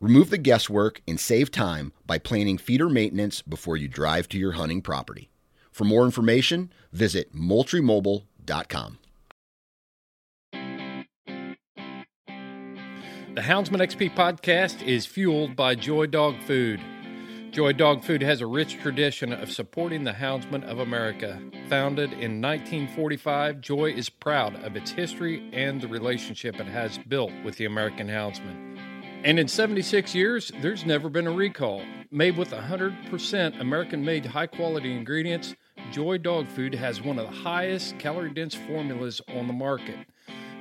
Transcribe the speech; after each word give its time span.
Remove 0.00 0.30
the 0.30 0.38
guesswork 0.38 1.02
and 1.08 1.18
save 1.18 1.50
time 1.50 1.92
by 2.06 2.18
planning 2.18 2.56
feeder 2.56 2.88
maintenance 2.88 3.42
before 3.42 3.76
you 3.76 3.88
drive 3.88 4.28
to 4.28 4.38
your 4.38 4.52
hunting 4.52 4.80
property. 4.80 5.28
For 5.72 5.84
more 5.84 6.04
information, 6.04 6.72
visit 6.92 7.34
moultriemobile.com. 7.34 8.98
The 13.34 13.44
Houndsman 13.44 13.80
XP 13.80 14.14
podcast 14.14 14.82
is 14.82 15.06
fueled 15.06 15.54
by 15.56 15.74
Joy 15.74 16.06
Dog 16.06 16.42
Food. 16.42 16.80
Joy 17.50 17.72
Dog 17.72 18.04
Food 18.04 18.22
has 18.22 18.40
a 18.40 18.46
rich 18.46 18.78
tradition 18.80 19.32
of 19.32 19.50
supporting 19.50 20.04
the 20.04 20.12
houndsmen 20.12 20.62
of 20.64 20.78
America. 20.78 21.40
Founded 21.68 22.12
in 22.12 22.40
1945, 22.40 23.60
Joy 23.60 23.92
is 23.92 24.08
proud 24.08 24.54
of 24.64 24.76
its 24.76 24.90
history 24.90 25.48
and 25.52 25.80
the 25.80 25.88
relationship 25.88 26.60
it 26.60 26.66
has 26.66 26.98
built 26.98 27.32
with 27.44 27.56
the 27.56 27.64
American 27.64 28.08
houndsman. 28.08 28.87
And 29.24 29.38
in 29.38 29.48
76 29.48 30.14
years, 30.14 30.52
there's 30.62 30.86
never 30.86 31.08
been 31.08 31.26
a 31.26 31.32
recall. 31.32 31.82
Made 32.12 32.36
with 32.36 32.52
100% 32.52 33.60
American 33.60 34.04
made 34.04 34.24
high 34.24 34.46
quality 34.46 34.96
ingredients, 34.96 35.56
Joy 35.90 36.18
Dog 36.18 36.46
Food 36.46 36.72
has 36.74 37.02
one 37.02 37.18
of 37.18 37.28
the 37.28 37.36
highest 37.36 37.98
calorie 37.98 38.32
dense 38.32 38.54
formulas 38.54 39.20
on 39.34 39.48
the 39.48 39.52
market. 39.52 39.96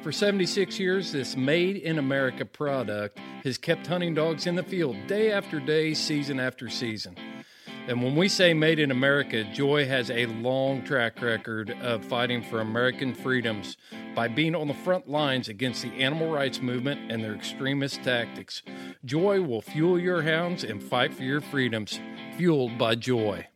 For 0.02 0.12
76 0.12 0.80
years, 0.80 1.12
this 1.12 1.38
made 1.38 1.78
in 1.78 2.00
America 2.00 2.46
product 2.46 3.20
has 3.44 3.60
kept 3.60 3.86
hunting 3.86 4.16
dogs 4.16 4.48
in 4.48 4.56
the 4.56 4.64
field 4.64 4.96
day 5.06 5.32
after 5.32 5.60
day, 5.60 5.94
season 5.94 6.40
after 6.40 6.68
season. 6.68 7.16
And 7.88 8.04
when 8.04 8.18
we 8.18 8.28
say 8.28 8.54
made 8.54 8.80
in 8.80 8.92
America, 8.92 9.46
Joy 9.46 9.86
has 9.86 10.12
a 10.12 10.26
long 10.26 10.84
track 10.84 11.22
record 11.22 11.72
of 11.82 12.04
fighting 12.04 12.44
for 12.44 12.60
American 12.60 13.14
freedoms 13.14 13.78
by 14.14 14.28
being 14.28 14.56
on 14.56 14.68
the 14.68 14.74
front 14.74 15.08
lines 15.08 15.48
against 15.48 15.84
the 15.84 15.92
animal 15.94 16.30
rights 16.30 16.62
movement 16.62 17.10
and 17.10 17.24
their 17.24 17.34
extremist 17.34 18.04
tactics. 18.04 18.62
Joy 19.06 19.42
will 19.42 19.62
fuel 19.62 19.98
your 19.98 20.24
hounds 20.24 20.66
and 20.66 20.84
fight 20.84 21.14
for 21.14 21.24
your 21.24 21.40
freedoms, 21.40 21.98
fueled 22.36 22.78
by 22.78 22.96
Joy. 22.96 23.48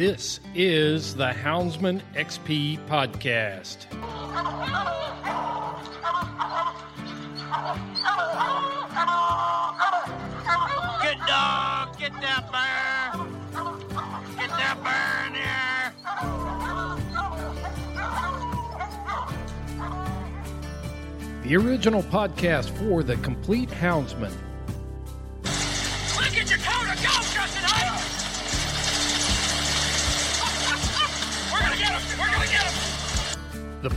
This 0.00 0.40
is 0.54 1.14
the 1.14 1.26
Houndsman 1.26 2.00
XP 2.14 2.78
podcast. 2.88 3.90
Good 11.02 11.18
dog, 11.26 11.98
get 11.98 12.12
that 12.22 12.48
bear. 12.50 13.12
Get 14.38 14.48
that 14.48 14.78
bear 14.82 15.26
in 15.26 15.34
here. 15.34 15.92
The 21.42 21.56
original 21.56 22.02
podcast 22.04 22.70
for 22.78 23.02
the 23.02 23.16
complete 23.16 23.68
houndsman. 23.68 24.32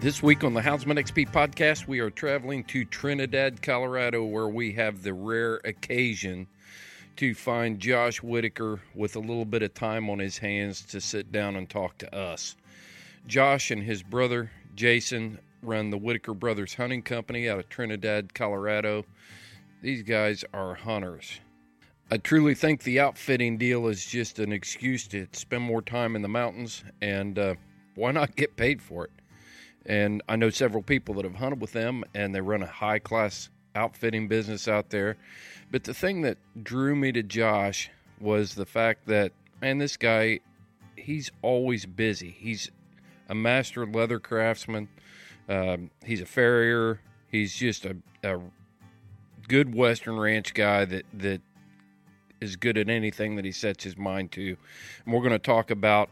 This 0.00 0.22
week 0.22 0.44
on 0.44 0.54
the 0.54 0.62
Houndsman 0.62 0.98
XP 0.98 1.30
podcast, 1.30 1.86
we 1.86 1.98
are 1.98 2.08
traveling 2.08 2.64
to 2.64 2.86
Trinidad, 2.86 3.60
Colorado, 3.60 4.24
where 4.24 4.48
we 4.48 4.72
have 4.72 5.02
the 5.02 5.12
rare 5.12 5.56
occasion 5.56 6.46
to 7.16 7.34
find 7.34 7.78
Josh 7.78 8.22
Whitaker 8.22 8.80
with 8.94 9.14
a 9.16 9.20
little 9.20 9.44
bit 9.44 9.62
of 9.62 9.74
time 9.74 10.08
on 10.08 10.18
his 10.18 10.38
hands 10.38 10.80
to 10.86 11.02
sit 11.02 11.30
down 11.30 11.54
and 11.54 11.68
talk 11.68 11.98
to 11.98 12.14
us. 12.16 12.56
Josh 13.26 13.70
and 13.70 13.82
his 13.82 14.02
brother 14.02 14.50
Jason 14.74 15.38
run 15.60 15.90
the 15.90 15.98
Whitaker 15.98 16.32
Brothers 16.32 16.72
Hunting 16.72 17.02
Company 17.02 17.46
out 17.50 17.58
of 17.58 17.68
Trinidad, 17.68 18.32
Colorado. 18.32 19.04
These 19.82 20.04
guys 20.04 20.46
are 20.54 20.76
hunters. 20.76 21.40
I 22.10 22.16
truly 22.16 22.54
think 22.54 22.84
the 22.84 23.00
outfitting 23.00 23.58
deal 23.58 23.86
is 23.86 24.06
just 24.06 24.38
an 24.38 24.50
excuse 24.50 25.06
to 25.08 25.26
spend 25.32 25.62
more 25.62 25.82
time 25.82 26.16
in 26.16 26.22
the 26.22 26.28
mountains, 26.28 26.84
and 27.02 27.38
uh, 27.38 27.54
why 27.96 28.12
not 28.12 28.34
get 28.34 28.56
paid 28.56 28.80
for 28.80 29.04
it? 29.04 29.10
And 29.86 30.22
I 30.28 30.36
know 30.36 30.50
several 30.50 30.82
people 30.82 31.14
that 31.14 31.24
have 31.24 31.36
hunted 31.36 31.60
with 31.60 31.72
them, 31.72 32.04
and 32.14 32.34
they 32.34 32.40
run 32.40 32.62
a 32.62 32.66
high 32.66 32.98
class 32.98 33.48
outfitting 33.74 34.28
business 34.28 34.68
out 34.68 34.90
there. 34.90 35.16
But 35.70 35.84
the 35.84 35.94
thing 35.94 36.22
that 36.22 36.38
drew 36.62 36.94
me 36.94 37.12
to 37.12 37.22
Josh 37.22 37.90
was 38.20 38.54
the 38.54 38.66
fact 38.66 39.06
that, 39.06 39.32
man, 39.60 39.78
this 39.78 39.96
guy, 39.96 40.40
he's 40.96 41.30
always 41.42 41.86
busy. 41.86 42.30
He's 42.30 42.70
a 43.28 43.34
master 43.34 43.86
leather 43.86 44.18
craftsman. 44.18 44.88
Um, 45.48 45.90
he's 46.04 46.20
a 46.20 46.26
farrier. 46.26 47.00
He's 47.28 47.54
just 47.54 47.84
a, 47.84 47.96
a 48.22 48.40
good 49.48 49.74
Western 49.74 50.18
ranch 50.18 50.52
guy 50.52 50.84
that 50.84 51.04
that 51.14 51.40
is 52.40 52.56
good 52.56 52.78
at 52.78 52.88
anything 52.88 53.36
that 53.36 53.44
he 53.44 53.52
sets 53.52 53.84
his 53.84 53.96
mind 53.96 54.32
to. 54.32 54.56
And 55.04 55.14
we're 55.14 55.20
going 55.20 55.32
to 55.32 55.38
talk 55.38 55.70
about 55.70 56.10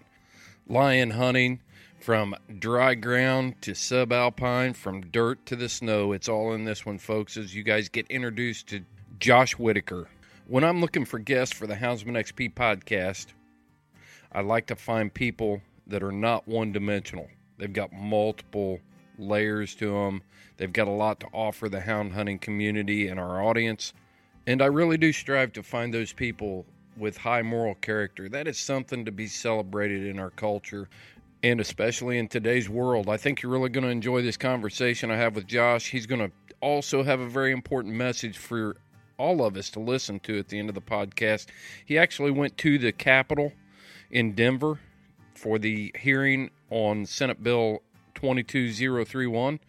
lion 0.68 1.10
hunting 1.10 1.60
from 1.98 2.34
dry 2.58 2.94
ground 2.94 3.60
to 3.62 3.72
subalpine, 3.72 4.74
from 4.74 5.00
dirt 5.00 5.44
to 5.46 5.56
the 5.56 5.68
snow. 5.68 6.12
It's 6.12 6.28
all 6.28 6.52
in 6.52 6.64
this 6.64 6.86
one, 6.86 6.98
folks, 6.98 7.36
as 7.36 7.54
you 7.54 7.62
guys 7.62 7.88
get 7.88 8.06
introduced 8.08 8.68
to 8.68 8.84
Josh 9.18 9.58
Whitaker. 9.58 10.08
When 10.46 10.64
I'm 10.64 10.80
looking 10.80 11.04
for 11.04 11.18
guests 11.18 11.54
for 11.54 11.66
the 11.66 11.74
Houndsman 11.74 12.16
XP 12.16 12.54
podcast, 12.54 13.26
I 14.32 14.40
like 14.40 14.66
to 14.66 14.76
find 14.76 15.12
people 15.12 15.60
that 15.88 16.02
are 16.02 16.12
not 16.12 16.46
one 16.46 16.72
dimensional. 16.72 17.28
They've 17.58 17.72
got 17.72 17.92
multiple 17.92 18.78
layers 19.18 19.74
to 19.76 19.90
them. 19.90 20.22
They've 20.56 20.72
got 20.72 20.88
a 20.88 20.92
lot 20.92 21.20
to 21.20 21.26
offer 21.32 21.68
the 21.68 21.80
hound 21.80 22.12
hunting 22.12 22.38
community 22.38 23.08
and 23.08 23.18
our 23.18 23.42
audience. 23.42 23.92
And 24.46 24.62
I 24.62 24.66
really 24.66 24.96
do 24.96 25.12
strive 25.12 25.52
to 25.54 25.62
find 25.62 25.92
those 25.92 26.12
people 26.12 26.64
with 26.96 27.16
high 27.16 27.42
moral 27.42 27.74
character. 27.76 28.28
That 28.28 28.48
is 28.48 28.58
something 28.58 29.04
to 29.04 29.12
be 29.12 29.26
celebrated 29.26 30.06
in 30.06 30.18
our 30.18 30.30
culture 30.30 30.88
and 31.42 31.60
especially 31.60 32.18
in 32.18 32.28
today's 32.28 32.68
world. 32.68 33.08
I 33.08 33.16
think 33.16 33.42
you're 33.42 33.52
really 33.52 33.68
going 33.68 33.84
to 33.84 33.90
enjoy 33.90 34.22
this 34.22 34.36
conversation 34.36 35.10
I 35.10 35.16
have 35.16 35.34
with 35.34 35.46
Josh. 35.46 35.90
He's 35.90 36.06
going 36.06 36.20
to 36.20 36.30
also 36.60 37.02
have 37.02 37.20
a 37.20 37.28
very 37.28 37.52
important 37.52 37.94
message 37.94 38.36
for 38.36 38.76
all 39.18 39.44
of 39.44 39.56
us 39.56 39.70
to 39.70 39.80
listen 39.80 40.20
to 40.20 40.38
at 40.38 40.48
the 40.48 40.58
end 40.58 40.68
of 40.68 40.74
the 40.74 40.80
podcast. 40.80 41.46
He 41.84 41.98
actually 41.98 42.30
went 42.30 42.56
to 42.58 42.78
the 42.78 42.92
Capitol 42.92 43.52
in 44.10 44.34
Denver 44.34 44.78
for 45.34 45.58
the 45.58 45.92
hearing 45.98 46.50
on 46.70 47.06
Senate 47.06 47.42
Bill 47.42 47.82
22031 48.14 49.60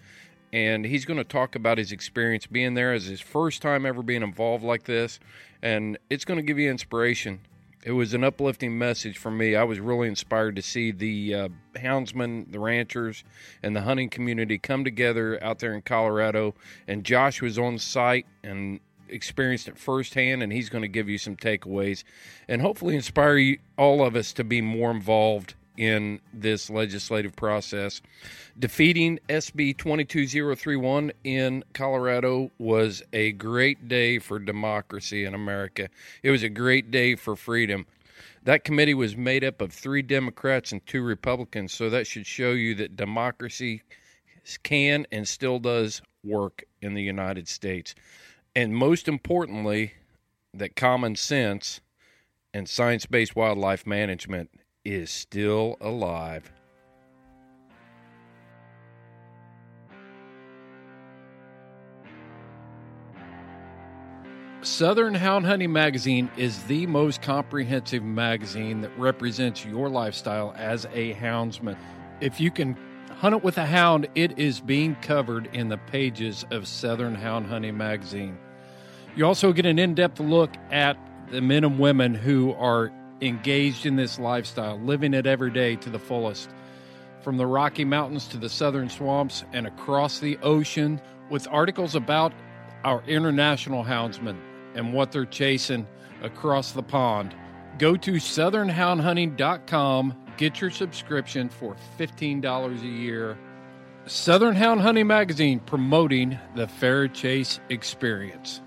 and 0.51 0.85
he's 0.85 1.05
going 1.05 1.17
to 1.17 1.23
talk 1.23 1.55
about 1.55 1.77
his 1.77 1.91
experience 1.91 2.47
being 2.47 2.73
there 2.73 2.93
as 2.93 3.05
his 3.05 3.21
first 3.21 3.61
time 3.61 3.85
ever 3.85 4.01
being 4.01 4.23
involved 4.23 4.63
like 4.63 4.83
this 4.85 5.19
and 5.61 5.97
it's 6.09 6.25
going 6.25 6.39
to 6.39 6.43
give 6.43 6.57
you 6.57 6.69
inspiration 6.69 7.39
it 7.83 7.91
was 7.91 8.13
an 8.13 8.23
uplifting 8.23 8.77
message 8.77 9.17
for 9.17 9.31
me. 9.31 9.55
I 9.55 9.63
was 9.63 9.79
really 9.79 10.07
inspired 10.07 10.55
to 10.57 10.61
see 10.61 10.91
the 10.91 11.33
uh, 11.33 11.49
houndsmen 11.77 12.51
the 12.51 12.59
ranchers 12.59 13.23
and 13.63 13.75
the 13.75 13.81
hunting 13.81 14.09
community 14.09 14.57
come 14.57 14.83
together 14.83 15.41
out 15.43 15.59
there 15.59 15.73
in 15.73 15.81
colorado. 15.81 16.55
And 16.87 17.03
josh 17.03 17.41
was 17.41 17.57
on 17.57 17.77
site 17.77 18.25
and 18.43 18.79
experienced 19.07 19.67
it 19.67 19.77
firsthand 19.77 20.43
and 20.43 20.51
he's 20.51 20.69
going 20.69 20.81
to 20.81 20.87
give 20.87 21.09
you 21.09 21.17
some 21.17 21.35
takeaways 21.35 22.03
and 22.47 22.61
hopefully 22.61 22.95
inspire 22.95 23.37
you, 23.37 23.57
all 23.77 24.05
of 24.05 24.15
us 24.15 24.33
to 24.33 24.43
be 24.43 24.61
more 24.61 24.91
involved 24.91 25.55
in 25.79 26.19
this 26.33 26.69
legislative 26.69 27.33
process. 27.37 28.01
Defeating 28.59 29.17
SB 29.29 29.77
22031 29.77 31.13
in 31.23 31.63
Colorado 31.73 32.51
was 32.59 33.01
a 33.13 33.31
great 33.31 33.87
day 33.87 34.19
for 34.19 34.39
democracy 34.39 35.23
in 35.23 35.33
America. 35.33 35.87
It 36.21 36.31
was 36.31 36.43
a 36.43 36.49
great 36.49 36.91
day 36.91 37.15
for 37.15 37.37
freedom. 37.37 37.87
That 38.43 38.65
committee 38.65 38.93
was 38.93 39.15
made 39.15 39.45
up 39.45 39.61
of 39.61 39.71
three 39.71 40.01
Democrats 40.01 40.73
and 40.73 40.85
two 40.85 41.01
Republicans, 41.01 41.73
so 41.73 41.89
that 41.89 42.05
should 42.05 42.27
show 42.27 42.51
you 42.51 42.75
that 42.75 42.97
democracy 42.97 43.81
can 44.63 45.07
and 45.13 45.25
still 45.25 45.59
does 45.59 46.01
work 46.25 46.65
in 46.81 46.93
the 46.93 47.03
United 47.03 47.47
States. 47.47 47.95
And 48.53 48.75
most 48.75 49.07
importantly, 49.07 49.93
that 50.53 50.75
common 50.75 51.15
sense 51.15 51.79
and 52.53 52.67
science 52.67 53.05
based 53.05 53.35
wildlife 53.35 53.87
management 53.87 54.49
is 54.89 55.11
still 55.11 55.77
alive. 55.81 56.51
Southern 64.61 65.13
Hound 65.13 65.45
Hunting 65.45 65.71
Magazine 65.71 66.29
is 66.37 66.63
the 66.63 66.85
most 66.87 67.21
comprehensive 67.21 68.03
magazine 68.03 68.81
that 68.81 68.91
represents 68.97 69.63
your 69.63 69.89
lifestyle 69.89 70.53
as 70.57 70.85
a 70.93 71.13
houndsman. 71.13 71.77
If 72.19 72.41
you 72.41 72.51
can 72.51 72.75
hunt 73.11 73.35
it 73.35 73.43
with 73.43 73.57
a 73.57 73.65
hound, 73.65 74.07
it 74.15 74.37
is 74.37 74.59
being 74.59 74.95
covered 74.95 75.49
in 75.53 75.69
the 75.69 75.77
pages 75.77 76.45
of 76.51 76.67
Southern 76.67 77.15
Hound 77.15 77.45
Hunting 77.45 77.77
Magazine. 77.77 78.37
You 79.15 79.25
also 79.25 79.53
get 79.53 79.65
an 79.65 79.79
in 79.79 79.95
depth 79.95 80.19
look 80.19 80.51
at 80.71 80.97
the 81.31 81.41
men 81.41 81.63
and 81.63 81.79
women 81.79 82.13
who 82.15 82.53
are 82.53 82.91
engaged 83.21 83.85
in 83.85 83.95
this 83.95 84.19
lifestyle, 84.19 84.77
living 84.79 85.13
it 85.13 85.25
every 85.25 85.51
day 85.51 85.77
to 85.77 85.89
the 85.89 85.99
fullest. 85.99 86.49
From 87.21 87.37
the 87.37 87.45
Rocky 87.45 87.85
Mountains 87.85 88.27
to 88.29 88.37
the 88.37 88.49
southern 88.49 88.89
swamps 88.89 89.43
and 89.51 89.67
across 89.67 90.19
the 90.19 90.37
ocean, 90.37 91.01
with 91.29 91.47
articles 91.49 91.95
about 91.95 92.31
our 92.83 93.03
international 93.03 93.83
houndsmen 93.83 94.37
and 94.75 94.93
what 94.93 95.11
they're 95.11 95.25
chasing 95.25 95.87
across 96.23 96.71
the 96.71 96.83
pond. 96.83 97.35
Go 97.77 97.97
to 97.97 98.13
southernhoundhunting.com, 98.13 100.15
get 100.37 100.61
your 100.61 100.71
subscription 100.71 101.49
for 101.49 101.75
$15 101.97 102.81
a 102.81 102.87
year. 102.87 103.37
Southern 104.05 104.55
Hound 104.55 104.79
Hunting 104.81 105.07
Magazine 105.07 105.59
promoting 105.59 106.39
the 106.55 106.67
fair 106.67 107.07
chase 107.07 107.59
experience. 107.69 108.61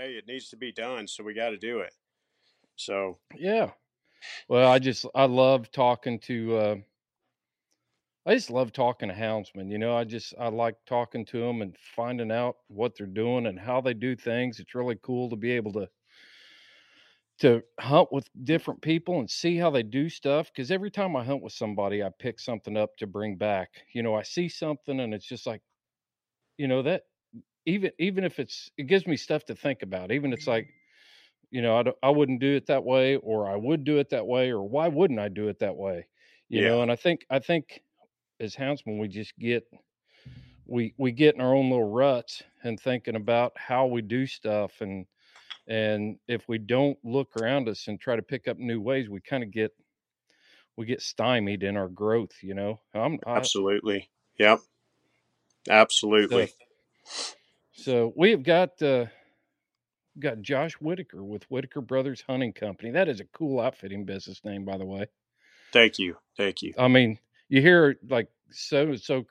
Hey, 0.00 0.14
it 0.14 0.26
needs 0.26 0.48
to 0.50 0.56
be 0.56 0.72
done, 0.72 1.06
so 1.06 1.22
we 1.22 1.34
got 1.34 1.50
to 1.50 1.58
do 1.58 1.80
it. 1.80 1.92
So 2.76 3.18
Yeah. 3.36 3.72
Well, 4.48 4.70
I 4.70 4.78
just 4.78 5.06
I 5.14 5.26
love 5.26 5.70
talking 5.70 6.18
to 6.20 6.56
uh 6.56 6.76
I 8.26 8.34
just 8.34 8.50
love 8.50 8.72
talking 8.72 9.08
to 9.08 9.14
houndsmen. 9.14 9.70
You 9.70 9.78
know, 9.78 9.96
I 9.96 10.04
just 10.04 10.34
I 10.38 10.48
like 10.48 10.76
talking 10.86 11.24
to 11.26 11.40
them 11.40 11.62
and 11.62 11.76
finding 11.96 12.30
out 12.30 12.56
what 12.68 12.96
they're 12.96 13.06
doing 13.06 13.46
and 13.46 13.58
how 13.58 13.80
they 13.80 13.94
do 13.94 14.14
things. 14.14 14.60
It's 14.60 14.74
really 14.74 14.96
cool 15.02 15.30
to 15.30 15.36
be 15.36 15.52
able 15.52 15.72
to 15.72 15.88
to 17.38 17.62
hunt 17.78 18.12
with 18.12 18.28
different 18.44 18.82
people 18.82 19.18
and 19.18 19.30
see 19.30 19.56
how 19.56 19.70
they 19.70 19.82
do 19.82 20.10
stuff 20.10 20.52
because 20.52 20.70
every 20.70 20.90
time 20.90 21.16
I 21.16 21.24
hunt 21.24 21.42
with 21.42 21.54
somebody, 21.54 22.02
I 22.02 22.10
pick 22.18 22.38
something 22.38 22.76
up 22.76 22.96
to 22.98 23.06
bring 23.06 23.36
back. 23.36 23.70
You 23.94 24.02
know, 24.02 24.14
I 24.14 24.22
see 24.22 24.48
something 24.48 25.00
and 25.00 25.14
it's 25.14 25.26
just 25.26 25.46
like 25.46 25.62
you 26.58 26.68
know 26.68 26.82
that 26.82 27.04
even 27.66 27.92
even 27.98 28.24
if 28.24 28.38
it's 28.38 28.70
it 28.76 28.84
gives 28.84 29.06
me 29.06 29.16
stuff 29.16 29.44
to 29.46 29.54
think 29.54 29.82
about. 29.82 30.12
Even 30.12 30.32
it's 30.32 30.42
mm-hmm. 30.42 30.50
like 30.50 30.74
you 31.50 31.62
know, 31.62 31.76
I, 31.76 31.82
don't- 31.82 31.96
I 32.02 32.10
wouldn't 32.10 32.40
do 32.40 32.54
it 32.56 32.66
that 32.66 32.84
way, 32.84 33.16
or 33.16 33.50
I 33.50 33.56
would 33.56 33.84
do 33.84 33.98
it 33.98 34.10
that 34.10 34.26
way, 34.26 34.50
or 34.52 34.62
why 34.62 34.88
wouldn't 34.88 35.20
I 35.20 35.28
do 35.28 35.48
it 35.48 35.58
that 35.60 35.76
way? 35.76 36.06
You 36.48 36.62
Yeah. 36.62 36.68
know, 36.68 36.82
and 36.82 36.90
I 36.92 36.96
think 36.96 37.26
I 37.30 37.38
think 37.40 37.82
as 38.40 38.56
houndsmen 38.56 39.00
we 39.00 39.08
just 39.08 39.38
get 39.38 39.64
we 40.66 40.94
we 40.98 41.12
get 41.12 41.34
in 41.34 41.40
our 41.40 41.54
own 41.54 41.70
little 41.70 41.90
ruts 41.90 42.42
and 42.62 42.78
thinking 42.78 43.16
about 43.16 43.52
how 43.56 43.86
we 43.86 44.02
do 44.02 44.26
stuff 44.26 44.80
and 44.80 45.06
and 45.68 46.18
if 46.28 46.48
we 46.48 46.58
don't 46.58 46.98
look 47.04 47.36
around 47.36 47.68
us 47.68 47.88
and 47.88 48.00
try 48.00 48.16
to 48.16 48.22
pick 48.22 48.48
up 48.48 48.58
new 48.58 48.80
ways, 48.80 49.08
we 49.08 49.20
kind 49.20 49.44
of 49.44 49.50
get 49.50 49.72
we 50.76 50.86
get 50.86 51.02
stymied 51.02 51.62
in 51.62 51.76
our 51.76 51.88
growth. 51.88 52.42
You 52.42 52.54
know, 52.54 52.80
I'm 52.94 53.20
I, 53.26 53.38
absolutely, 53.38 54.10
yep, 54.38 54.60
absolutely. 55.68 56.46
So 56.46 57.36
we 58.16 58.30
have 58.30 58.42
got 58.42 58.80
uh, 58.82 59.06
got 60.18 60.42
Josh 60.42 60.74
Whitaker 60.74 61.22
with 61.22 61.44
Whitaker 61.44 61.80
Brothers 61.80 62.22
Hunting 62.26 62.52
Company. 62.52 62.90
That 62.90 63.08
is 63.08 63.20
a 63.20 63.24
cool 63.24 63.60
outfitting 63.60 64.04
business 64.04 64.40
name, 64.44 64.64
by 64.64 64.78
the 64.78 64.84
way. 64.84 65.06
Thank 65.72 65.98
you, 65.98 66.16
thank 66.36 66.62
you. 66.62 66.74
I 66.78 66.88
mean, 66.88 67.18
you 67.48 67.60
hear 67.60 67.96
like 68.08 68.28
so 68.50 68.96
so 68.96 69.24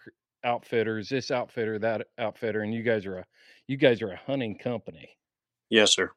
outfitters, 0.43 1.09
this 1.09 1.31
outfitter, 1.31 1.79
that 1.79 2.07
outfitter, 2.17 2.61
and 2.61 2.73
you 2.73 2.83
guys 2.83 3.05
are 3.05 3.19
a 3.19 3.25
you 3.67 3.77
guys 3.77 4.01
are 4.01 4.11
a 4.11 4.17
hunting 4.17 4.57
company. 4.57 5.09
Yes, 5.69 5.91
sir. 5.93 6.11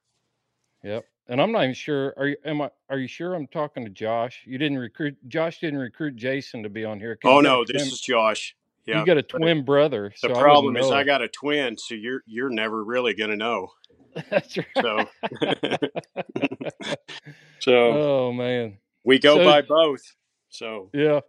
Yep. 0.83 1.05
And 1.29 1.41
I'm 1.41 1.53
not 1.53 1.63
even 1.63 1.75
sure. 1.75 2.15
Are 2.17 2.29
you? 2.29 2.37
Am 2.45 2.63
I? 2.63 2.71
Are 2.89 2.99
you 2.99 3.07
sure 3.07 3.35
I'm 3.35 3.47
talking 3.47 3.85
to 3.85 3.91
Josh? 3.91 4.43
You 4.45 4.59
didn't 4.59 4.79
recruit. 4.79 5.17
Josh 5.29 5.61
didn't 5.61 5.79
recruit 5.79 6.17
Jason 6.17 6.63
to 6.63 6.69
be 6.69 6.85
on 6.85 6.99
here. 6.99 7.19
Oh 7.25 7.39
you 7.39 7.45
got 7.45 7.49
a 7.49 7.57
no, 7.57 7.65
this 7.67 7.93
is 7.93 8.01
Josh. 8.01 8.57
Yeah, 8.87 9.01
you 9.01 9.07
got 9.07 9.19
a 9.19 9.23
twin 9.23 9.65
brother. 9.65 10.13
The 10.23 10.29
so 10.29 10.35
I 10.35 10.41
problem 10.41 10.77
is. 10.77 10.91
I 10.91 11.05
got 11.05 11.23
a 11.23 11.29
twin, 11.29 11.79
so 11.79 11.95
you're 11.95 12.23
you're 12.27 12.51
never 12.51 12.85
really 12.85 13.15
gonna 13.15 13.37
know. 13.37 13.69
That's 14.31 14.57
right. 14.57 14.67
So, 14.81 15.09
so 17.61 17.73
oh 17.75 18.33
man. 18.33 18.79
we 19.05 19.19
go 19.19 19.37
so- 19.37 19.45
by 19.45 19.63
both. 19.63 20.03
So, 20.49 20.91
Yeah. 20.93 21.21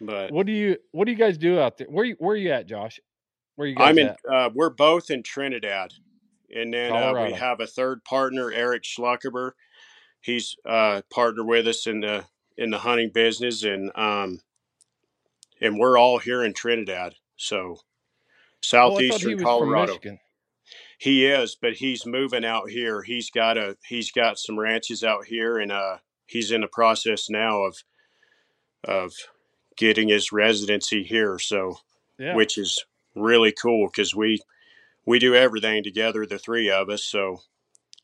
but 0.00 0.32
What 0.32 0.46
do 0.46 0.52
you 0.52 0.76
What 0.90 1.04
do 1.04 1.12
you 1.12 1.18
guys 1.18 1.38
do 1.38 1.60
out 1.60 1.78
there? 1.78 1.86
Where 1.88 2.04
you 2.04 2.16
Where 2.18 2.34
are 2.34 2.38
you 2.38 2.50
at, 2.50 2.66
Josh? 2.66 2.98
Where 3.56 3.68
you 3.68 3.76
guys 3.76 3.90
I'm 3.90 3.98
in. 3.98 4.14
Uh, 4.28 4.50
we're 4.52 4.70
both 4.70 5.10
in 5.10 5.22
Trinidad, 5.22 5.92
and 6.52 6.74
then 6.74 6.92
uh, 6.92 7.12
we 7.24 7.32
have 7.34 7.60
a 7.60 7.68
third 7.68 8.02
partner, 8.04 8.50
Eric 8.50 8.82
Schluckerber. 8.82 9.52
He's 10.22 10.56
uh, 10.68 11.02
partner 11.12 11.44
with 11.44 11.68
us 11.68 11.86
in 11.86 12.00
the 12.00 12.24
in 12.56 12.70
the 12.70 12.78
hunting 12.78 13.10
business, 13.14 13.62
and 13.62 13.92
um, 13.94 14.40
and 15.60 15.78
we're 15.78 15.98
all 15.98 16.18
here 16.18 16.44
in 16.44 16.52
Trinidad. 16.54 17.14
So 17.36 17.62
Oh, 17.62 17.78
southeastern 18.62 19.06
thought 19.10 19.28
he 19.28 19.34
was 19.34 19.42
from 19.42 19.46
Colorado. 19.46 20.00
He 20.98 21.26
is, 21.26 21.56
but 21.60 21.74
he's 21.74 22.06
moving 22.06 22.44
out 22.44 22.70
here. 22.70 23.02
He's 23.02 23.30
got 23.30 23.58
a 23.58 23.76
he's 23.86 24.10
got 24.10 24.38
some 24.38 24.58
ranches 24.58 25.04
out 25.04 25.26
here, 25.26 25.58
and 25.58 25.72
uh, 25.72 25.98
he's 26.26 26.50
in 26.50 26.62
the 26.62 26.68
process 26.68 27.28
now 27.28 27.62
of 27.64 27.76
of 28.84 29.12
getting 29.76 30.08
his 30.08 30.32
residency 30.32 31.02
here. 31.02 31.38
So, 31.38 31.78
Yeah. 32.18 32.34
which 32.36 32.58
is 32.58 32.84
really 33.14 33.52
cool 33.52 33.88
because 33.88 34.14
we 34.14 34.40
we 35.06 35.18
do 35.18 35.34
everything 35.34 35.82
together, 35.82 36.26
the 36.26 36.38
three 36.38 36.70
of 36.70 36.88
us. 36.88 37.04
So 37.04 37.40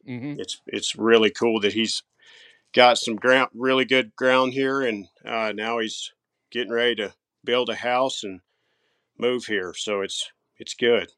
hmm 0.04 0.35
it's 0.37 0.61
it's 0.66 0.97
really 0.97 1.30
cool 1.30 1.61
that 1.61 1.73
he's 1.73 2.02
got 2.75 2.99
some 2.99 3.16
ground, 3.16 3.50
really 3.54 3.85
good 3.85 4.14
ground 4.16 4.52
here, 4.52 4.80
and 4.83 5.09
uh, 5.25 5.52
now 5.54 5.78
he's 5.78 6.12
getting 6.50 6.73
ready 6.73 6.97
to 6.97 7.14
build 7.44 7.68
a 7.68 7.75
house 7.75 8.23
and 8.23 8.40
move 9.18 9.44
here. 9.44 9.75
So 9.76 10.00
it's 10.00 10.30
it's 10.59 10.75
good. 10.75 11.12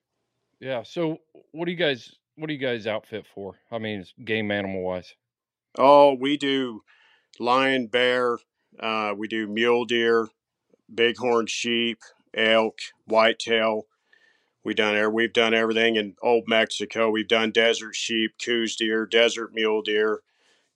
Yeah. 0.61 0.83
So 0.83 1.19
what 1.53 1.67
do 1.67 1.73
you 1.73 1.79
guys 1.79 2.13
what 2.37 2.47
do 2.49 2.55
you 2.55 2.61
guys 2.61 2.87
outfit 2.87 3.27
for? 3.35 3.55
I 3.71 3.79
mean, 3.79 4.05
game 4.25 4.51
animal 4.51 4.83
wise. 4.83 5.15
Oh, 5.79 6.15
we 6.15 6.37
do 6.37 6.83
lion, 7.39 7.87
bear. 7.87 8.39
Uh, 8.79 9.15
we 9.17 9.29
do 9.29 9.47
mule 9.47 9.85
deer, 9.85 10.29
bighorn 10.89 11.47
sheep, 11.47 11.99
elk, 12.35 12.79
whitetail. 13.07 13.87
We 14.65 14.75
done 14.75 15.13
we've 15.13 15.33
done 15.33 15.55
everything 15.55 15.97
in 15.97 16.15
old 16.23 16.45
Mexico. 16.47 17.11
We've 17.11 17.29
done 17.29 17.51
desert 17.51 17.97
sheep, 17.97 18.35
Coues 18.43 18.77
deer, 18.77 19.07
desert 19.07 19.53
mule 19.53 19.83
deer, 19.83 20.23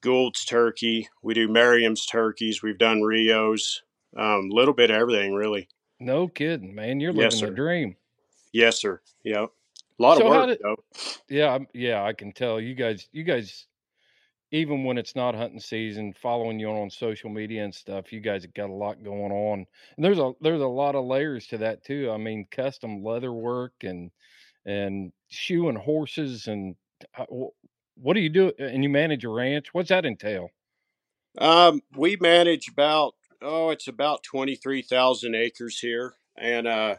Gould's 0.01 0.45
turkey. 0.45 1.09
We 1.23 1.35
do 1.35 1.49
Merriam's 1.49 2.05
turkeys. 2.05 2.63
We've 2.63 2.79
done 2.79 3.03
Rios. 3.03 3.83
Um, 4.17 4.51
a 4.51 4.55
little 4.55 4.75
bit 4.75 4.91
of 4.91 4.97
everything, 4.97 5.35
really. 5.35 5.69
No 6.01 6.29
kidding, 6.29 6.75
man. 6.75 7.01
You're 7.01 7.13
Yes, 7.13 7.35
living 7.35 7.39
sir. 7.39 7.47
the 7.51 7.55
dream. 7.57 7.97
Yes, 8.53 8.81
sir. 8.81 9.01
Yep. 9.25 9.51
A 9.99 10.03
lot 10.03 10.19
So 10.19 10.25
of 10.27 10.31
work, 10.31 10.47
did- 10.49 10.59
though. 10.63 10.85
Yeah, 11.29 11.59
yeah, 11.75 12.03
I 12.03 12.13
can 12.13 12.33
tell 12.33 12.61
you 12.61 12.75
guys. 12.75 13.09
You 13.13 13.25
guys, 13.25 13.67
even 14.51 14.85
when 14.85 14.99
it's 14.99 15.17
not 15.17 15.35
hunting 15.35 15.61
season, 15.61 16.13
following 16.13 16.59
you 16.61 16.69
on 16.71 16.91
social 16.91 17.31
media 17.31 17.65
and 17.65 17.75
stuff, 17.75 18.13
you 18.13 18.21
guys 18.21 18.43
have 18.43 18.55
got 18.55 18.71
a 18.71 18.75
lot 18.75 19.03
going 19.03 19.33
on. 19.33 19.67
And 19.97 20.05
there's 20.05 20.19
a 20.19 20.33
there's 20.41 20.61
a 20.63 20.67
lot 20.67 20.95
of 20.95 21.05
layers 21.07 21.47
to 21.49 21.59
that 21.59 21.85
too. 21.85 22.11
I 22.11 22.17
mean, 22.19 22.47
custom 22.51 23.03
leather 23.03 23.33
work 23.33 23.73
and 23.83 24.11
and 24.65 25.13
shoeing 25.29 25.77
horses 25.77 26.47
and 26.47 26.77
uh, 27.17 27.25
what 27.97 28.15
do 28.15 28.21
you 28.21 28.29
do? 28.29 28.53
And 28.59 28.83
you 28.83 28.89
manage 28.91 29.25
a 29.25 29.29
ranch. 29.31 29.73
What's 29.73 29.89
that 29.89 30.05
entail? 30.05 30.51
Um, 31.39 31.81
we 31.97 32.17
manage 32.17 32.69
about 32.69 33.15
oh, 33.47 33.71
it's 33.71 33.89
about 33.89 34.23
twenty 34.23 34.57
three 34.57 34.83
thousand 34.83 35.35
acres 35.35 35.79
here, 35.79 36.15
and 36.37 36.67
uh, 36.67 36.97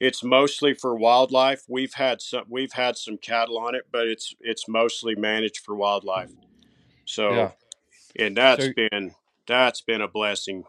it's 0.00 0.22
mostly 0.24 0.72
for 0.74 0.96
wildlife. 0.96 1.62
We've 1.68 1.94
had 1.94 2.22
some 2.22 2.44
we've 2.48 2.72
had 2.72 2.96
some 2.96 3.18
cattle 3.18 3.58
on 3.58 3.74
it, 3.74 3.86
but 3.92 4.06
it's 4.06 4.34
it's 4.40 4.68
mostly 4.68 5.14
managed 5.14 5.58
for 5.58 5.74
wildlife. 5.74 6.30
So, 7.04 7.32
Yeah. 7.34 7.50
and 8.16 8.36
that's 8.36 8.64
So- 8.66 8.72
been 8.74 9.14
that's 9.46 9.80
been 9.82 10.00
a 10.00 10.08
blessing. 10.08 10.64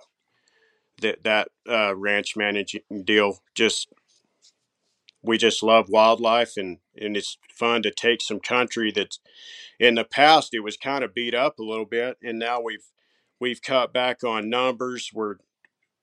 That 1.01 1.23
that 1.23 1.47
uh, 1.67 1.95
ranch 1.95 2.35
managing 2.35 2.81
deal 3.03 3.39
just 3.55 3.89
we 5.23 5.37
just 5.37 5.63
love 5.63 5.89
wildlife 5.89 6.55
and 6.57 6.77
and 6.95 7.17
it's 7.17 7.37
fun 7.51 7.81
to 7.83 7.91
take 7.91 8.21
some 8.21 8.39
country 8.39 8.91
that's 8.91 9.19
in 9.79 9.95
the 9.95 10.03
past 10.03 10.53
it 10.53 10.59
was 10.59 10.77
kind 10.77 11.03
of 11.03 11.13
beat 11.13 11.33
up 11.33 11.57
a 11.59 11.63
little 11.63 11.85
bit 11.85 12.17
and 12.21 12.37
now 12.37 12.61
we've 12.61 12.85
we've 13.43 13.61
cut 13.61 13.93
back 13.93 14.23
on 14.23 14.49
numbers 14.49 15.11
we're 15.13 15.35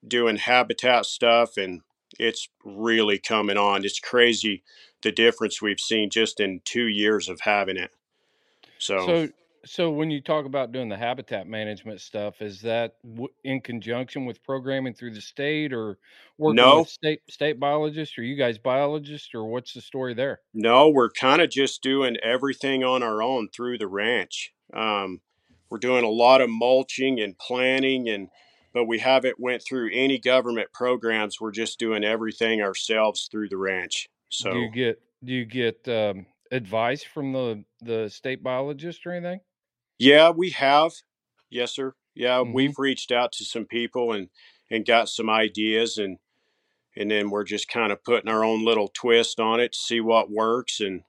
doing 0.06 0.37
habitat 0.37 1.06
stuff 1.06 1.56
and 1.56 1.80
it's 2.18 2.49
really 2.64 3.18
coming 3.18 3.56
on 3.56 3.85
it's 3.85 4.00
crazy 4.00 4.62
the 5.02 5.12
difference 5.12 5.61
we've 5.62 5.80
seen 5.80 6.11
just 6.11 6.40
in 6.40 6.61
two 6.64 6.87
years 6.87 7.28
of 7.28 7.40
having 7.40 7.76
it 7.76 7.90
so, 8.78 9.06
So, 9.06 9.28
so 9.64 9.90
when 9.90 10.11
you 10.11 10.23
talk 10.23 10.47
about 10.47 10.73
doing 10.73 10.88
the 10.88 10.97
habitat 10.97 11.47
management 11.47 12.00
stuff, 12.00 12.40
is 12.40 12.62
that 12.62 12.94
w- 13.04 13.28
in 13.44 13.61
conjunction 13.61 14.25
with 14.25 14.42
programming 14.42 14.94
through 14.94 15.12
the 15.14 15.20
state, 15.20 15.73
or 15.73 15.99
working 16.38 16.56
No. 16.56 16.78
with 16.80 16.88
state 16.88 17.20
state 17.28 17.61
biologists, 17.61 18.16
or 18.18 18.23
you 18.23 18.37
guys 18.37 18.56
biologists, 18.59 19.35
or 19.35 19.44
what's 19.44 19.75
the 19.75 19.82
story 19.82 20.14
there? 20.14 20.40
No, 20.54 20.88
we're 20.88 21.11
kind 21.11 21.42
of 21.42 21.50
just 21.50 21.82
doing 21.82 22.16
everything 22.23 22.82
on 22.82 23.02
our 23.02 23.23
own 23.23 23.49
through 23.54 23.78
the 23.78 23.87
ranch. 23.87 24.52
Um, 24.73 25.20
we're 25.70 25.78
doing 25.78 26.04
a 26.04 26.10
lot 26.10 26.40
of 26.40 26.50
mulching 26.50 27.20
and 27.20 27.38
planting, 27.38 28.08
and 28.08 28.28
but 28.72 28.84
we 28.84 28.98
haven't 28.98 29.40
went 29.40 29.62
through 29.62 29.90
any 29.92 30.18
government 30.18 30.72
programs. 30.72 31.40
We're 31.40 31.50
just 31.50 31.78
doing 31.78 32.04
everything 32.04 32.60
ourselves 32.62 33.28
through 33.30 33.48
the 33.48 33.56
ranch. 33.56 34.08
So 34.28 34.52
do 34.52 34.58
you 34.58 34.70
get 34.70 35.02
do 35.24 35.32
you 35.32 35.44
get 35.44 35.88
um, 35.88 36.26
advice 36.50 37.02
from 37.02 37.32
the 37.32 37.64
the 37.80 38.08
state 38.10 38.42
biologist 38.42 39.06
or 39.06 39.12
anything? 39.12 39.40
yeah, 39.98 40.30
we 40.30 40.50
have. 40.50 40.92
Yes, 41.50 41.74
sir. 41.74 41.94
Yeah, 42.14 42.38
Mhm. 42.38 42.54
we've 42.54 42.78
reached 42.78 43.12
out 43.12 43.32
to 43.32 43.44
some 43.44 43.66
people 43.66 44.12
and 44.12 44.28
and 44.70 44.86
got 44.86 45.08
some 45.08 45.28
ideas, 45.30 45.98
and 45.98 46.18
and 46.96 47.10
then 47.10 47.30
we're 47.30 47.44
just 47.44 47.68
kind 47.68 47.92
of 47.92 48.02
putting 48.04 48.28
our 48.30 48.44
own 48.44 48.64
little 48.64 48.88
twist 48.88 49.38
on 49.40 49.60
it 49.60 49.72
to 49.72 49.78
see 49.78 50.00
what 50.00 50.30
works. 50.30 50.80
And 50.80 51.02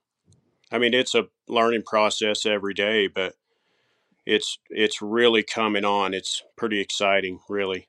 I 0.70 0.78
mean, 0.78 0.94
it's 0.94 1.14
a 1.14 1.28
learning 1.48 1.82
process 1.82 2.46
every 2.46 2.74
day, 2.74 3.08
but 3.08 3.34
it's 4.26 4.58
it's 4.70 5.02
really 5.02 5.42
coming 5.42 5.84
on. 5.84 6.14
It's 6.14 6.42
pretty 6.56 6.80
exciting, 6.80 7.40
really. 7.48 7.88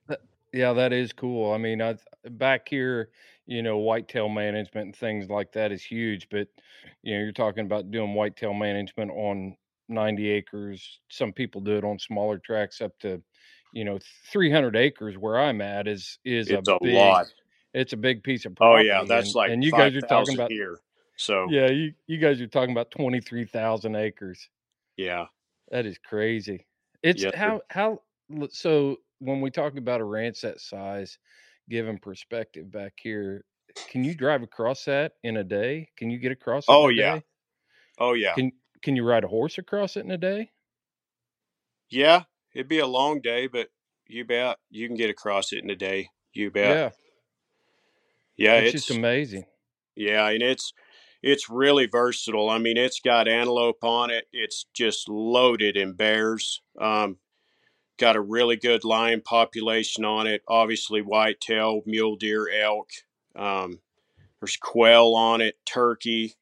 Yeah, 0.52 0.74
that 0.74 0.94
is 0.94 1.14
cool. 1.14 1.52
I 1.52 1.58
mean, 1.58 1.82
I 1.82 1.96
back 2.30 2.68
here, 2.70 3.10
you 3.46 3.62
know, 3.64 3.78
whitetail 3.78 4.30
management 4.30 4.86
and 4.88 4.96
things 4.96 5.30
like 5.30 5.52
that 5.54 5.72
is 5.72 5.84
huge, 5.84 6.28
but 6.30 6.48
you 7.02 7.16
know, 7.16 7.24
you're 7.24 7.32
talking 7.32 7.66
about 7.66 7.92
doing 7.92 8.14
whitetail 8.14 8.54
management 8.54 9.12
on 9.12 9.58
90 9.90 10.30
acres. 10.30 11.00
Some 11.10 11.34
people 11.34 11.62
do 11.62 11.78
it 11.78 11.84
on 11.84 12.00
smaller 12.00 12.38
tracks 12.38 12.82
up 12.82 12.98
to, 13.00 13.22
you 13.74 13.84
know, 13.84 14.00
300 14.32 14.76
acres 14.76 15.18
where 15.18 15.40
I'm 15.40 15.62
at 15.62 15.88
is 15.88 16.20
is 16.24 16.50
It's 16.50 16.68
a 16.68 16.74
a 16.74 16.80
big 16.82 16.94
lot. 16.94 17.26
it's 17.74 17.94
a 17.94 17.98
big 17.98 18.24
piece 18.24 18.46
of 18.46 18.56
property. 18.56 18.90
Oh 18.90 18.94
yeah, 18.94 19.04
that's 19.08 19.28
and, 19.28 19.36
like 19.36 19.52
and 19.52 19.64
you 19.64 19.72
five 19.72 19.94
guys 19.94 19.96
are 19.96 20.08
talking 20.08 20.36
about 20.36 20.52
here. 20.52 20.78
So 21.16 21.48
yeah, 21.50 21.70
you 21.70 21.94
you 22.08 22.18
guys 22.18 22.42
are 22.42 22.48
talking 22.48 22.72
about 22.72 22.92
23,000 22.92 23.96
acres. 23.96 24.50
yeah, 24.98 25.26
That 25.74 25.88
is 25.88 26.00
crazy. 26.00 26.68
It's 27.04 27.26
Yes, 27.26 27.34
how 27.36 27.64
how 27.72 28.02
so 28.52 28.98
when 29.20 29.42
we 29.42 29.52
talk 29.52 29.78
about 29.78 30.02
a 30.02 30.06
ranch 30.06 30.42
that 30.44 30.62
size, 30.62 31.20
given 31.70 32.00
perspective 32.00 32.72
back 32.72 32.96
here, 33.04 33.46
can 33.90 34.06
you 34.06 34.16
drive 34.16 34.44
across 34.44 34.86
that 34.86 35.14
in 35.26 35.38
a 35.38 35.46
day? 35.46 35.90
Can 35.98 36.12
you 36.12 36.20
get 36.20 36.34
across 36.34 36.70
Oh, 36.70 36.88
in 36.88 36.90
a 36.90 36.92
yeah. 36.92 37.18
day? 37.18 37.26
oh 38.00 38.14
yeah, 38.14 38.38
Can 38.38 38.54
can 38.84 38.96
you 38.98 39.06
ride 39.06 39.26
a 39.26 39.30
horse 39.30 39.58
across 39.60 39.98
it 39.98 40.06
in 40.06 40.12
a 40.12 40.18
day? 40.20 40.52
yeah. 41.90 42.24
It'd 42.56 42.68
be 42.70 42.80
a 42.80 42.88
long 42.88 43.22
day, 43.22 43.48
but 43.48 43.70
you 44.08 44.26
bet 44.26 44.58
you 44.72 44.88
can 44.88 44.98
get 44.98 45.10
across 45.12 45.54
it 45.54 45.64
in 45.64 45.70
a 45.72 45.76
day. 45.76 46.10
You 46.34 46.52
bet. 46.52 46.80
Yeah, 46.80 46.92
Yeah, 48.38 48.60
it's, 48.60 48.72
it's 48.72 48.72
just 48.72 48.92
amazing. 48.92 49.46
Yeah, 49.96 50.30
and 50.30 50.44
it's 50.44 50.74
it's 51.24 51.50
really 51.50 51.88
versatile. 51.88 52.50
I 52.50 52.58
mean, 52.60 52.78
it's 52.78 53.00
got 53.00 53.28
antelope 53.30 53.84
on 53.84 54.12
it. 54.12 54.26
It's 54.34 54.66
just 54.74 55.08
loaded 55.08 55.78
in 55.78 55.94
bears. 55.94 56.62
Um, 56.80 57.18
got 57.98 58.18
a 58.18 58.22
really 58.22 58.58
good 58.58 58.84
lion 58.84 59.22
population 59.22 60.04
on 60.04 60.28
it. 60.28 60.42
Obviously, 60.48 61.02
whitetail, 61.02 61.82
mule 61.86 62.18
deer, 62.18 62.50
elk. 62.50 62.90
Um, 63.36 63.80
there's 64.42 64.58
quail 64.58 65.16
on 65.16 65.40
it, 65.40 65.56
turkey. 65.66 66.36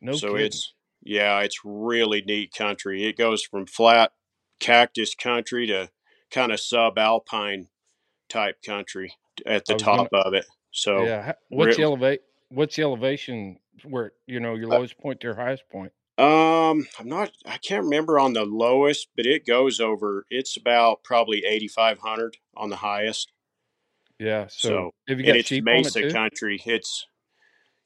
No 0.00 0.12
so 0.12 0.28
kidding. 0.32 0.46
it's 0.46 0.72
yeah, 1.02 1.40
it's 1.40 1.60
really 1.62 2.22
neat 2.22 2.54
country. 2.56 3.04
It 3.04 3.18
goes 3.18 3.42
from 3.44 3.66
flat 3.66 4.12
cactus 4.58 5.14
country 5.14 5.66
to 5.66 5.90
kind 6.30 6.50
of 6.50 6.58
subalpine 6.58 7.66
type 8.30 8.56
country 8.64 9.14
at 9.44 9.66
the 9.66 9.74
was 9.74 9.82
gonna- 9.82 10.08
top 10.08 10.08
of 10.12 10.32
it. 10.32 10.46
So 10.70 11.04
yeah. 11.04 11.22
ha- 11.26 11.34
What's 11.50 11.76
the 11.76 11.82
re- 11.82 11.84
elevate? 11.84 12.20
What's 12.48 12.76
the 12.76 12.82
elevation 12.82 13.58
where 13.82 14.12
you 14.26 14.40
know 14.40 14.54
your 14.54 14.68
Uh, 14.70 14.78
lowest 14.78 14.98
point 14.98 15.20
to 15.20 15.26
your 15.28 15.36
highest 15.36 15.68
point? 15.70 15.92
Um, 16.16 16.86
I'm 16.98 17.08
not. 17.08 17.32
I 17.44 17.58
can't 17.58 17.84
remember 17.84 18.18
on 18.18 18.34
the 18.34 18.44
lowest, 18.44 19.08
but 19.16 19.26
it 19.26 19.44
goes 19.46 19.80
over. 19.80 20.26
It's 20.30 20.56
about 20.56 21.02
probably 21.02 21.44
8,500 21.44 22.36
on 22.56 22.70
the 22.70 22.76
highest. 22.76 23.32
Yeah. 24.18 24.46
So, 24.48 24.68
So, 24.68 24.92
have 25.08 25.18
you 25.20 25.24
and 25.24 25.26
got 25.26 25.36
it's 25.36 25.52
on 25.70 25.86
it 25.86 25.94
mesa 25.94 26.04
country. 26.04 26.60
It's 26.64 27.06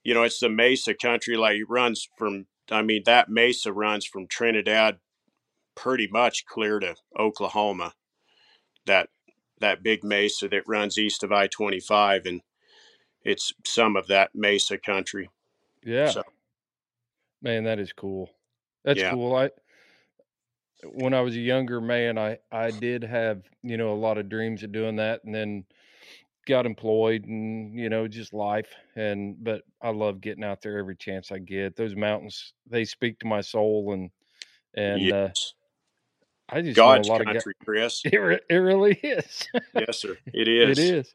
you 0.05 0.15
know, 0.15 0.23
it's 0.25 0.41
the 0.41 0.49
mesa 0.51 0.95
country. 0.95 1.37
Like 1.37 1.59
it 1.59 1.69
runs 1.69 2.09
from. 2.19 2.47
I 2.71 2.83
mean, 2.83 3.03
that 3.07 3.29
mesa 3.31 3.73
runs 3.73 4.07
from 4.07 4.29
Trinidad, 4.29 4.99
pretty 5.77 6.09
much 6.09 6.47
clear 6.47 6.81
to 6.81 6.97
Oklahoma. 7.19 7.95
That 8.87 9.11
that 9.61 9.83
big 9.83 10.05
mesa 10.05 10.49
that 10.51 10.69
runs 10.69 10.99
east 10.99 11.23
of 11.25 11.33
I-25, 11.33 12.27
and 12.27 12.43
it's 13.25 13.53
some 13.67 13.97
of 13.97 14.09
that 14.09 14.33
mesa 14.35 14.79
country. 14.79 15.31
Yeah. 15.85 16.11
So 16.11 16.23
Man, 17.43 17.65
that 17.65 17.79
is 17.79 17.93
cool. 17.93 18.31
That's 18.85 19.01
Yeah. 19.01 19.11
cool. 19.13 19.35
I 19.37 19.51
when 20.85 21.13
I 21.15 21.21
was 21.21 21.35
a 21.37 21.41
younger 21.41 21.81
man, 21.81 22.19
I 22.19 22.39
I 22.53 22.71
did 22.71 23.03
have, 23.03 23.43
you 23.63 23.77
know, 23.77 23.93
a 23.93 23.95
lot 23.95 24.19
of 24.19 24.29
dreams 24.29 24.63
of 24.63 24.73
doing 24.73 24.97
that 24.97 25.25
and 25.25 25.35
then 25.35 25.65
got 26.47 26.67
employed 26.67 27.25
and, 27.27 27.79
you 27.79 27.89
know, 27.91 28.09
just 28.09 28.33
life 28.33 28.73
and 28.97 29.43
but 29.43 29.63
I 29.83 29.91
love 29.91 30.21
getting 30.21 30.45
out 30.45 30.63
there 30.63 30.79
every 30.79 30.97
chance 30.97 31.31
I 31.31 31.39
get. 31.39 31.77
Those 31.77 31.95
mountains, 31.95 32.55
they 32.67 32.85
speak 32.85 33.19
to 33.21 33.27
my 33.27 33.41
soul 33.41 33.93
and 33.93 34.11
and 34.75 35.13
uh 35.13 35.29
I 36.49 36.63
just 36.63 36.77
God's 36.77 37.09
know 37.09 37.15
a 37.15 37.17
lot 37.19 37.25
country, 37.25 37.55
of 37.61 37.67
Chris. 37.67 38.03
It, 38.05 38.17
re- 38.17 38.41
it 38.49 38.57
really 38.57 38.95
is. 39.03 39.47
yes, 39.75 39.99
sir. 40.01 40.17
It 40.33 40.49
is. 40.49 40.79
It 40.79 40.83
is. 40.83 41.15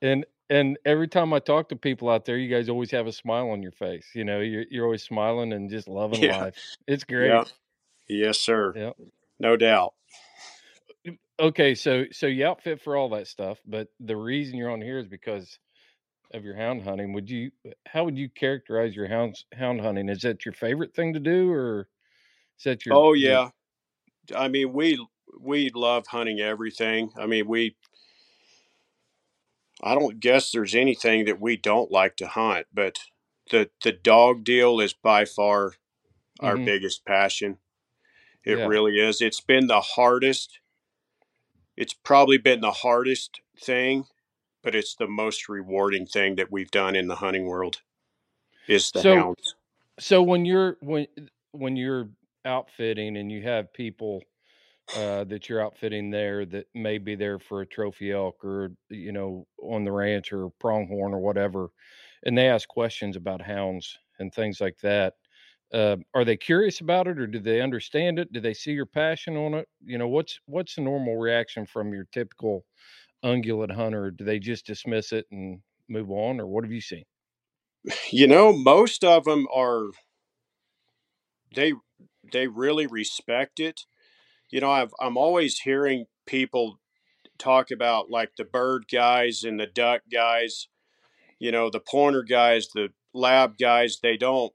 And 0.00 0.24
and 0.52 0.78
every 0.84 1.08
time 1.08 1.32
I 1.32 1.38
talk 1.38 1.68
to 1.70 1.76
people 1.76 2.10
out 2.10 2.24
there, 2.26 2.36
you 2.36 2.48
guys 2.54 2.68
always 2.68 2.90
have 2.90 3.06
a 3.06 3.12
smile 3.12 3.50
on 3.50 3.62
your 3.62 3.72
face. 3.72 4.06
You 4.14 4.24
know, 4.24 4.40
you're 4.40 4.64
you're 4.70 4.84
always 4.84 5.02
smiling 5.02 5.52
and 5.52 5.70
just 5.70 5.88
loving 6.00 6.22
Yeah. 6.22 6.36
life. 6.38 6.54
It's 6.86 7.04
great. 7.04 7.28
Yeah. 7.28 7.44
Yes, 8.08 8.38
sir. 8.38 8.72
Yeah. 8.76 8.90
No 9.40 9.56
doubt. 9.56 9.94
Okay, 11.40 11.74
so 11.74 12.04
so 12.12 12.26
you 12.26 12.46
outfit 12.46 12.80
for 12.82 12.96
all 12.96 13.08
that 13.10 13.26
stuff, 13.26 13.58
but 13.66 13.88
the 13.98 14.16
reason 14.16 14.56
you're 14.56 14.70
on 14.70 14.82
here 14.82 14.98
is 14.98 15.08
because 15.08 15.58
of 16.34 16.44
your 16.44 16.54
hound 16.54 16.82
hunting. 16.82 17.12
Would 17.14 17.28
you 17.28 17.50
how 17.86 18.04
would 18.04 18.16
you 18.18 18.28
characterize 18.28 18.94
your 18.94 19.08
hounds 19.08 19.44
hound 19.54 19.80
hunting? 19.80 20.08
Is 20.08 20.20
that 20.22 20.44
your 20.44 20.52
favorite 20.52 20.94
thing 20.94 21.14
to 21.14 21.20
do 21.20 21.50
or 21.50 21.88
is 22.58 22.64
that 22.64 22.84
your 22.86 22.94
Oh 22.94 23.12
your- 23.14 23.30
yeah. 23.32 23.48
I 24.36 24.48
mean, 24.48 24.72
we 24.72 25.04
we 25.40 25.70
love 25.74 26.06
hunting 26.06 26.40
everything. 26.40 27.10
I 27.18 27.26
mean, 27.26 27.48
we 27.48 27.74
I 29.82 29.94
don't 29.94 30.20
guess 30.20 30.50
there's 30.50 30.74
anything 30.74 31.24
that 31.24 31.40
we 31.40 31.56
don't 31.56 31.90
like 31.90 32.16
to 32.16 32.26
hunt, 32.28 32.66
but 32.72 32.98
the 33.50 33.70
the 33.82 33.92
dog 33.92 34.44
deal 34.44 34.80
is 34.80 34.92
by 34.92 35.24
far 35.24 35.74
our 36.40 36.56
Mhm. 36.56 36.64
biggest 36.64 37.04
passion. 37.04 37.58
It 38.44 38.58
Yeah. 38.58 38.66
really 38.66 38.98
is. 38.98 39.20
It's 39.20 39.40
been 39.40 39.66
the 39.66 39.80
hardest. 39.80 40.60
It's 41.76 41.94
probably 41.94 42.38
been 42.38 42.60
the 42.60 42.70
hardest 42.72 43.40
thing, 43.58 44.06
but 44.62 44.74
it's 44.74 44.94
the 44.94 45.06
most 45.08 45.48
rewarding 45.48 46.06
thing 46.06 46.36
that 46.36 46.50
we've 46.52 46.70
done 46.70 46.94
in 46.96 47.08
the 47.08 47.16
hunting 47.16 47.46
world. 47.46 47.82
Is 48.68 48.90
the 48.92 49.00
So- 49.02 49.14
hounds. 49.16 49.54
So 49.98 50.22
when 50.22 50.44
you're 50.44 50.76
when 50.80 51.06
when 51.52 51.76
you're 51.76 52.10
outfitting 52.44 53.16
and 53.16 53.30
you 53.30 53.42
have 53.42 53.72
people 53.72 54.22
uh, 54.96 55.24
that 55.24 55.48
you're 55.48 55.62
outfitting 55.62 56.10
there 56.10 56.44
that 56.46 56.66
may 56.74 56.98
be 56.98 57.14
there 57.14 57.38
for 57.38 57.62
a 57.62 57.66
trophy 57.66 58.12
elk 58.12 58.44
or 58.44 58.70
you 58.90 59.12
know 59.12 59.46
on 59.62 59.84
the 59.84 59.92
ranch 59.92 60.32
or 60.32 60.50
pronghorn 60.60 61.14
or 61.14 61.20
whatever, 61.20 61.68
and 62.24 62.36
they 62.36 62.48
ask 62.48 62.68
questions 62.68 63.16
about 63.16 63.42
hounds 63.42 63.98
and 64.18 64.32
things 64.34 64.60
like 64.60 64.78
that. 64.82 65.14
Uh, 65.72 65.96
are 66.14 66.24
they 66.24 66.36
curious 66.36 66.80
about 66.80 67.08
it 67.08 67.18
or 67.18 67.26
do 67.26 67.40
they 67.40 67.60
understand 67.62 68.18
it? 68.18 68.32
Do 68.32 68.40
they 68.40 68.54
see 68.54 68.72
your 68.72 68.86
passion 68.86 69.36
on 69.36 69.54
it? 69.54 69.68
You 69.84 69.98
know, 69.98 70.08
what's 70.08 70.38
what's 70.46 70.76
the 70.76 70.82
normal 70.82 71.16
reaction 71.16 71.66
from 71.66 71.92
your 71.94 72.06
typical 72.12 72.64
ungulate 73.24 73.74
hunter? 73.74 74.10
Do 74.10 74.24
they 74.24 74.38
just 74.40 74.66
dismiss 74.66 75.12
it 75.12 75.26
and 75.32 75.60
move 75.88 76.10
on, 76.10 76.40
or 76.40 76.46
what 76.46 76.64
have 76.64 76.72
you 76.72 76.80
seen? 76.82 77.04
You 78.12 78.28
know, 78.28 78.52
most 78.52 79.02
of 79.04 79.24
them 79.24 79.46
are 79.52 79.86
they 81.54 81.72
they 82.32 82.46
really 82.48 82.86
respect 82.86 83.60
it. 83.60 83.82
You 84.52 84.60
know, 84.60 84.70
I've 84.70 84.92
I'm 85.00 85.16
always 85.16 85.58
hearing 85.58 86.06
people 86.26 86.78
talk 87.38 87.70
about 87.72 88.10
like 88.10 88.36
the 88.36 88.44
bird 88.44 88.84
guys 88.92 89.42
and 89.42 89.58
the 89.58 89.66
duck 89.66 90.02
guys, 90.12 90.68
you 91.40 91.50
know, 91.50 91.70
the 91.70 91.80
pointer 91.80 92.22
guys, 92.22 92.68
the 92.74 92.90
lab 93.14 93.56
guys, 93.58 93.98
they 94.02 94.16
don't 94.16 94.52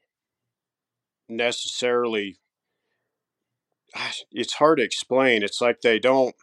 necessarily 1.28 2.38
it's 4.32 4.54
hard 4.54 4.78
to 4.78 4.84
explain. 4.84 5.42
It's 5.42 5.62
like 5.62 5.82
they 5.82 5.98
don't 5.98 6.36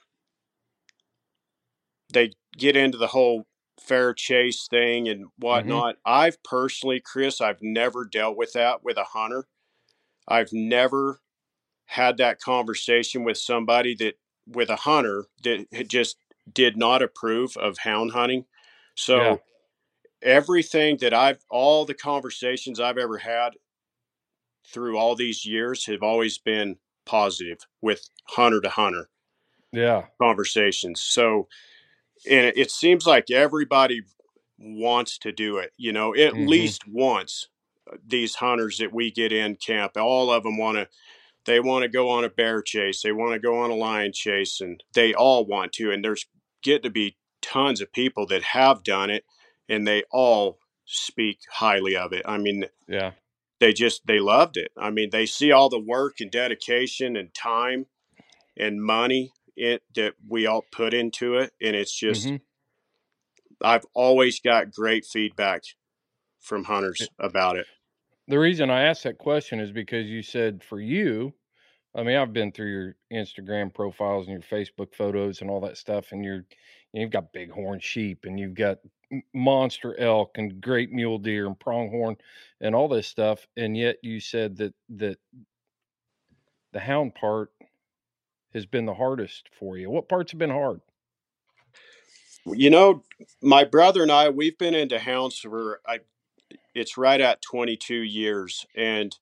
they 2.12 2.32
get 2.58 2.76
into 2.76 2.98
the 2.98 3.08
whole 3.08 3.46
fair 3.80 4.12
chase 4.14 4.66
thing 4.68 5.08
and 5.08 5.26
mm-hmm. 5.26 5.46
whatnot. 5.46 5.96
I've 6.04 6.42
personally, 6.42 7.00
Chris, 7.00 7.40
I've 7.40 7.62
never 7.62 8.04
dealt 8.04 8.36
with 8.36 8.52
that 8.54 8.82
with 8.82 8.96
a 8.96 9.04
hunter. 9.04 9.46
I've 10.26 10.52
never 10.52 11.20
had 11.86 12.16
that 12.18 12.40
conversation 12.40 13.24
with 13.24 13.38
somebody 13.38 13.94
that 13.96 14.14
with 14.46 14.70
a 14.70 14.76
hunter 14.76 15.26
that 15.42 15.66
just 15.88 16.16
did 16.52 16.76
not 16.76 17.02
approve 17.02 17.56
of 17.56 17.78
hound 17.78 18.12
hunting. 18.12 18.44
So 18.94 19.18
Yeah. 19.18 19.36
everything 20.22 20.98
that 20.98 21.14
I've 21.14 21.44
all 21.50 21.84
the 21.84 21.94
conversations 21.94 22.80
I've 22.80 22.98
ever 22.98 23.18
had 23.18 23.54
through 24.66 24.96
all 24.98 25.14
these 25.14 25.44
years 25.44 25.86
have 25.86 26.02
always 26.02 26.38
been 26.38 26.78
positive 27.06 27.58
with 27.82 28.08
hunter 28.28 28.60
to 28.60 28.70
hunter 28.70 29.08
Yeah. 29.72 30.06
conversations. 30.20 31.02
So, 31.02 31.48
and 32.28 32.52
it, 32.56 32.70
seems 32.70 33.06
like 33.06 33.30
everybody 33.30 34.02
wants 34.58 35.18
to 35.18 35.32
do 35.32 35.58
it, 35.58 35.72
you 35.76 35.92
know, 35.92 36.14
at 36.14 36.38
Mhm. 36.38 36.38
least 36.38 36.86
once. 36.88 37.48
uh, 37.92 37.96
These 38.06 38.36
hunters 38.36 38.78
that 38.78 38.92
we 38.92 39.10
get 39.10 39.32
in 39.32 39.56
camp, 39.56 39.96
all 39.96 40.30
of 40.30 40.44
them 40.44 40.56
want 40.58 40.78
to, 40.78 40.88
they 41.46 41.60
want 41.60 41.82
to 41.82 41.88
go 41.88 42.08
on 42.10 42.24
a 42.24 42.30
bear 42.30 42.62
chase, 42.62 43.02
they 43.02 43.12
want 43.12 43.32
to 43.34 43.38
go 43.38 43.58
on 43.58 43.70
a 43.70 43.74
lion 43.74 44.12
chase, 44.12 44.60
and 44.60 44.82
they 44.94 45.14
all 45.14 45.44
want 45.44 45.72
to. 45.74 45.90
And 45.90 46.04
there's 46.04 46.26
get 46.62 46.82
to 46.82 46.90
be 46.90 47.16
tons 47.42 47.80
of 47.80 47.92
people 47.92 48.26
that 48.28 48.42
have 48.42 48.82
done 48.82 49.10
it, 49.10 49.24
and 49.68 49.86
they 49.86 50.04
all 50.10 50.58
speak 50.86 51.40
highly 51.50 51.96
of 51.96 52.12
it. 52.12 52.22
I 52.24 52.38
mean, 52.38 52.66
Yeah. 52.88 53.12
they 53.60 53.72
just 53.72 54.06
they 54.06 54.18
loved 54.20 54.56
it. 54.56 54.72
I 54.76 54.90
mean, 54.90 55.10
they 55.10 55.26
see 55.26 55.52
all 55.52 55.68
the 55.68 55.78
work 55.78 56.20
and 56.20 56.30
dedication 56.30 57.16
and 57.16 57.32
time 57.34 57.86
and 58.56 58.82
money 58.82 59.32
it 59.56 59.82
that 59.94 60.14
we 60.28 60.46
all 60.46 60.64
put 60.72 60.92
into 60.94 61.36
it, 61.36 61.52
and 61.60 61.76
it's 61.76 61.94
just 61.94 62.26
Mhm. 62.26 62.40
I've 63.60 63.86
always 63.94 64.40
got 64.40 64.72
great 64.72 65.04
feedback 65.06 65.62
from 66.40 66.64
hunters 66.64 67.08
about 67.18 67.56
it. 67.56 67.66
The 68.28 68.38
reason 68.38 68.70
I 68.70 68.82
asked 68.84 69.04
that 69.04 69.18
question 69.18 69.60
is 69.60 69.70
because 69.70 70.06
you 70.06 70.22
said 70.22 70.64
for 70.64 70.80
you, 70.80 71.34
I 71.94 72.02
mean, 72.02 72.16
I've 72.16 72.32
been 72.32 72.52
through 72.52 72.70
your 72.70 72.96
Instagram 73.12 73.72
profiles 73.72 74.26
and 74.26 74.32
your 74.32 74.42
Facebook 74.42 74.94
photos 74.94 75.40
and 75.40 75.50
all 75.50 75.60
that 75.60 75.76
stuff, 75.76 76.12
and 76.12 76.24
you're 76.24 76.44
you've 76.92 77.10
got 77.10 77.32
bighorn 77.32 77.80
sheep 77.80 78.24
and 78.24 78.38
you've 78.38 78.54
got 78.54 78.78
monster 79.32 79.98
elk 79.98 80.32
and 80.36 80.60
great 80.60 80.90
mule 80.90 81.18
deer 81.18 81.46
and 81.46 81.58
pronghorn 81.58 82.16
and 82.60 82.74
all 82.74 82.88
this 82.88 83.06
stuff, 83.06 83.46
and 83.56 83.76
yet 83.76 83.96
you 84.02 84.20
said 84.20 84.56
that 84.56 84.74
that 84.96 85.18
the 86.72 86.80
hound 86.80 87.14
part 87.14 87.50
has 88.54 88.66
been 88.66 88.86
the 88.86 88.94
hardest 88.94 89.48
for 89.58 89.76
you. 89.76 89.90
What 89.90 90.08
parts 90.08 90.32
have 90.32 90.38
been 90.38 90.50
hard? 90.50 90.80
You 92.46 92.70
know, 92.70 93.02
my 93.40 93.64
brother 93.64 94.02
and 94.02 94.10
I 94.10 94.30
we've 94.30 94.58
been 94.58 94.74
into 94.74 94.98
hounds 94.98 95.38
for 95.38 95.80
I 95.86 96.00
it's 96.74 96.96
right 96.98 97.20
at 97.20 97.42
22 97.42 97.94
years 97.94 98.66
and 98.74 99.16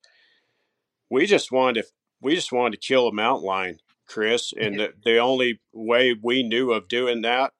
we 1.09 1.25
just 1.25 1.51
wanted 1.51 1.83
to 1.83 1.87
we 2.21 2.35
just 2.35 2.51
wanted 2.51 2.79
to 2.79 2.87
kill 2.87 3.07
a 3.07 3.13
mountain 3.13 3.45
lion, 3.45 3.79
Chris, 4.07 4.53
and 4.57 4.79
the, 4.79 4.93
the 5.03 5.17
only 5.17 5.59
way 5.73 6.15
we 6.19 6.41
knew 6.41 6.71
of 6.71 6.87
doing 6.87 7.21
that 7.21 7.51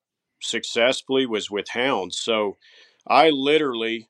successfully 0.41 1.25
was 1.25 1.51
with 1.51 1.69
hounds. 1.73 2.17
So 2.17 2.57
I 3.05 3.29
literally 3.29 4.09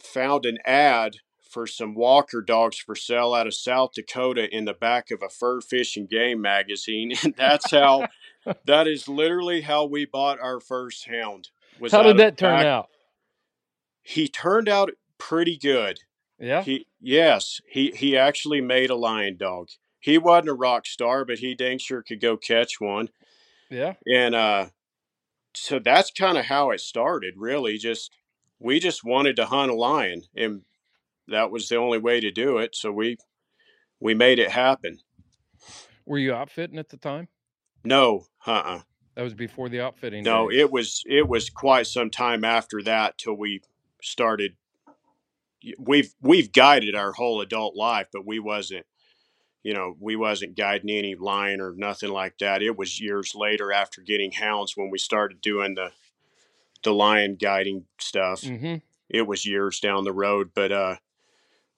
found 0.00 0.44
an 0.44 0.58
ad 0.66 1.18
for 1.48 1.66
some 1.66 1.94
walker 1.94 2.42
dogs 2.42 2.76
for 2.76 2.96
sale 2.96 3.32
out 3.32 3.46
of 3.46 3.54
South 3.54 3.92
Dakota 3.94 4.54
in 4.54 4.64
the 4.64 4.74
back 4.74 5.10
of 5.10 5.22
a 5.22 5.28
fur 5.28 5.60
fishing 5.60 6.06
game 6.06 6.40
magazine. 6.40 7.12
And 7.22 7.34
that's 7.36 7.70
how 7.70 8.08
that 8.66 8.86
is 8.86 9.08
literally 9.08 9.62
how 9.62 9.86
we 9.86 10.04
bought 10.04 10.40
our 10.40 10.60
first 10.60 11.06
hound. 11.08 11.48
Was 11.78 11.92
How 11.92 12.02
did 12.02 12.18
that 12.18 12.36
turn 12.36 12.58
back- 12.58 12.66
out? 12.66 12.88
He 14.06 14.28
turned 14.28 14.68
out 14.68 14.92
pretty 15.18 15.58
good. 15.58 15.98
Yeah. 16.38 16.62
He 16.62 16.86
yes, 17.00 17.60
he 17.68 17.90
he 17.90 18.16
actually 18.16 18.60
made 18.60 18.88
a 18.88 18.94
lion 18.94 19.36
dog. 19.36 19.70
He 19.98 20.16
wasn't 20.16 20.50
a 20.50 20.54
rock 20.54 20.86
star, 20.86 21.24
but 21.24 21.40
he 21.40 21.56
dang 21.56 21.78
sure 21.78 22.02
could 22.02 22.20
go 22.20 22.36
catch 22.36 22.80
one. 22.80 23.08
Yeah. 23.68 23.94
And 24.06 24.36
uh 24.36 24.66
so 25.54 25.80
that's 25.80 26.12
kind 26.12 26.38
of 26.38 26.44
how 26.44 26.70
it 26.70 26.80
started, 26.80 27.34
really. 27.36 27.78
Just 27.78 28.12
we 28.60 28.78
just 28.78 29.04
wanted 29.04 29.34
to 29.36 29.46
hunt 29.46 29.72
a 29.72 29.74
lion 29.74 30.22
and 30.36 30.62
that 31.26 31.50
was 31.50 31.68
the 31.68 31.76
only 31.76 31.98
way 31.98 32.20
to 32.20 32.30
do 32.30 32.58
it. 32.58 32.76
So 32.76 32.92
we 32.92 33.16
we 33.98 34.14
made 34.14 34.38
it 34.38 34.52
happen. 34.52 35.00
Were 36.04 36.18
you 36.18 36.32
outfitting 36.32 36.78
at 36.78 36.90
the 36.90 36.96
time? 36.96 37.26
No, 37.82 38.26
uh-uh. 38.46 38.82
That 39.16 39.22
was 39.22 39.34
before 39.34 39.68
the 39.68 39.80
outfitting. 39.80 40.22
No, 40.22 40.48
days. 40.48 40.60
it 40.60 40.70
was 40.70 41.02
it 41.06 41.26
was 41.26 41.50
quite 41.50 41.88
some 41.88 42.10
time 42.10 42.44
after 42.44 42.80
that 42.82 43.18
till 43.18 43.34
we 43.34 43.62
started. 44.06 44.56
We've 45.78 46.12
we've 46.20 46.52
guided 46.52 46.94
our 46.94 47.12
whole 47.12 47.40
adult 47.40 47.74
life, 47.74 48.06
but 48.12 48.26
we 48.26 48.38
wasn't, 48.38 48.86
you 49.62 49.74
know, 49.74 49.96
we 49.98 50.14
wasn't 50.16 50.56
guiding 50.56 50.90
any 50.90 51.14
lion 51.14 51.60
or 51.60 51.72
nothing 51.76 52.10
like 52.10 52.38
that. 52.38 52.62
It 52.62 52.76
was 52.76 53.00
years 53.00 53.34
later 53.34 53.72
after 53.72 54.00
getting 54.00 54.32
hounds 54.32 54.76
when 54.76 54.90
we 54.90 54.98
started 54.98 55.40
doing 55.40 55.74
the 55.74 55.90
the 56.84 56.92
lion 56.94 57.36
guiding 57.36 57.86
stuff. 57.98 58.42
Mm-hmm. 58.42 58.76
It 59.08 59.26
was 59.26 59.46
years 59.46 59.80
down 59.80 60.04
the 60.04 60.12
road, 60.12 60.50
but 60.54 60.72
uh, 60.72 60.96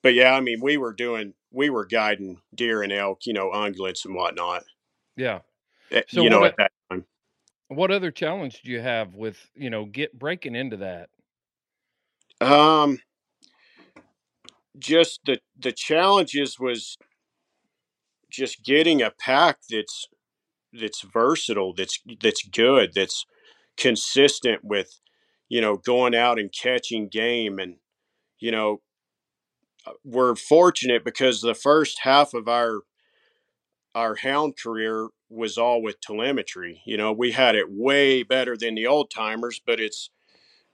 but 0.02 0.14
yeah, 0.14 0.32
I 0.34 0.40
mean, 0.40 0.60
we 0.60 0.76
were 0.76 0.92
doing 0.92 1.34
we 1.50 1.70
were 1.70 1.86
guiding 1.86 2.40
deer 2.54 2.82
and 2.82 2.92
elk, 2.92 3.26
you 3.26 3.32
know, 3.32 3.50
ungulates 3.50 4.04
and 4.04 4.14
whatnot. 4.14 4.64
Yeah. 5.16 5.40
eh, 5.90 6.02
So 6.08 6.22
you 6.22 6.30
know, 6.30 6.40
what 6.40 6.50
at 6.52 6.56
that 6.58 6.72
time. 6.90 7.04
What 7.68 7.90
other 7.90 8.10
challenge 8.10 8.62
do 8.62 8.70
you 8.70 8.80
have 8.80 9.14
with 9.14 9.38
you 9.54 9.70
know 9.70 9.84
get 9.84 10.18
breaking 10.18 10.54
into 10.54 10.78
that? 10.78 11.10
Um, 12.40 13.01
just 14.79 15.20
the 15.27 15.40
the 15.59 15.72
challenges 15.72 16.59
was 16.59 16.96
just 18.31 18.64
getting 18.64 19.03
a 19.03 19.11
pack 19.11 19.59
that's 19.70 20.07
that's 20.72 21.03
versatile, 21.03 21.74
that's 21.74 21.98
that's 22.22 22.42
good, 22.46 22.92
that's 22.94 23.24
consistent 23.77 24.62
with, 24.64 25.01
you 25.48 25.61
know, 25.61 25.77
going 25.77 26.14
out 26.14 26.38
and 26.38 26.53
catching 26.53 27.09
game 27.09 27.59
and 27.59 27.77
you 28.38 28.53
know, 28.53 28.81
uh, 29.87 29.92
we're 30.05 30.37
fortunate 30.37 31.05
because 31.05 31.40
the 31.40 31.55
first 31.55 32.01
half 32.03 32.35
of 32.35 32.48
our 32.48 32.83
our 33.94 34.16
hound 34.16 34.55
career 34.57 35.09
was 35.29 35.59
all 35.59 35.83
with 35.83 36.01
telemetry. 36.01 36.83
You 36.85 36.96
know, 36.96 37.12
we 37.12 37.33
had 37.33 37.57
it 37.57 37.66
way 37.68 38.22
better 38.22 38.57
than 38.57 38.74
the 38.74 38.87
old 38.87 39.11
timers, 39.11 39.61
but 39.64 39.81
it's 39.81 40.11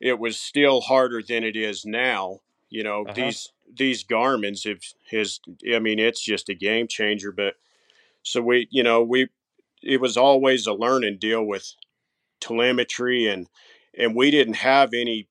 it 0.01 0.19
was 0.19 0.39
still 0.41 0.81
harder 0.83 1.23
than 1.23 1.45
it 1.45 1.57
is 1.57 1.85
now. 1.85 2.41
You 2.71 2.83
know, 2.83 3.03
Uh-huh. 3.03 3.15
these 3.15 3.53
these 3.73 4.05
Garmin's 4.05 4.65
have 4.65 4.81
his 5.07 5.41
I 5.73 5.79
mean, 5.79 5.99
it's 5.99 6.23
just 6.23 6.49
a 6.49 6.55
game 6.55 6.87
changer. 6.89 7.33
But 7.33 7.55
so 8.23 8.41
we, 8.43 8.69
you 8.71 8.83
know, 8.83 9.03
we 9.03 9.29
it 9.83 10.01
was 10.01 10.17
always 10.17 10.67
a 10.67 10.73
learning 10.75 11.19
deal 11.19 11.45
with 11.45 11.75
telemetry 12.41 13.27
and 13.27 13.49
and 13.97 14.15
we 14.15 14.31
didn't 14.31 14.55
have 14.55 14.93
any 14.95 15.29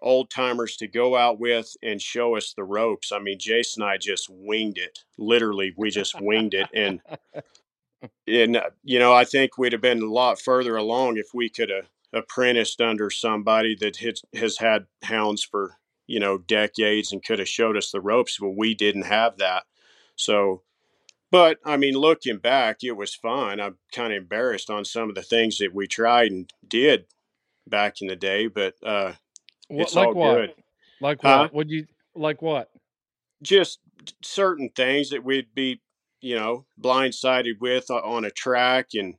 old 0.00 0.30
timers 0.30 0.76
to 0.76 0.88
go 0.88 1.16
out 1.16 1.38
with 1.38 1.76
and 1.82 2.02
show 2.02 2.36
us 2.36 2.52
the 2.52 2.64
ropes. 2.64 3.12
I 3.12 3.20
mean, 3.20 3.38
Jason 3.38 3.82
and 3.82 3.90
I 3.90 3.96
just 3.98 4.28
winged 4.28 4.78
it. 4.78 5.00
Literally, 5.16 5.72
we 5.76 5.90
just 5.90 6.20
winged 6.20 6.54
it 6.54 6.68
and 6.74 7.00
and 8.26 8.56
uh, 8.56 8.70
you 8.82 8.98
know, 8.98 9.12
I 9.14 9.24
think 9.24 9.56
we'd 9.58 9.72
have 9.72 9.80
been 9.80 10.02
a 10.02 10.06
lot 10.12 10.40
further 10.40 10.76
along 10.76 11.16
if 11.18 11.34
we 11.34 11.48
could 11.48 11.70
have 11.70 11.86
apprenticed 12.12 12.80
under 12.80 13.10
somebody 13.10 13.76
that 13.80 13.96
has, 13.98 14.22
has 14.34 14.58
had 14.58 14.86
hounds 15.04 15.42
for 15.44 15.76
you 16.06 16.20
know 16.20 16.38
decades 16.38 17.12
and 17.12 17.24
could 17.24 17.38
have 17.38 17.48
showed 17.48 17.76
us 17.76 17.90
the 17.90 18.00
ropes, 18.00 18.38
but 18.40 18.50
we 18.50 18.74
didn't 18.74 19.06
have 19.06 19.38
that. 19.38 19.64
So, 20.16 20.62
but 21.30 21.58
I 21.64 21.76
mean, 21.76 21.94
looking 21.94 22.38
back, 22.38 22.78
it 22.82 22.92
was 22.92 23.14
fun. 23.14 23.60
I'm 23.60 23.78
kind 23.92 24.12
of 24.12 24.18
embarrassed 24.18 24.70
on 24.70 24.84
some 24.84 25.08
of 25.08 25.14
the 25.14 25.22
things 25.22 25.58
that 25.58 25.74
we 25.74 25.86
tried 25.86 26.30
and 26.32 26.50
did 26.66 27.06
back 27.68 28.00
in 28.02 28.08
the 28.08 28.16
day, 28.16 28.48
but 28.48 28.74
uh, 28.84 29.12
What, 29.68 29.80
it's 29.82 29.96
like 29.96 30.08
all 30.08 30.14
what? 30.14 30.34
good. 30.36 30.54
Like 31.00 31.22
Huh? 31.22 31.38
what? 31.40 31.54
Would 31.54 31.70
you 31.70 31.86
like 32.14 32.42
what? 32.42 32.70
just 33.42 33.80
certain 34.22 34.70
things 34.70 35.10
that 35.10 35.24
we'd 35.24 35.54
be, 35.54 35.80
you 36.20 36.36
know, 36.36 36.66
blindsided 36.80 37.58
with 37.60 37.90
on 37.90 38.24
a 38.24 38.30
track 38.30 38.90
and 38.94 39.14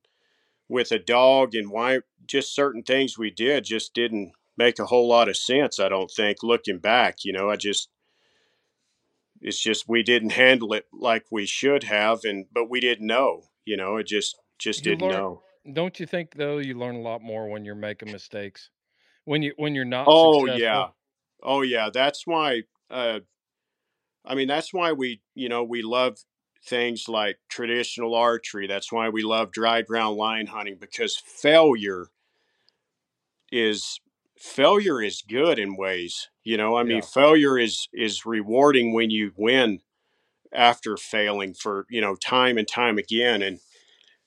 with 0.74 0.92
a 0.92 1.00
dog 1.00 1.56
and 1.56 1.70
why 1.72 2.00
just 2.26 2.54
certain 2.54 2.84
things 2.84 3.18
we 3.18 3.30
did 3.32 3.64
just 3.64 3.94
didn't 3.94 4.34
make 4.58 4.80
a 4.80 4.86
whole 4.86 5.08
lot 5.08 5.30
of 5.30 5.38
sense. 5.38 5.80
I 5.80 5.88
don't 5.90 6.12
think 6.12 6.44
looking 6.44 6.80
back, 6.80 7.24
you 7.24 7.32
know, 7.32 7.50
I 7.50 7.56
just, 7.56 7.90
it's 9.42 9.62
just, 9.62 9.88
we 9.88 10.04
didn't 10.04 10.32
handle 10.32 10.74
it 10.74 10.86
like 10.92 11.26
we 11.32 11.46
should 11.46 11.84
have. 11.84 12.20
And, 12.24 12.46
but 12.52 12.70
we 12.70 12.80
didn't 12.80 13.08
know, 13.08 13.44
you 13.66 13.78
know, 13.78 13.98
it 13.98 14.08
just, 14.08 14.38
just 14.60 14.86
You 14.86 14.92
didn't 14.92 15.08
learn- 15.10 15.12
know. 15.12 15.44
Don't 15.72 15.98
you 15.98 16.06
think 16.06 16.36
though 16.36 16.58
you 16.58 16.78
learn 16.78 16.96
a 16.96 17.02
lot 17.02 17.22
more 17.22 17.48
when 17.48 17.64
you're 17.64 17.74
making 17.76 18.12
mistakes? 18.12 18.70
When 19.24 19.42
you 19.42 19.54
when 19.56 19.74
you're 19.74 19.86
not 19.86 20.08
Oh 20.10 20.42
successful? 20.46 20.60
yeah. 20.60 20.88
Oh 21.42 21.62
yeah. 21.62 21.90
That's 21.94 22.28
why, 22.28 22.64
uh, 22.92 23.22
I 24.26 24.36
mean, 24.36 24.50
that's 24.50 24.74
why 24.74 24.92
we, 24.92 25.22
you 25.36 25.48
know, 25.48 25.64
we 25.64 25.82
love 25.82 26.18
things 26.66 27.08
like 27.08 27.38
traditional 27.50 28.16
archery. 28.16 28.68
That's 28.68 28.92
why 28.92 29.10
we 29.10 29.24
love 29.24 29.52
dry 29.52 29.82
ground 29.82 30.18
lion 30.18 30.48
hunting 30.48 30.78
because 30.80 31.16
failure 31.18 32.08
is 33.52 34.00
failure 34.38 35.02
is 35.02 35.22
good 35.28 35.60
in 35.60 35.76
ways. 35.76 36.30
You 36.44 36.58
know, 36.58 36.78
I 36.78 36.84
mean, 36.84 36.98
Yeah. 36.98 37.02
failure 37.02 37.58
is 37.58 37.88
is 37.94 38.26
rewarding 38.26 38.94
when 38.94 39.10
you 39.10 39.32
win 39.36 39.82
after 40.54 40.98
failing 40.98 41.54
for 41.54 41.86
you 41.90 42.02
know 42.02 42.16
time 42.16 42.58
and 42.58 42.68
time 42.68 42.98
again. 42.98 43.42
And 43.42 43.60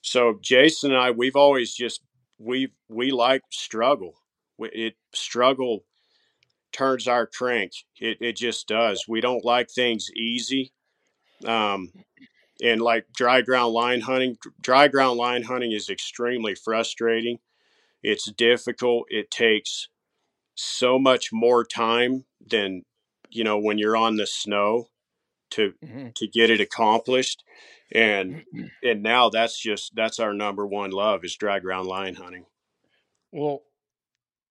so 0.01 0.39
Jason 0.41 0.91
and 0.91 0.99
I, 1.01 1.11
we've 1.11 1.35
always 1.35 1.73
just 1.73 2.01
we 2.39 2.71
we 2.89 3.11
like 3.11 3.41
struggle. 3.51 4.15
It 4.59 4.95
struggle 5.13 5.85
turns 6.71 7.07
our 7.07 7.27
crank. 7.27 7.71
It 7.99 8.17
it 8.21 8.35
just 8.35 8.67
does. 8.67 9.05
We 9.07 9.21
don't 9.21 9.45
like 9.45 9.69
things 9.69 10.09
easy. 10.15 10.71
Um, 11.45 11.91
and 12.63 12.81
like 12.81 13.11
dry 13.13 13.41
ground 13.41 13.73
lion 13.73 14.01
hunting, 14.01 14.37
dry 14.61 14.87
ground 14.87 15.17
lion 15.17 15.43
hunting 15.43 15.71
is 15.71 15.89
extremely 15.89 16.55
frustrating. 16.55 17.39
It's 18.03 18.31
difficult. 18.31 19.07
It 19.09 19.31
takes 19.31 19.89
so 20.55 20.99
much 20.99 21.31
more 21.33 21.63
time 21.65 22.25
than 22.45 22.83
you 23.29 23.43
know 23.43 23.59
when 23.59 23.77
you're 23.77 23.97
on 23.97 24.17
the 24.17 24.27
snow 24.27 24.89
to 25.51 25.73
Mhm. 25.81 26.13
to 26.15 26.27
get 26.27 26.49
it 26.51 26.61
accomplished. 26.61 27.43
And 27.91 28.37
and 28.83 29.03
now 29.03 29.29
that's 29.29 29.59
just 29.59 29.95
that's 29.95 30.19
our 30.19 30.33
number 30.33 30.67
one 30.67 30.91
love 30.91 31.25
is 31.25 31.35
dry 31.37 31.59
ground 31.59 31.87
lion 31.87 32.15
hunting. 32.15 32.47
Well, 33.31 33.63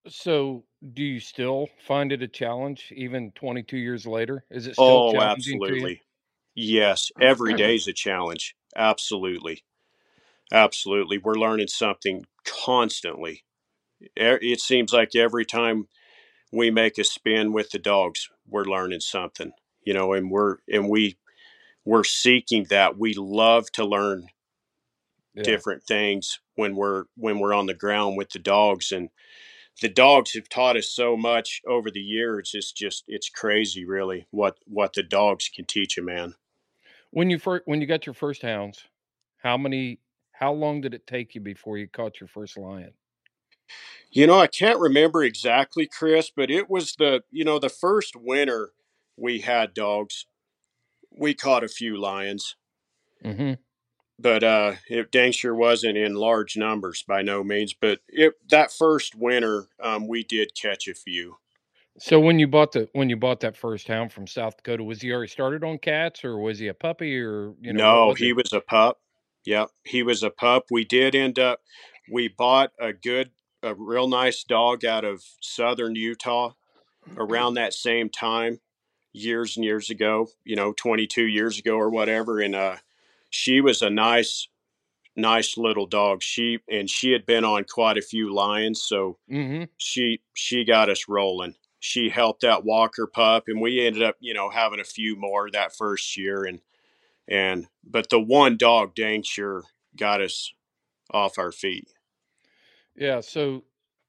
so 0.09 0.66
do 0.95 1.03
you 1.05 1.21
still 1.21 1.69
find 1.81 2.12
it 2.12 2.23
a 2.23 2.29
challenge 2.29 2.92
even 2.97 3.33
22 3.33 3.79
years 3.79 4.07
later? 4.07 4.45
Is 4.51 4.66
it 4.69 4.77
still 4.77 5.03
Oh, 5.09 5.21
challenging 5.21 5.62
to 5.66 5.73
you? 5.75 5.92
absolutely. 5.92 6.06
Yes, 6.57 7.12
every 7.21 7.55
day 7.55 7.77
is 7.77 7.87
a 7.87 7.92
challenge. 7.92 8.57
Absolutely. 8.75 9.64
Absolutely. 10.53 11.19
We're 11.19 11.35
learning 11.35 11.69
something 11.69 12.27
constantly. 12.45 13.45
E- 14.03 14.09
It 14.16 14.61
seems 14.61 14.92
like 14.92 15.16
every 15.16 15.45
time 15.47 15.88
we 16.53 16.71
make 16.71 16.99
a 16.99 17.05
spin 17.05 17.53
with 17.53 17.71
the 17.71 17.79
dogs, 17.79 18.29
we're 18.49 18.64
learning 18.64 19.01
something, 19.01 19.53
you 19.83 19.95
know, 19.95 20.12
and 20.14 20.31
we're 20.31 20.59
and 20.73 20.88
we 20.90 21.19
we're 21.85 22.05
seeking 22.05 22.64
that. 22.64 22.99
We 22.99 23.14
love 23.14 23.73
to 23.73 23.85
learn 23.85 24.29
Yeah. 25.35 25.42
different 25.45 25.83
things 25.85 26.40
when 26.55 26.75
we're 26.77 27.05
when 27.16 27.38
we're 27.38 27.55
on 27.55 27.66
the 27.66 27.75
ground 27.75 28.16
with 28.16 28.31
the 28.31 28.38
dogs 28.38 28.90
and 28.92 29.11
the 29.83 29.88
dogs 29.88 30.35
have 30.35 30.49
taught 30.49 30.77
us 30.77 30.90
so 30.90 31.16
much 31.16 31.62
over 31.66 31.90
the 31.90 32.01
years. 32.01 32.53
It's 32.55 32.73
just 32.73 33.05
it's 33.09 33.29
crazy 33.31 33.85
really 33.87 34.27
what 34.31 34.59
what 34.66 34.95
the 34.95 35.03
dogs 35.03 35.51
can 35.55 35.64
teach 35.66 35.99
a 35.99 36.03
man. 36.03 36.35
When 37.16 37.31
you 37.31 37.38
first 37.40 37.64
when 37.66 37.81
you 37.81 37.87
got 37.88 38.07
your 38.07 38.14
first 38.14 38.42
hounds, 38.42 38.85
how 39.38 39.57
many 39.57 39.98
how 40.33 40.52
long 40.52 40.83
did 40.83 40.94
it 40.94 41.07
take 41.07 41.35
you 41.35 41.40
before 41.40 41.79
you 41.79 41.88
caught 41.88 42.20
your 42.20 42.29
first 42.29 42.57
lion? 42.57 42.94
You 44.11 44.26
know, 44.26 44.38
I 44.38 44.46
can't 44.46 44.79
remember 44.81 45.22
exactly, 45.24 45.87
Chris, 45.87 46.31
but 46.35 46.50
it 46.50 46.68
was 46.70 46.94
the 46.96 47.22
you 47.31 47.44
know 47.44 47.59
the 47.59 47.68
first 47.68 48.16
winter 48.16 48.72
we 49.16 49.40
had 49.40 49.74
dogs. 49.74 50.26
We 51.11 51.35
caught 51.35 51.64
a 51.64 51.68
few 51.68 51.96
lions, 51.98 52.57
Mm-hmm. 53.24 53.55
but 54.18 54.42
uh, 54.44 54.74
it 54.88 55.11
dang 55.11 55.33
sure 55.33 55.55
wasn't 55.55 55.98
in 55.98 56.14
large 56.14 56.57
numbers 56.57 57.05
by 57.07 57.22
no 57.22 57.44
means. 57.44 57.74
But 57.74 58.00
it 58.09 58.35
that 58.50 58.72
first 58.72 59.14
winter, 59.14 59.68
um, 59.83 60.07
we 60.09 60.22
did 60.24 60.52
catch 60.61 60.88
a 60.88 60.94
few. 60.94 61.37
So 61.99 62.21
when 62.21 62.39
you 62.39 62.47
bought 62.47 62.73
the 62.73 62.89
when 62.93 63.09
you 63.11 63.17
bought 63.17 63.41
that 63.41 63.57
first 63.57 63.89
hound 63.89 64.13
from 64.13 64.27
South 64.27 64.57
Dakota, 64.59 64.85
was 64.85 65.01
he 65.01 65.13
already 65.13 65.31
started 65.31 65.65
on 65.65 65.79
cats 65.79 66.25
or 66.25 66.39
was 66.39 66.59
he 66.59 66.69
a 66.69 66.75
puppy 66.75 67.17
or 67.19 67.55
you 67.61 67.73
know? 67.73 67.83
no, 67.85 68.09
was 68.09 68.19
he 68.19 68.33
it? 68.33 68.33
was 68.33 68.53
a 68.53 68.61
pup. 68.61 68.99
Yep, 69.45 69.69
he 69.85 70.03
was 70.03 70.23
a 70.23 70.31
pup. 70.31 70.67
We 70.71 70.85
did 70.85 71.15
end 71.15 71.39
up. 71.39 71.61
We 72.11 72.29
bought 72.29 72.73
a 72.81 72.93
good, 72.93 73.31
a 73.63 73.75
real 73.75 74.09
nice 74.09 74.45
dog 74.45 74.85
out 74.85 75.05
of 75.05 75.23
southern 75.41 75.95
Utah 75.95 76.53
around 77.17 77.55
that 77.55 77.75
same 77.75 78.11
time, 78.11 78.61
years 79.13 79.57
and 79.57 79.65
years 79.65 79.91
ago. 79.91 80.29
You 80.45 80.57
know, 80.57 80.73
twenty 80.75 81.07
two 81.07 81.27
years 81.27 81.59
ago 81.59 81.77
or 81.77 81.91
whatever. 81.91 82.41
And 82.41 82.55
uh, 82.57 82.77
she 83.31 83.61
was 83.61 83.83
a 83.83 83.91
nice, 83.91 84.49
nice 85.17 85.57
little 85.59 85.87
dog. 85.87 86.23
She 86.23 86.61
and 86.71 86.91
she 86.91 87.13
had 87.13 87.27
been 87.27 87.45
on 87.45 87.65
quite 87.65 87.99
a 87.99 88.03
few 88.03 88.33
lions, 88.35 88.83
so 88.83 89.19
Mm-hmm. 89.31 89.65
she 89.79 90.21
she 90.35 90.65
got 90.65 90.91
us 90.91 91.09
rolling. 91.09 91.57
She 91.79 92.09
helped 92.09 92.41
that 92.41 92.65
Walker 92.65 93.07
pup, 93.07 93.45
and 93.47 93.61
we 93.61 93.87
ended 93.87 94.03
up, 94.03 94.17
you 94.21 94.35
know, 94.35 94.51
having 94.51 94.81
a 94.81 94.85
few 94.85 95.17
more 95.17 95.51
that 95.51 95.77
first 95.77 96.17
year. 96.17 96.45
And 96.45 96.61
and 97.29 97.67
but 97.85 98.11
the 98.11 98.21
one 98.21 98.57
dog, 98.57 98.95
dang 98.95 99.23
sure, 99.23 99.65
got 99.97 100.21
us 100.21 100.53
off 101.11 101.39
our 101.39 101.53
feet. 101.53 101.89
Yeah. 102.97 103.21
So 103.21 103.65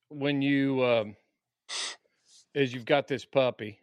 when 0.09 0.41
you, 0.41 0.83
um, 0.85 1.15
as 2.55 2.73
you've 2.73 2.85
got 2.85 3.07
this 3.07 3.25
puppy, 3.25 3.79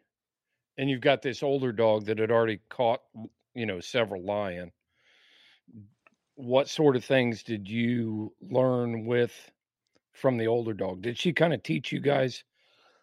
and 0.77 0.90
you've 0.90 1.01
got 1.01 1.23
this 1.23 1.42
older 1.42 1.73
dog 1.73 2.07
that 2.07 2.18
had 2.18 2.31
already 2.31 2.61
caught, 2.68 3.01
you 3.55 3.66
know, 3.66 3.81
several 3.81 4.23
lion. 4.25 4.73
What 6.37 6.68
sort 6.68 6.97
of 6.97 7.05
things 7.05 7.42
did 7.42 7.68
you 7.68 8.35
learn 8.40 9.07
with 9.07 9.33
from 10.12 10.37
the 10.37 10.49
older 10.49 10.73
dog? 10.73 11.03
Did 11.03 11.16
she 11.16 11.33
kind 11.33 11.55
of 11.55 11.62
teach 11.62 11.92
you 11.92 12.01
guys? 12.01 12.42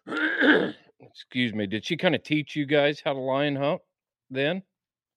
excuse 1.00 1.52
me. 1.52 1.66
Did 1.66 1.84
she 1.84 1.96
kind 1.96 2.14
of 2.14 2.22
teach 2.22 2.56
you 2.56 2.66
guys 2.66 3.02
how 3.04 3.12
to 3.12 3.18
lion 3.18 3.56
hunt? 3.56 3.80
Then 4.30 4.62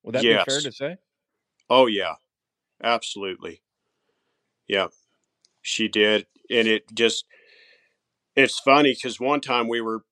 would 0.04 0.16
that 0.16 0.24
be 0.24 0.52
fair 0.52 0.62
to 0.62 0.72
say? 0.72 0.98
Oh 1.70 1.88
yeah, 1.88 2.16
absolutely. 2.84 3.62
Yeah, 4.68 4.88
she 5.62 5.88
did, 5.88 6.28
and 6.50 6.68
it 6.68 6.94
just 6.94 7.26
it's 8.36 8.60
funny 8.60 8.94
because 8.94 9.20
one 9.20 9.42
time 9.42 9.68
we 9.68 9.82
were 9.82 10.04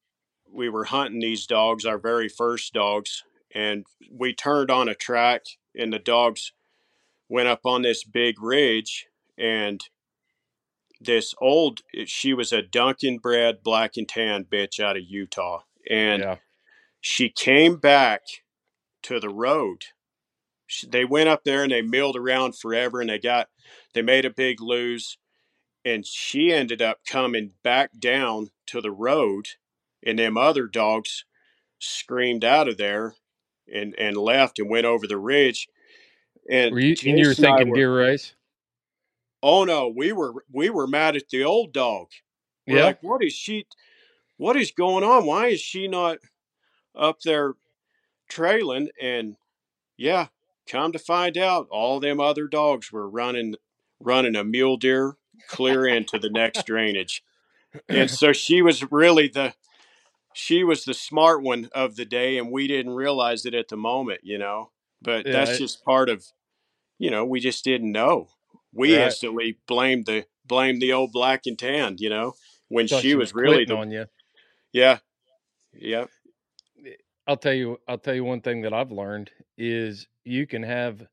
we 0.51 0.69
were 0.69 0.85
hunting 0.85 1.19
these 1.19 1.45
dogs, 1.45 1.85
our 1.85 1.97
very 1.97 2.29
first 2.29 2.73
dogs, 2.73 3.23
and 3.53 3.85
we 4.11 4.33
turned 4.33 4.71
on 4.71 4.87
a 4.87 4.95
track, 4.95 5.41
and 5.75 5.91
the 5.91 5.99
dogs 5.99 6.53
went 7.29 7.47
up 7.47 7.61
on 7.65 7.81
this 7.81 8.03
big 8.03 8.41
ridge 8.41 9.07
and 9.37 9.81
this 11.05 11.33
old 11.39 11.81
she 12.05 12.33
was 12.33 12.51
a 12.53 12.61
Duncan 12.61 13.17
bred 13.17 13.63
black 13.63 13.97
and 13.97 14.07
tan 14.07 14.45
bitch 14.45 14.79
out 14.79 14.97
of 14.97 15.03
Utah 15.03 15.61
and 15.89 16.21
Yeah. 16.21 16.35
she 17.01 17.29
came 17.29 17.77
back 17.77 18.21
to 19.03 19.19
the 19.19 19.29
road 19.29 19.85
She- 20.67 20.87
they 20.87 21.05
went 21.05 21.29
up 21.29 21.43
there 21.43 21.63
and 21.63 21.71
they 21.71 21.81
milled 21.81 22.15
around 22.15 22.57
forever 22.57 23.01
and 23.01 23.09
they 23.09 23.19
got 23.19 23.49
they 23.93 24.01
made 24.01 24.25
a 24.25 24.29
big 24.29 24.61
lose 24.61 25.17
and 25.85 26.05
she 26.05 26.51
ended 26.53 26.81
up 26.81 27.01
coming 27.05 27.51
back 27.63 27.91
down 27.99 28.51
to 28.67 28.79
the 28.81 28.91
road 28.91 29.47
and 30.05 30.17
them 30.19 30.37
other 30.37 30.67
dogs 30.67 31.25
screamed 31.79 32.43
out 32.45 32.67
of 32.67 32.77
there 32.77 33.15
and 33.71 33.93
and 33.97 34.15
left 34.17 34.59
and 34.59 34.69
went 34.69 34.85
over 34.85 35.05
the 35.07 35.17
ridge 35.17 35.67
and 36.49 36.73
Were 36.73 36.79
you, 36.79 36.95
and 37.05 37.19
you 37.19 37.27
were 37.27 37.33
Jason 37.33 37.45
and 37.45 37.53
I 37.53 37.57
thinking 37.57 37.69
were- 37.71 37.75
deer 37.75 37.97
race? 37.97 38.33
Oh 39.43 39.65
no 39.65 39.87
we 39.89 40.11
were 40.13 40.33
we 40.51 40.71
were 40.71 40.87
mad 40.87 41.15
at 41.15 41.29
the 41.29 41.43
old 41.43 41.73
dog. 41.73 42.07
We're 42.65 42.79
Yeah. 42.79 42.85
like 42.85 43.03
what 43.03 43.23
is 43.23 43.33
she 43.33 43.67
what 44.37 44.55
is 44.55 44.71
going 44.71 45.03
on? 45.03 45.25
Why 45.25 45.47
is 45.47 45.61
she 45.61 45.87
not 45.87 46.17
up 46.95 47.21
there 47.21 47.53
trailing? 48.29 48.89
And 49.01 49.35
yeah 49.97 50.27
come 50.67 50.93
to 50.93 50.99
find 50.99 51.37
out 51.37 51.67
all 51.69 51.99
them 51.99 52.19
other 52.21 52.47
dogs 52.47 52.91
were 52.91 53.09
running 53.09 53.55
running 53.99 54.35
a 54.35 54.43
mule 54.43 54.77
deer 54.77 55.17
clear 55.49 55.85
into 55.85 56.17
the 56.17 56.29
next 56.29 56.65
drainage. 56.65 57.23
And 57.89 58.09
so 58.09 58.31
she 58.33 58.61
was 58.61 58.91
really 58.91 59.27
the 59.27 59.53
she 60.33 60.63
was 60.63 60.85
the 60.85 60.93
smart 60.93 61.43
one 61.43 61.69
of 61.73 61.95
the 61.95 62.05
day 62.05 62.37
and 62.37 62.51
we 62.51 62.67
didn't 62.67 62.93
realize 62.93 63.45
it 63.45 63.53
at 63.53 63.67
the 63.67 63.77
moment 63.77 64.21
you 64.23 64.37
know? 64.37 64.71
But 65.01 65.25
Yeah, 65.25 65.33
that's 65.33 65.57
just 65.57 65.83
part 65.83 66.09
of 66.09 66.25
you 66.97 67.11
know 67.11 67.25
we 67.25 67.39
just 67.39 67.63
didn't 67.63 67.91
know 67.91 68.29
we 68.73 68.97
Right. 68.97 69.03
instantly 69.03 69.59
blamed 69.67 70.05
the 70.07 70.25
blamed 70.45 70.81
the 70.81 70.93
old 70.93 71.11
black 71.13 71.43
and 71.45 71.59
tan 71.59 71.95
you 71.99 72.09
know 72.09 72.33
when 72.69 72.87
Thought 72.89 73.05
she, 73.05 73.15
was, 73.15 73.33
really 73.33 73.65
quitting 73.65 73.65
the 73.65 73.79
on 73.79 73.91
you. 73.91 74.05
yeah 74.73 74.99
yeah 75.73 76.05
eh, 76.85 76.91
I'll 77.27 77.37
tell 77.37 77.53
you. 77.53 77.79
I'll 77.87 77.97
tell 77.99 78.15
you 78.15 78.23
one 78.23 78.41
thing 78.41 78.61
that 78.63 78.73
I've 78.73 78.91
learned 78.91 79.31
is 79.57 80.07
you 80.25 80.47
can 80.47 80.63
have 80.63 81.05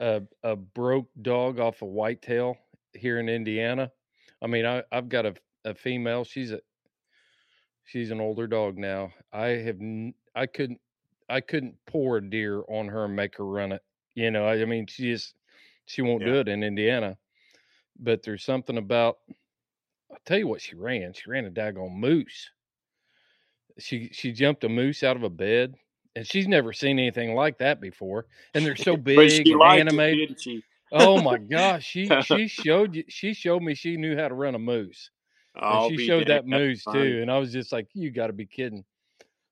a 0.00 0.22
a 0.42 0.56
broke 0.56 1.08
dog 1.22 1.60
off 1.60 1.82
a 1.82 1.86
whitetail 1.86 2.56
here 2.94 3.18
in 3.20 3.28
Indiana. 3.28 3.90
I 4.42 4.46
mean, 4.46 4.66
I 4.66 4.82
I've 4.92 5.08
got 5.08 5.26
a 5.26 5.34
a 5.64 5.74
female. 5.74 6.24
She's 6.24 6.52
a 6.52 6.60
she's 7.84 8.10
an 8.10 8.20
older 8.20 8.46
dog 8.46 8.78
now. 8.78 9.12
I 9.32 9.48
have 9.48 9.80
n- 9.80 10.14
I 10.34 10.46
couldn't 10.46 10.80
I 11.28 11.40
couldn't 11.40 11.76
pour 11.86 12.18
a 12.18 12.30
deer 12.30 12.62
on 12.68 12.88
her 12.88 13.04
and 13.06 13.16
make 13.16 13.36
her 13.38 13.46
run 13.46 13.72
it. 13.72 13.82
You 14.14 14.30
know, 14.30 14.46
I, 14.46 14.60
I 14.62 14.64
mean, 14.66 14.86
she 14.88 15.04
just 15.12 15.34
she 15.86 16.02
won't 16.02 16.24
do 16.24 16.34
it 16.34 16.48
in 16.48 16.62
Indiana. 16.62 17.18
But 17.98 18.22
there's 18.22 18.44
something 18.44 18.78
about 18.78 19.18
I'll 20.10 20.18
tell 20.24 20.38
you 20.38 20.46
what 20.46 20.60
she 20.60 20.74
ran. 20.74 21.12
She 21.14 21.30
ran 21.30 21.46
a 21.46 21.50
daggone 21.50 21.96
moose. 21.96 22.50
She 23.78 24.10
she 24.12 24.32
jumped 24.32 24.64
a 24.64 24.68
moose 24.68 25.02
out 25.02 25.16
of 25.16 25.22
a 25.22 25.30
bed, 25.30 25.74
and 26.14 26.26
she's 26.26 26.46
never 26.46 26.72
seen 26.72 26.98
anything 26.98 27.34
like 27.34 27.58
that 27.58 27.80
before. 27.80 28.26
And 28.54 28.64
they're 28.64 28.76
so 28.76 28.96
big 28.96 29.48
and 29.48 29.62
animated. 29.62 30.30
it 30.32 30.38
Oh 30.92 31.20
my 31.22 31.38
gosh, 31.38 31.84
she 31.86 32.10
she 32.22 32.48
showed 32.48 32.94
you 32.94 33.04
she 33.08 33.32
showed 33.32 33.62
me 33.62 33.74
she 33.74 33.96
knew 33.96 34.16
how 34.16 34.28
to 34.28 34.34
run 34.34 34.54
a 34.54 34.58
moose. 34.58 35.10
And 35.54 35.98
she 35.98 36.06
showed 36.06 36.26
that 36.28 36.46
damned, 36.46 36.52
that's 36.52 36.60
moose 36.60 36.82
funny. 36.82 37.12
too, 37.12 37.22
and 37.22 37.30
I 37.30 37.38
was 37.38 37.52
just 37.52 37.72
like, 37.72 37.88
"You 37.94 38.10
got 38.10 38.26
to 38.26 38.32
be 38.32 38.46
kidding!" 38.46 38.84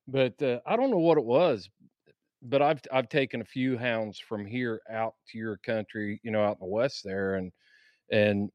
But 0.07 0.41
uh, 0.41 0.59
I 0.65 0.75
don't 0.75 0.91
know 0.91 0.99
what 0.99 1.17
it 1.17 1.23
was. 1.23 1.69
But 2.41 2.61
I've 2.61 2.81
I've 2.91 3.09
taken 3.09 3.41
a 3.41 3.45
few 3.45 3.77
hounds 3.77 4.19
from 4.19 4.45
here 4.45 4.81
out 4.89 5.15
to 5.29 5.37
your 5.37 5.57
country, 5.57 6.19
you 6.23 6.31
know, 6.31 6.43
out 6.43 6.57
in 6.57 6.61
the 6.61 6.65
west 6.73 7.03
there, 7.03 7.35
and 7.35 7.51
and 8.11 8.51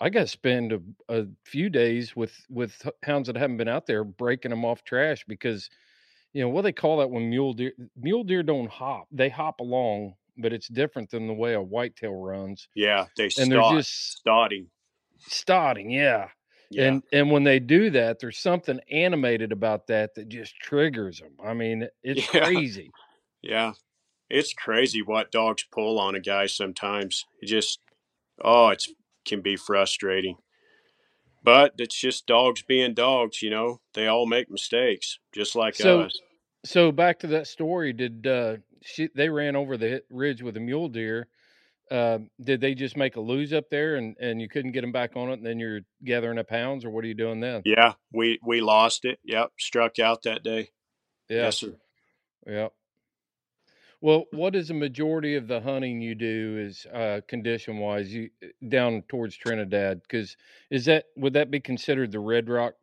I 0.00 0.08
got 0.08 0.20
to 0.20 0.26
spend 0.26 0.72
a, 0.72 0.80
a 1.08 1.26
few 1.44 1.68
days 1.68 2.16
with 2.16 2.36
with 2.48 2.88
hounds 3.04 3.26
that 3.26 3.36
haven't 3.36 3.58
been 3.58 3.68
out 3.68 3.86
there, 3.86 4.02
breaking 4.04 4.50
them 4.50 4.64
off 4.64 4.82
trash 4.84 5.24
because, 5.26 5.68
you 6.32 6.42
know, 6.42 6.48
what 6.50 6.62
they 6.62 6.72
call 6.72 6.98
that 6.98 7.10
when 7.10 7.30
mule 7.30 7.54
deer 7.54 7.72
mule 7.96 8.24
deer 8.24 8.42
don't 8.42 8.70
hop, 8.70 9.08
they 9.12 9.28
hop 9.30 9.60
along, 9.60 10.14
but 10.38 10.52
it's 10.52 10.68
different 10.68 11.10
than 11.10 11.26
the 11.28 11.34
way 11.34 11.54
a 11.54 11.62
whitetail 11.62 12.14
runs, 12.14 12.68
yeah 12.74 13.06
they 13.16 13.28
and 13.36 13.50
they're 13.52 13.62
just 13.62 13.90
starting 14.18 14.70
starting, 15.28 15.90
yeah. 15.90 16.30
Yeah 16.70 16.84
And 16.86 17.02
and 17.12 17.30
when 17.30 17.44
they 17.44 17.58
do 17.58 17.90
that, 17.90 18.18
there's 18.20 18.38
something 18.38 18.80
animated 18.90 19.52
about 19.52 19.86
that 19.88 20.14
that 20.14 20.28
just 20.28 20.56
triggers 20.60 21.18
them. 21.20 21.32
I 21.44 21.54
mean, 21.54 21.88
it's 22.02 22.32
Yeah. 22.32 22.40
crazy. 22.44 22.90
Yeah. 23.42 23.72
It's 24.28 24.52
crazy 24.52 25.02
what 25.02 25.32
dogs 25.32 25.64
pull 25.72 25.98
on 25.98 26.14
a 26.14 26.20
guy 26.20 26.46
sometimes. 26.46 27.24
It 27.40 27.46
just 27.46 27.80
oh, 28.42 28.68
it's 28.68 28.88
can 29.24 29.40
be 29.42 29.56
frustrating. 29.56 30.36
But 31.42 31.72
it's 31.78 31.98
just 31.98 32.26
dogs 32.26 32.62
being 32.62 32.92
dogs, 32.94 33.40
you 33.42 33.48
know. 33.50 33.80
They 33.94 34.06
all 34.06 34.26
make 34.26 34.50
mistakes, 34.50 35.18
just 35.34 35.56
like 35.56 35.74
So- 35.74 36.02
us. 36.02 36.18
So 36.62 36.92
back 36.92 37.18
to 37.20 37.26
that 37.28 37.46
story. 37.46 37.94
Did 37.94 38.26
uh, 38.26 38.56
she? 38.82 39.08
They 39.14 39.30
ran 39.30 39.56
over 39.56 39.78
the 39.78 40.02
ridge 40.10 40.42
with 40.42 40.58
a 40.58 40.60
mule 40.60 40.90
deer. 40.90 41.26
Uh, 41.90 42.18
did 42.42 42.60
they 42.60 42.74
just 42.74 42.96
make 42.96 43.16
a 43.16 43.20
lose 43.20 43.52
up 43.52 43.68
there, 43.70 43.96
and 43.96 44.16
and 44.20 44.40
you 44.40 44.48
couldn't 44.48 44.72
get 44.72 44.82
them 44.82 44.92
back 44.92 45.16
on 45.16 45.30
it, 45.30 45.34
and 45.34 45.46
then 45.46 45.58
you're 45.58 45.80
gathering 46.04 46.38
up 46.38 46.48
pounds 46.48 46.84
or 46.84 46.90
what 46.90 47.04
are 47.04 47.08
you 47.08 47.14
doing 47.14 47.40
then? 47.40 47.62
Yeah, 47.64 47.94
we 48.12 48.38
we 48.46 48.60
lost 48.60 49.04
it. 49.04 49.18
Yep, 49.24 49.52
struck 49.58 49.98
out 49.98 50.22
that 50.22 50.42
day. 50.44 50.70
Yeah. 51.28 51.44
Yes, 51.46 51.58
sir. 51.58 51.76
Yeah. 52.46 52.68
Well, 54.02 54.24
what 54.32 54.56
is 54.56 54.68
the 54.68 54.74
majority 54.74 55.36
of 55.36 55.46
the 55.46 55.60
hunting 55.60 56.00
you 56.00 56.14
do 56.14 56.56
is 56.58 56.86
uh, 56.86 57.20
condition 57.28 57.78
wise 57.78 58.12
you 58.14 58.30
down 58.68 59.02
towards 59.08 59.36
Trinidad? 59.36 60.00
Because 60.02 60.36
is 60.70 60.86
that 60.86 61.06
would 61.16 61.34
that 61.34 61.50
be 61.50 61.60
considered 61.60 62.10
the 62.10 62.20
Red 62.20 62.48
Rock, 62.48 62.74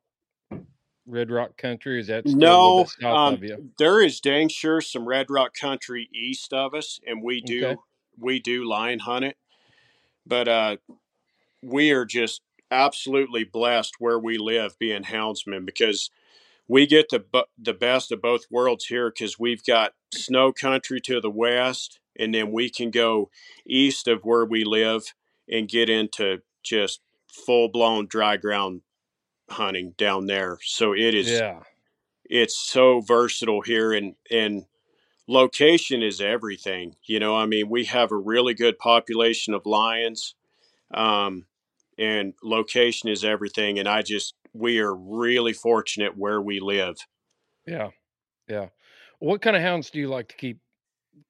Red 1.07 1.31
Rock 1.31 1.57
country? 1.57 1.99
Is 1.99 2.07
that 2.07 2.27
still 2.29 2.39
No, 2.39 2.85
um, 3.03 3.33
of 3.35 3.43
you? 3.43 3.71
there 3.79 3.99
is 4.01 4.19
dang 4.21 4.47
sure 4.49 4.79
some 4.79 5.07
Red 5.07 5.27
Rock 5.31 5.53
country 5.59 6.07
east 6.13 6.53
of 6.53 6.75
us, 6.75 6.99
and 7.07 7.23
we 7.23 7.41
do 7.41 7.65
Okay. 7.71 7.81
We 8.19 8.39
do 8.39 8.63
lion 8.63 8.99
hunt 8.99 9.25
it. 9.25 9.37
But 10.25 10.47
uh, 10.47 10.77
we 11.61 11.91
are 11.91 12.05
just 12.05 12.41
absolutely 12.69 13.43
blessed 13.43 13.95
where 13.99 14.19
we 14.19 14.37
live, 14.37 14.77
being 14.77 15.03
houndsmen, 15.03 15.65
because 15.65 16.09
we 16.67 16.85
get 16.85 17.09
the 17.09 17.23
the 17.57 17.73
best 17.73 18.11
of 18.11 18.21
both 18.21 18.45
worlds 18.51 18.85
here. 18.85 19.09
Because 19.09 19.39
we've 19.39 19.63
got 19.63 19.93
snow 20.13 20.51
country 20.51 20.99
to 21.01 21.21
the 21.21 21.31
west, 21.31 21.99
and 22.17 22.33
then 22.33 22.51
we 22.51 22.69
can 22.69 22.91
go 22.91 23.29
east 23.65 24.07
of 24.07 24.23
where 24.23 24.45
we 24.45 24.63
live 24.63 25.13
and 25.49 25.69
get 25.69 25.89
into 25.89 26.41
just 26.63 27.01
full 27.27 27.69
blown 27.69 28.07
dry 28.07 28.35
ground 28.35 28.81
hunting 29.49 29.93
down 29.97 30.25
there. 30.25 30.57
So 30.61 30.93
it 30.93 31.13
is 31.15 31.29
Yeah. 31.29 31.61
it's 32.29 32.57
so 32.57 32.99
versatile 32.99 33.61
here 33.61 33.93
and 33.93 34.15
and 34.29 34.65
location 35.27 36.01
is 36.01 36.21
everything 36.21 36.95
you 37.05 37.19
know 37.19 37.35
i 37.35 37.45
mean 37.45 37.69
we 37.69 37.85
have 37.85 38.11
a 38.11 38.17
really 38.17 38.53
good 38.53 38.77
population 38.79 39.53
of 39.53 39.65
lions 39.65 40.35
um 40.93 41.47
and 41.97 42.33
location 42.43 43.09
is 43.09 43.23
everything 43.25 43.79
and 43.79 43.87
i 43.89 44.01
just 44.01 44.35
we 44.53 44.79
are 44.79 44.95
really 44.95 45.53
fortunate 45.53 46.17
where 46.17 46.41
we 46.41 46.59
live 46.59 46.97
Yeah. 47.65 47.89
Yeah. 48.47 48.69
What 49.19 49.41
kind 49.41 49.55
of 49.55 49.61
hounds 49.61 49.91
do 49.91 49.99
you 49.99 50.09
like 50.09 50.29
to 50.29 50.37
keep 50.37 50.59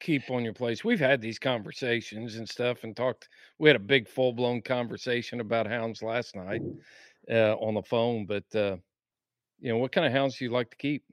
keep 0.02 0.30
on 0.32 0.44
your 0.44 0.54
place? 0.54 0.84
We've 0.84 1.00
had 1.00 1.22
these 1.22 1.40
conversations 1.40 2.38
and 2.38 2.50
stuff 2.50 2.84
and 2.84 2.96
talked 2.96 3.30
we 3.60 3.70
had 3.70 3.76
a 3.78 3.80
big 3.80 4.10
full 4.10 4.34
blown 4.34 4.62
conversation 4.62 5.42
about 5.42 5.68
hounds 5.68 6.04
last 6.04 6.36
night 6.36 6.64
uh, 7.32 7.56
on 7.58 7.76
the 7.76 7.84
phone, 7.84 8.26
but 8.28 8.46
uh 8.56 8.78
you 9.60 9.72
know, 9.72 9.78
what 9.80 9.92
kind 9.94 10.08
of 10.08 10.14
hounds 10.14 10.38
do 10.38 10.46
you 10.46 10.52
like 10.52 10.72
to 10.72 10.78
keep? 10.78 11.06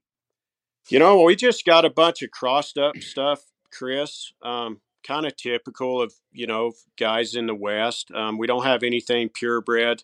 You 0.88 0.98
know 0.98 1.22
we 1.22 1.36
just 1.36 1.64
got 1.64 1.84
a 1.84 1.90
bunch 1.90 2.22
of 2.22 2.30
crossed 2.30 2.78
up 2.78 2.96
stuff 2.98 3.42
chris 3.70 4.32
um 4.42 4.80
kind 5.04 5.26
of 5.26 5.36
typical 5.36 6.00
of 6.00 6.14
you 6.32 6.46
know 6.46 6.72
guys 6.98 7.34
in 7.34 7.46
the 7.46 7.54
west. 7.54 8.10
Um 8.12 8.38
we 8.38 8.46
don't 8.46 8.64
have 8.64 8.82
anything 8.82 9.28
purebred 9.28 10.02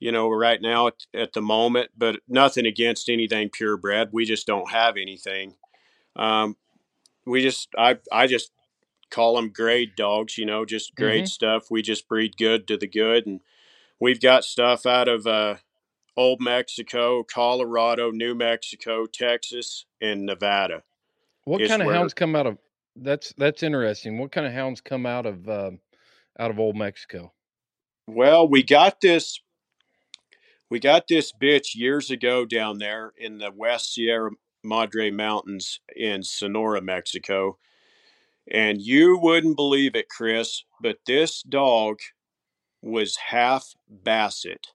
you 0.00 0.12
know 0.12 0.28
right 0.28 0.60
now 0.60 0.88
at, 0.88 0.94
at 1.14 1.32
the 1.32 1.40
moment 1.40 1.90
but 1.96 2.20
nothing 2.28 2.66
against 2.66 3.08
anything 3.08 3.48
purebred. 3.48 4.10
We 4.12 4.24
just 4.24 4.46
don't 4.46 4.70
have 4.70 4.96
anything. 4.96 5.54
Um 6.16 6.56
we 7.24 7.42
just 7.42 7.68
i 7.78 7.98
i 8.12 8.26
just 8.26 8.50
call 9.10 9.36
them 9.36 9.50
grade 9.50 9.92
dogs 9.96 10.36
you 10.36 10.44
know 10.44 10.64
just 10.64 10.94
grade 10.96 11.28
stuff. 11.28 11.70
We 11.70 11.80
just 11.80 12.08
breed 12.08 12.36
good 12.36 12.66
to 12.68 12.76
the 12.76 12.88
good 12.88 13.26
and 13.26 13.40
we've 14.00 14.20
got 14.20 14.44
stuff 14.44 14.84
out 14.84 15.08
of 15.08 15.26
uh 15.26 15.56
old 16.18 16.40
mexico 16.40 17.22
colorado 17.22 18.10
new 18.10 18.34
mexico 18.34 19.06
texas 19.06 19.86
and 20.00 20.26
nevada 20.26 20.82
What 21.44 21.66
kind 21.66 21.80
of 21.82 21.86
where- 21.86 21.94
hounds 21.96 22.12
come 22.14 22.34
out 22.36 22.46
of 22.46 22.58
that's 23.00 23.32
that's 23.38 23.62
interesting. 23.62 24.18
What 24.18 24.32
kind 24.32 24.44
of 24.44 24.52
hounds 24.52 24.80
come 24.80 25.06
out 25.06 25.24
of 25.24 25.48
um, 25.48 25.78
out 26.36 26.50
of 26.50 26.58
old 26.58 26.74
Mexico? 26.74 27.32
Well, 28.08 28.48
we 28.48 28.64
got 28.64 29.00
this. 29.00 29.40
We 30.68 30.80
got 30.80 31.06
this 31.06 31.32
bitch 31.32 31.76
years 31.76 32.10
ago 32.10 32.44
down 32.44 32.78
there 32.78 33.12
in 33.16 33.38
the 33.38 33.52
West 33.54 33.94
Sierra 33.94 34.32
Madre 34.64 35.12
Mountains 35.12 35.78
in 35.94 36.24
Sonora, 36.24 36.80
Mexico, 36.82 37.58
And 38.50 38.82
you 38.82 39.16
wouldn't 39.16 39.54
believe 39.56 39.94
it, 39.94 40.08
Chris, 40.08 40.64
but 40.80 40.98
this 41.06 41.42
dog 41.42 42.00
was 42.82 43.16
half 43.28 43.74
Basset. 43.88 44.66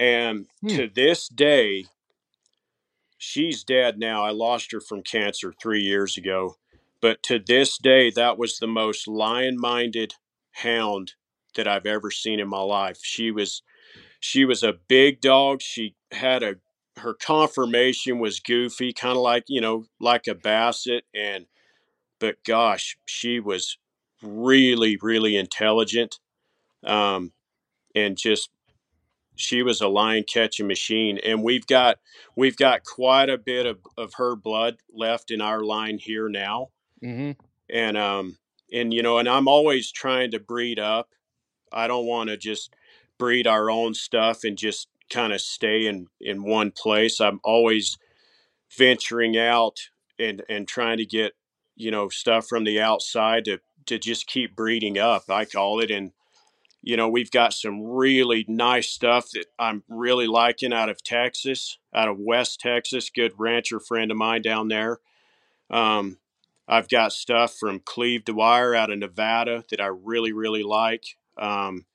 And 0.00 0.48
Hmm. 0.62 0.68
to 0.76 0.88
this 0.88 1.28
day, 1.28 1.84
she's 3.18 3.64
dead 3.64 3.98
now. 3.98 4.24
I 4.24 4.30
lost 4.30 4.72
her 4.72 4.80
from 4.80 5.02
cancer 5.02 5.52
three 5.60 5.82
years 5.82 6.16
ago. 6.16 6.56
But 7.00 7.22
to 7.24 7.38
this 7.38 7.78
day, 7.78 8.10
that 8.10 8.38
was 8.38 8.58
the 8.58 8.66
most 8.66 9.08
lion 9.08 9.58
minded 9.58 10.14
hound 10.52 11.14
that 11.54 11.66
I've 11.66 11.86
ever 11.86 12.10
seen 12.10 12.40
in 12.40 12.48
my 12.48 12.60
life. 12.60 12.98
She 13.02 13.30
was 13.30 13.62
she 14.20 14.44
was 14.44 14.62
a 14.62 14.74
big 14.88 15.20
dog. 15.20 15.62
She 15.62 15.96
had 16.12 16.42
a 16.42 16.56
her 16.98 17.14
conformation 17.14 18.18
was 18.20 18.40
goofy, 18.40 18.92
kind 18.92 19.16
of 19.16 19.22
like, 19.22 19.44
you 19.48 19.60
know, 19.60 19.86
like 20.00 20.28
a 20.28 20.34
basset 20.34 21.04
and 21.14 21.46
but 22.20 22.42
gosh, 22.44 22.96
she 23.06 23.40
was 23.40 23.78
really, 24.22 24.98
really 25.02 25.36
intelligent. 25.36 26.20
Um 26.84 27.32
and 27.94 28.16
just 28.16 28.50
she 29.40 29.62
was 29.62 29.80
a 29.80 29.88
lion 29.88 30.24
catching 30.24 30.66
machine 30.66 31.18
and 31.24 31.42
we've 31.42 31.66
got 31.66 31.98
we've 32.36 32.56
got 32.56 32.84
quite 32.84 33.30
a 33.30 33.38
bit 33.38 33.66
of, 33.66 33.78
of 33.96 34.14
her 34.14 34.36
blood 34.36 34.76
left 34.92 35.30
in 35.30 35.40
our 35.40 35.62
line 35.62 35.98
here 35.98 36.28
now. 36.28 36.68
Mm-hmm. 37.02 37.30
and 37.70 37.96
um 37.96 38.36
and 38.70 38.92
you 38.92 39.02
know 39.02 39.16
and 39.16 39.26
i'm 39.26 39.48
always 39.48 39.90
trying 39.90 40.30
to 40.32 40.38
breed 40.38 40.78
up. 40.78 41.08
I 41.72 41.86
don't 41.86 42.04
want 42.04 42.28
to 42.28 42.36
just 42.36 42.74
breed 43.18 43.46
our 43.46 43.70
own 43.70 43.94
stuff 43.94 44.44
and 44.44 44.58
just 44.58 44.88
kind 45.10 45.32
of 45.32 45.40
stay 45.40 45.86
in 45.86 46.06
in 46.20 46.42
one 46.44 46.72
place. 46.72 47.20
I'm 47.20 47.40
always 47.44 47.96
venturing 48.76 49.36
out 49.36 49.78
and 50.18 50.42
and 50.48 50.68
trying 50.68 50.98
to 50.98 51.06
get 51.06 51.32
you 51.76 51.90
know 51.90 52.08
stuff 52.08 52.46
from 52.46 52.64
the 52.64 52.80
outside 52.80 53.44
to 53.46 53.58
to 53.86 53.98
just 53.98 54.26
keep 54.26 54.54
breeding 54.54 54.98
up. 54.98 55.24
I 55.28 55.44
call 55.44 55.80
it 55.80 55.90
and 55.90 56.12
you 56.82 56.96
know 56.96 57.08
we've 57.08 57.30
got 57.30 57.52
some 57.52 57.82
really 57.82 58.44
nice 58.48 58.88
stuff 58.88 59.30
that 59.32 59.46
i'm 59.58 59.82
really 59.88 60.26
liking 60.26 60.72
out 60.72 60.88
of 60.88 61.02
texas 61.02 61.78
out 61.94 62.08
of 62.08 62.18
west 62.18 62.60
texas 62.60 63.10
good 63.10 63.32
rancher 63.38 63.80
friend 63.80 64.10
of 64.10 64.16
mine 64.16 64.42
down 64.42 64.68
there 64.68 64.98
um, 65.70 66.18
I've 66.70 66.88
got 66.88 67.12
stuff 67.12 67.56
from 67.58 67.80
Cleve 67.80 68.24
Dwyer 68.24 68.74
out 68.74 68.90
of 68.90 68.98
Nevada 68.98 69.64
that 69.70 69.80
I 69.80 69.86
really, 69.86 70.32
really 70.32 70.62
like. 70.62 71.04
Um, 71.36 71.86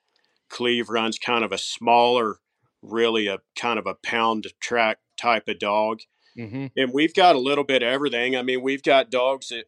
Cleve 0.49 0.89
runs 0.89 1.17
kind 1.17 1.45
of 1.45 1.51
a 1.51 1.57
smaller, 1.57 2.37
really 2.81 3.27
a 3.27 3.39
kind 3.55 3.79
of 3.79 3.87
a 3.87 3.95
pound 3.95 4.47
track 4.59 4.99
type 5.17 5.47
of 5.47 5.59
dog. 5.59 6.01
Mm-hmm. 6.37 6.67
And 6.75 6.91
we've 6.93 7.13
got 7.13 7.35
a 7.35 7.39
little 7.39 7.63
bit 7.63 7.83
of 7.83 7.87
everything. 7.87 8.35
I 8.35 8.41
mean, 8.41 8.61
we've 8.61 8.83
got 8.83 9.09
dogs 9.09 9.47
that 9.49 9.65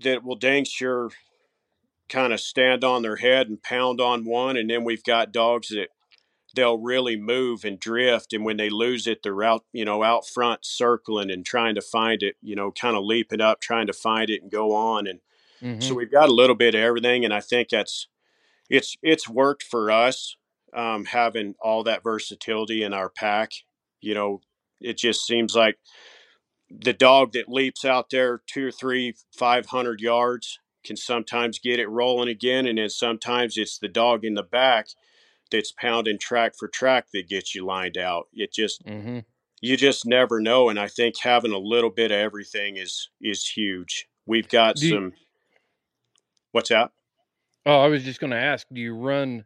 that 0.00 0.22
will 0.22 0.36
dang 0.36 0.64
sure 0.64 1.10
kind 2.08 2.32
of 2.32 2.40
stand 2.40 2.84
on 2.84 3.02
their 3.02 3.16
head 3.16 3.48
and 3.48 3.62
pound 3.62 4.00
on 4.00 4.24
one, 4.24 4.56
and 4.56 4.70
then 4.70 4.84
we've 4.84 5.04
got 5.04 5.32
dogs 5.32 5.68
that 5.68 5.88
they'll 6.54 6.78
really 6.78 7.16
move 7.16 7.64
and 7.64 7.78
drift 7.78 8.32
and 8.32 8.44
when 8.44 8.56
they 8.56 8.70
lose 8.70 9.06
it 9.06 9.22
they're 9.22 9.42
out 9.42 9.64
you 9.72 9.84
know 9.84 10.02
out 10.02 10.26
front 10.26 10.64
circling 10.64 11.30
and 11.30 11.44
trying 11.44 11.74
to 11.74 11.80
find 11.80 12.22
it 12.22 12.36
you 12.42 12.56
know 12.56 12.70
kind 12.72 12.96
of 12.96 13.04
leaping 13.04 13.40
up 13.40 13.60
trying 13.60 13.86
to 13.86 13.92
find 13.92 14.30
it 14.30 14.42
and 14.42 14.50
go 14.50 14.74
on 14.74 15.06
and 15.06 15.20
Mm-hmm. 15.62 15.80
so 15.80 15.94
we've 15.94 16.12
got 16.12 16.28
a 16.28 16.32
little 16.34 16.54
bit 16.54 16.76
of 16.76 16.80
everything 16.80 17.24
and 17.24 17.34
i 17.34 17.40
think 17.40 17.70
that's 17.70 18.06
it's 18.70 18.96
it's 19.02 19.28
worked 19.28 19.62
for 19.64 19.90
us 19.90 20.36
um, 20.74 21.06
having 21.06 21.54
all 21.60 21.82
that 21.84 22.04
versatility 22.04 22.82
in 22.84 22.92
our 22.94 23.08
pack 23.10 23.52
you 24.00 24.14
know 24.14 24.40
it 24.80 24.98
just 24.98 25.26
seems 25.26 25.56
like 25.56 25.78
the 26.70 26.92
dog 26.92 27.32
that 27.32 27.48
leaps 27.48 27.84
out 27.84 28.10
there 28.10 28.42
two 28.46 28.68
or 28.68 28.70
three 28.70 29.14
five 29.36 29.66
hundred 29.66 30.00
yards 30.00 30.60
can 30.84 30.96
sometimes 30.96 31.58
get 31.58 31.78
it 31.80 31.88
rolling 31.88 32.28
again 32.28 32.66
and 32.66 32.78
then 32.78 32.88
sometimes 32.88 33.56
it's 33.56 33.78
the 33.78 33.88
dog 33.88 34.24
in 34.24 34.34
the 34.34 34.42
back 34.42 34.86
that's 35.50 35.72
pounding 35.72 36.18
track 36.18 36.52
for 36.58 36.68
track 36.68 37.06
that 37.12 37.28
gets 37.28 37.54
you 37.54 37.64
lined 37.64 37.96
out. 37.98 38.28
It 38.32 38.52
just 38.52 38.84
Mm-hmm. 38.86 39.20
you 39.60 39.76
just 39.76 40.06
never 40.06 40.40
know, 40.40 40.68
and 40.68 40.78
I 40.78 40.88
think 40.88 41.18
having 41.18 41.52
a 41.52 41.58
little 41.58 41.90
bit 41.90 42.10
of 42.10 42.18
everything 42.18 42.76
is 42.76 43.08
is 43.20 43.46
huge. 43.46 44.06
We've 44.26 44.48
got 44.48 44.76
Do 44.76 44.86
you- 44.86 44.94
some. 44.94 45.12
What's 46.52 46.70
that? 46.70 46.90
Oh, 47.66 47.80
I 47.80 47.88
was 47.88 48.04
just 48.04 48.20
going 48.20 48.30
to 48.30 48.36
ask: 48.38 48.66
Do 48.72 48.80
you 48.80 48.94
run? 48.94 49.44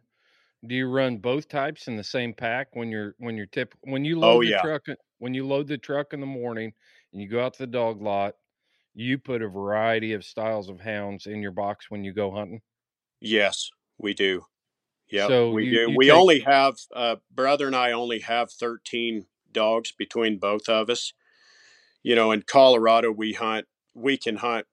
Do 0.65 0.75
you 0.75 0.87
run 0.87 1.17
both 1.17 1.49
types 1.49 1.87
in 1.87 1.97
the 1.97 2.03
same 2.03 2.33
pack 2.33 2.67
when 2.73 2.89
you're 2.89 3.15
when 3.17 3.35
you're 3.35 3.47
tip 3.47 3.73
when 3.81 4.05
you 4.05 4.17
load 4.19 4.35
Oh, 4.37 4.41
the 4.43 4.49
yeah. 4.51 4.61
truck 4.61 4.83
when 5.19 5.33
you 5.33 5.45
load 5.45 5.67
the 5.67 5.77
truck 5.77 6.13
in 6.13 6.19
the 6.21 6.25
morning 6.25 6.73
and 7.11 7.21
you 7.21 7.27
go 7.27 7.43
out 7.43 7.53
to 7.55 7.63
the 7.63 7.67
dog 7.67 8.01
lot? 8.01 8.35
You 8.95 9.17
put 9.17 9.41
a 9.41 9.47
variety 9.47 10.13
of 10.13 10.23
styles 10.23 10.69
of 10.69 10.81
hounds 10.81 11.25
in 11.25 11.41
your 11.41 11.51
box 11.51 11.89
when 11.89 12.03
you 12.03 12.13
go 12.13 12.31
hunting. 12.31 12.61
Yes, 13.19 13.69
we 13.97 14.13
do. 14.13 14.45
Yeah, 15.09 15.27
So 15.27 15.51
we 15.51 15.65
you- 15.65 15.71
do. 15.71 15.91
you 15.91 15.97
we 15.97 16.05
take- 16.07 16.15
only 16.15 16.39
have 16.41 16.75
uh, 16.95 17.17
brother 17.31 17.67
and 17.67 17.75
I 17.75 17.91
only 17.91 18.19
have 18.19 18.51
thirteen 18.51 19.27
dogs 19.51 19.91
between 19.91 20.37
both 20.39 20.67
of 20.69 20.89
us. 20.89 21.13
You 22.03 22.15
know, 22.15 22.31
in 22.31 22.41
Colorado, 22.43 23.11
we 23.11 23.33
hunt. 23.33 23.67
We 23.93 24.17
can 24.17 24.37
hunt 24.37 24.65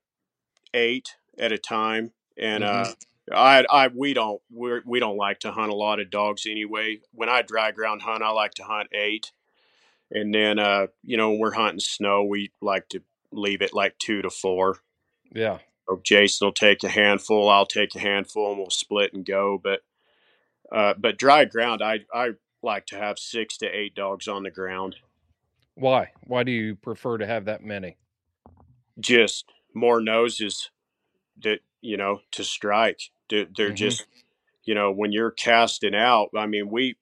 eight 0.73 1.15
at 1.37 1.51
a 1.51 1.57
time, 1.57 2.11
and 2.37 2.63
uh, 2.63 2.85
I, 3.31 3.65
I, 3.69 3.87
we 3.87 4.13
don't, 4.13 4.41
we're, 4.51 4.81
we 4.85 4.99
don't 4.99 5.15
like 5.17 5.39
to 5.41 5.51
hunt 5.51 5.71
a 5.71 5.75
lot 5.75 5.99
of 5.99 6.09
dogs 6.09 6.45
anyway. 6.49 6.99
When 7.13 7.29
I 7.29 7.41
dry 7.43 7.71
ground 7.71 8.01
hunt, 8.01 8.23
I 8.23 8.29
like 8.31 8.53
to 8.55 8.63
hunt 8.63 8.89
eight, 8.93 9.31
and 10.09 10.33
then, 10.33 10.59
uh, 10.59 10.87
you 11.03 11.17
know, 11.17 11.29
when 11.31 11.39
we're 11.39 11.51
hunting 11.53 11.79
snow, 11.79 12.23
we 12.23 12.51
like 12.61 12.89
to 12.89 13.03
leave 13.31 13.61
it 13.61 13.73
like 13.73 13.97
two 13.97 14.21
to 14.21 14.29
four. 14.29 14.79
Yeah. 15.31 15.59
So 15.87 15.99
Jason 16.03 16.45
will 16.47 16.53
take 16.53 16.83
a 16.83 16.89
handful, 16.89 17.49
I'll 17.49 17.65
take 17.65 17.95
a 17.95 17.99
handful, 17.99 18.49
and 18.49 18.57
we'll 18.59 18.69
split 18.69 19.13
and 19.13 19.25
go. 19.25 19.59
But, 19.61 19.81
uh, 20.71 20.93
but 20.97 21.17
dry 21.17 21.45
ground, 21.45 21.81
I, 21.81 21.99
I 22.13 22.31
like 22.63 22.85
to 22.87 22.97
have 22.97 23.17
six 23.19 23.57
to 23.57 23.65
eight 23.67 23.95
dogs 23.95 24.27
on 24.27 24.43
the 24.43 24.51
ground. 24.51 24.97
Why? 25.75 26.11
Why 26.25 26.43
do 26.43 26.51
you 26.51 26.75
prefer 26.75 27.17
to 27.17 27.25
have 27.25 27.45
that 27.45 27.63
many? 27.63 27.97
Just 28.99 29.45
more 29.73 30.01
noses 30.01 30.69
that 31.41 31.59
you 31.81 31.97
know 31.97 32.19
to 32.31 32.43
strike. 32.43 32.99
They're, 33.29 33.47
they're 33.55 33.71
Mhm. 33.71 33.77
just, 33.77 34.05
you 34.65 34.75
know, 34.75 34.91
when 34.91 35.11
you're 35.11 35.31
casting 35.31 35.95
out. 35.95 36.29
I 36.37 36.45
mean, 36.45 36.69
we 36.69 36.97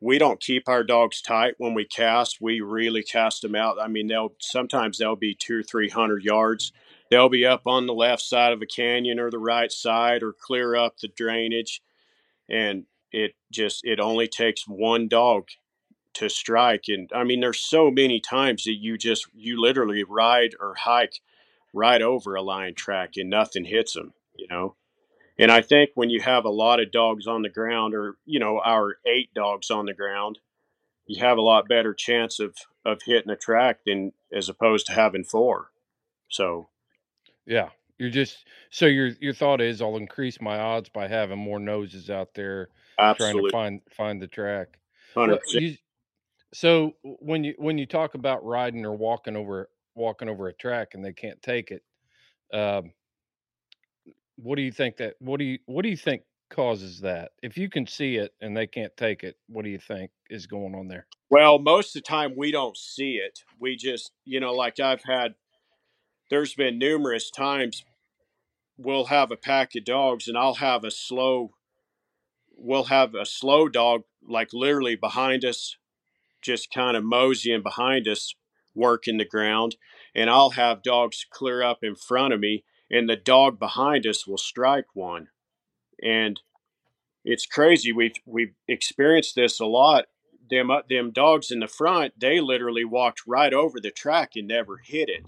we 0.00 0.18
don't 0.18 0.40
keep 0.40 0.68
our 0.68 0.84
dogs 0.84 1.22
tight 1.22 1.54
when 1.58 1.74
we 1.74 1.84
cast. 1.84 2.38
We 2.40 2.60
really 2.60 3.02
cast 3.02 3.42
them 3.42 3.54
out. 3.54 3.80
I 3.80 3.88
mean, 3.88 4.08
they'll 4.08 4.34
sometimes 4.40 4.98
they'll 4.98 5.16
be 5.16 5.34
two 5.34 5.60
or 5.60 5.62
three 5.62 5.88
hundred 5.88 6.22
yards. 6.22 6.72
They'll 7.10 7.28
be 7.28 7.46
up 7.46 7.62
on 7.66 7.86
the 7.86 7.94
left 7.94 8.22
side 8.22 8.52
of 8.52 8.60
a 8.60 8.66
canyon 8.66 9.18
or 9.18 9.30
the 9.30 9.38
right 9.38 9.70
side 9.72 10.22
or 10.22 10.32
clear 10.32 10.74
up 10.74 10.98
the 10.98 11.08
drainage, 11.08 11.82
and 12.48 12.84
it 13.10 13.34
just 13.50 13.80
it 13.84 14.00
only 14.00 14.28
takes 14.28 14.68
one 14.68 15.08
dog 15.08 15.48
to 16.14 16.28
strike. 16.28 16.84
And 16.88 17.10
I 17.14 17.24
mean, 17.24 17.40
there's 17.40 17.60
so 17.60 17.90
many 17.90 18.20
times 18.20 18.64
that 18.64 18.76
you 18.78 18.98
just 18.98 19.26
you 19.34 19.60
literally 19.60 20.04
ride 20.04 20.50
or 20.60 20.74
hike 20.74 21.20
right 21.72 22.02
over 22.02 22.34
a 22.34 22.42
lion 22.42 22.74
track 22.74 23.12
and 23.16 23.30
nothing 23.30 23.64
hits 23.64 23.94
them. 23.94 24.12
You 24.34 24.46
know. 24.50 24.76
And 25.38 25.52
I 25.52 25.60
think 25.60 25.90
when 25.94 26.10
you 26.10 26.20
have 26.20 26.44
a 26.44 26.50
lot 26.50 26.80
of 26.80 26.90
dogs 26.92 27.26
on 27.26 27.42
the 27.42 27.48
ground, 27.50 27.94
or 27.94 28.16
you 28.24 28.38
know, 28.40 28.60
our 28.64 28.96
eight 29.06 29.32
dogs 29.34 29.70
on 29.70 29.86
the 29.86 29.94
ground, 29.94 30.38
you 31.06 31.20
have 31.22 31.38
a 31.38 31.42
lot 31.42 31.68
better 31.68 31.94
chance 31.94 32.40
of 32.40 32.54
of 32.84 33.00
hitting 33.04 33.30
a 33.30 33.36
track 33.36 33.80
than 33.84 34.12
as 34.32 34.48
opposed 34.48 34.86
to 34.86 34.92
having 34.92 35.24
four. 35.24 35.70
So 36.28 36.68
Yeah. 37.46 37.70
You're 37.98 38.10
just 38.10 38.46
so 38.70 38.86
your 38.86 39.08
your 39.20 39.32
thought 39.32 39.60
is 39.62 39.80
I'll 39.80 39.96
increase 39.96 40.40
my 40.40 40.58
odds 40.58 40.88
by 40.90 41.08
having 41.08 41.38
more 41.38 41.58
noses 41.58 42.10
out 42.10 42.34
there 42.34 42.68
trying 43.16 43.34
to 43.34 43.50
find 43.50 43.80
find 43.96 44.20
the 44.20 44.26
track. 44.26 44.78
hundred 45.14 45.32
Well, 45.32 45.40
percent. 45.40 45.64
you- 45.64 45.76
so 46.54 46.94
when 47.02 47.44
you 47.44 47.54
when 47.58 47.78
you 47.78 47.86
talk 47.86 48.14
about 48.14 48.44
riding 48.44 48.84
or 48.86 48.94
walking 48.94 49.36
over 49.36 49.68
walking 49.94 50.28
over 50.28 50.48
a 50.48 50.52
track 50.54 50.94
and 50.94 51.04
they 51.04 51.12
can't 51.12 51.40
take 51.42 51.70
it, 51.70 51.82
um, 52.52 52.92
what 54.36 54.56
do 54.56 54.62
you 54.62 54.72
think 54.72 54.98
that 54.98 55.14
what 55.18 55.38
do 55.38 55.44
you 55.44 55.58
what 55.66 55.82
do 55.82 55.88
you 55.88 55.96
think 55.96 56.22
causes 56.48 57.00
that? 57.00 57.32
If 57.42 57.56
you 57.56 57.68
can 57.68 57.86
see 57.86 58.16
it 58.16 58.32
and 58.40 58.56
they 58.56 58.66
can't 58.66 58.96
take 58.96 59.24
it, 59.24 59.36
what 59.48 59.64
do 59.64 59.70
you 59.70 59.78
think 59.78 60.10
is 60.30 60.46
going 60.46 60.74
on 60.74 60.88
there? 60.88 61.06
Well, 61.28 61.58
most 61.58 61.96
of 61.96 62.02
the 62.02 62.06
time 62.06 62.34
we 62.36 62.52
don't 62.52 62.76
see 62.76 63.14
it. 63.14 63.40
We 63.58 63.76
just, 63.76 64.12
you 64.24 64.38
know, 64.40 64.52
like 64.52 64.78
I've 64.78 65.02
had, 65.04 65.34
there's 66.30 66.54
been 66.54 66.78
numerous 66.78 67.30
times 67.30 67.84
we'll 68.78 69.06
have 69.06 69.30
a 69.30 69.36
pack 69.36 69.74
of 69.74 69.84
dogs 69.84 70.28
and 70.28 70.36
I'll 70.36 70.56
have 70.56 70.84
a 70.84 70.90
slow, 70.90 71.52
we'll 72.56 72.84
have 72.84 73.14
a 73.14 73.24
slow 73.24 73.68
dog 73.68 74.02
like 74.26 74.52
literally 74.52 74.96
behind 74.96 75.44
us, 75.44 75.76
just 76.42 76.72
kind 76.72 76.96
of 76.96 77.04
moseying 77.04 77.62
behind 77.62 78.06
us, 78.06 78.34
working 78.74 79.16
the 79.16 79.24
ground. 79.24 79.76
And 80.14 80.28
I'll 80.28 80.50
have 80.50 80.82
dogs 80.82 81.24
clear 81.30 81.62
up 81.62 81.78
in 81.82 81.94
front 81.94 82.34
of 82.34 82.40
me 82.40 82.64
and 82.90 83.08
the 83.08 83.16
dog 83.16 83.58
behind 83.58 84.06
us 84.06 84.26
will 84.26 84.38
strike 84.38 84.86
one. 84.94 85.28
And 86.02 86.40
it's 87.24 87.46
crazy. 87.46 87.92
We've, 87.92 88.14
we've 88.24 88.54
experienced 88.68 89.34
this 89.34 89.58
a 89.60 89.66
lot 89.66 90.06
them 90.50 90.70
uh, 90.70 90.82
them 90.88 91.10
dogs 91.10 91.50
in 91.50 91.60
the 91.60 91.66
front, 91.66 92.14
they 92.18 92.40
literally 92.40 92.84
walked 92.84 93.22
right 93.26 93.52
over 93.52 93.80
the 93.80 93.90
track 93.90 94.32
and 94.36 94.46
never 94.46 94.78
hit 94.78 95.08
it. 95.08 95.24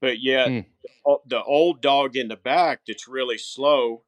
but 0.00 0.20
yet 0.20 0.48
Hmm. 0.48 0.60
o- 1.06 1.22
the 1.26 1.42
old 1.42 1.80
dog 1.80 2.16
in 2.16 2.28
the 2.28 2.36
back 2.36 2.82
that's 2.86 3.08
really 3.08 3.38
slow, 3.38 4.04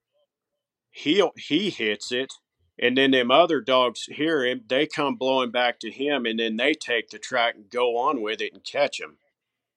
he 0.90 1.22
he 1.36 1.70
hits 1.70 2.12
it, 2.12 2.34
and 2.78 2.96
then 2.96 3.10
them 3.10 3.30
other 3.30 3.60
dogs 3.60 4.04
hear 4.04 4.44
him. 4.44 4.62
They 4.66 4.86
come 4.86 5.16
blowing 5.16 5.50
back 5.50 5.80
to 5.80 5.90
him, 5.90 6.26
and 6.26 6.38
then 6.38 6.56
they 6.56 6.74
take 6.74 7.10
the 7.10 7.18
track 7.18 7.54
and 7.54 7.70
go 7.70 7.96
on 7.96 8.20
with 8.22 8.40
it 8.40 8.52
and 8.52 8.62
catch 8.62 9.00
him. 9.00 9.18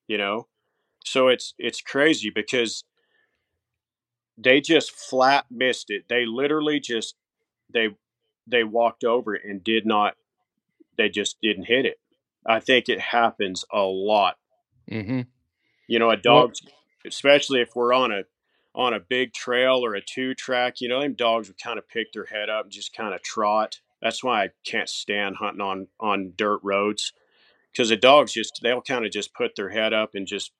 You 0.07 0.17
know, 0.17 0.47
so 1.03 1.27
it's 1.27 1.53
it's 1.57 1.81
crazy 1.81 2.29
because 2.29 2.83
they 4.37 4.61
just 4.61 4.91
flat 4.91 5.45
missed 5.49 5.89
it. 5.89 6.05
They 6.07 6.25
literally 6.25 6.79
just 6.79 7.15
they 7.71 7.89
they 8.47 8.63
walked 8.63 9.03
over 9.03 9.35
it 9.35 9.43
and 9.45 9.63
did 9.63 9.85
not. 9.85 10.15
They 10.97 11.09
just 11.09 11.37
didn't 11.41 11.65
hit 11.65 11.85
it. 11.85 11.99
I 12.45 12.59
think 12.59 12.89
it 12.89 12.99
happens 12.99 13.65
a 13.71 13.81
lot. 13.81 14.37
Mm-hmm. 14.89 15.21
You 15.87 15.99
know, 15.99 16.09
a 16.09 16.17
dog, 16.17 16.53
especially 17.05 17.61
if 17.61 17.75
we're 17.75 17.93
on 17.93 18.11
a 18.11 18.23
on 18.75 18.93
a 18.93 18.99
big 18.99 19.33
trail 19.33 19.83
or 19.83 19.95
a 19.95 20.01
two 20.01 20.33
track. 20.33 20.81
You 20.81 20.89
know, 20.89 21.01
them 21.01 21.13
dogs 21.13 21.47
would 21.47 21.61
kind 21.61 21.77
of 21.77 21.87
pick 21.87 22.13
their 22.13 22.25
head 22.25 22.49
up 22.49 22.65
and 22.65 22.71
just 22.71 22.95
kind 22.95 23.13
of 23.13 23.21
trot. 23.21 23.79
That's 24.01 24.23
why 24.23 24.43
I 24.43 24.49
can't 24.65 24.89
stand 24.89 25.37
hunting 25.37 25.61
on 25.61 25.87
on 25.99 26.33
dirt 26.35 26.59
roads 26.63 27.13
because 27.71 27.89
the 27.89 27.97
dogs 27.97 28.33
just 28.33 28.59
they'll 28.63 28.81
kind 28.81 29.05
of 29.05 29.11
just 29.11 29.33
put 29.33 29.55
their 29.55 29.69
head 29.69 29.93
up 29.93 30.15
and 30.15 30.25
just 30.25 30.51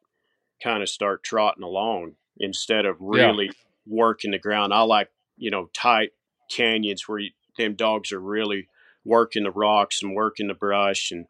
kind 0.62 0.84
of 0.84 0.89
start 0.89 1.24
trotting 1.24 1.64
along 1.64 2.16
instead 2.38 2.86
of 2.86 2.97
Yeah. 3.12 3.34
really 3.34 3.51
working 3.88 4.32
the 4.32 4.39
ground. 4.39 4.74
I 4.74 4.82
like 4.82 5.10
you 5.38 5.51
know 5.51 5.70
tight 5.74 6.12
canyons 6.49 7.07
where 7.07 7.20
you, 7.20 7.32
them 7.57 7.76
dogs 7.76 8.12
are 8.12 8.20
really 8.20 8.68
working 9.05 9.43
the 9.43 9.51
rocks 9.51 10.01
and 10.03 10.16
working 10.16 10.47
the 10.47 10.53
brush 10.53 11.12
and 11.12 11.26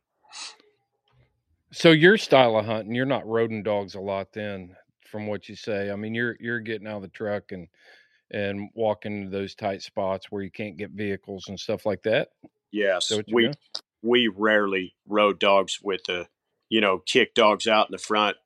So 1.71 1.91
your 1.91 2.17
style 2.17 2.57
of 2.57 2.65
hunting, 2.65 2.95
you're 2.95 3.05
not 3.05 3.27
rodent 3.27 3.63
dogs 3.63 3.95
a 3.95 3.99
lot 3.99 4.33
then, 4.33 4.75
from 5.09 5.27
what 5.27 5.47
you 5.49 5.55
say. 5.55 5.91
I 5.91 5.95
mean, 5.95 6.15
you're 6.15 6.35
you're 6.39 6.59
getting 6.59 6.87
out 6.87 6.97
of 6.97 7.01
the 7.03 7.07
truck 7.09 7.51
and 7.51 7.67
and 8.31 8.69
walking 8.75 9.17
into 9.23 9.31
those 9.31 9.55
tight 9.55 9.81
spots 9.81 10.27
where 10.31 10.43
you 10.43 10.51
can't 10.51 10.77
get 10.77 10.91
vehicles 10.91 11.47
and 11.49 11.59
stuff 11.59 11.85
like 11.85 12.03
that. 12.03 12.29
yes 12.71 13.07
So 13.07 13.23
we 13.27 13.51
doing? 13.51 13.53
we 14.01 14.27
rarely 14.27 14.95
rode 15.07 15.39
dogs 15.39 15.79
with 15.81 16.03
the 16.05 16.27
you 16.69 16.81
know 16.81 16.99
kick 16.99 17.33
dogs 17.33 17.67
out 17.67 17.87
in 17.87 17.91
the 17.91 17.97
front 17.97 18.37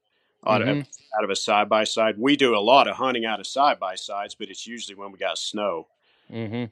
out, 0.48 0.62
of, 0.62 0.78
out 1.18 1.24
of 1.24 1.30
a 1.30 1.36
side 1.36 1.70
by 1.70 1.84
side 1.84 2.16
we 2.18 2.36
do 2.36 2.56
a 2.56 2.60
lot 2.60 2.88
of 2.88 2.96
hunting 2.96 3.26
out 3.26 3.39
of 3.39 3.48
side 3.48 3.80
by 3.80 3.96
sides 3.96 4.36
but 4.36 4.50
it's 4.50 4.68
usually 4.68 4.96
when 4.96 5.12
we 5.12 5.18
got 5.18 5.38
snow 5.38 5.88
Mm-hmm. 6.32 6.66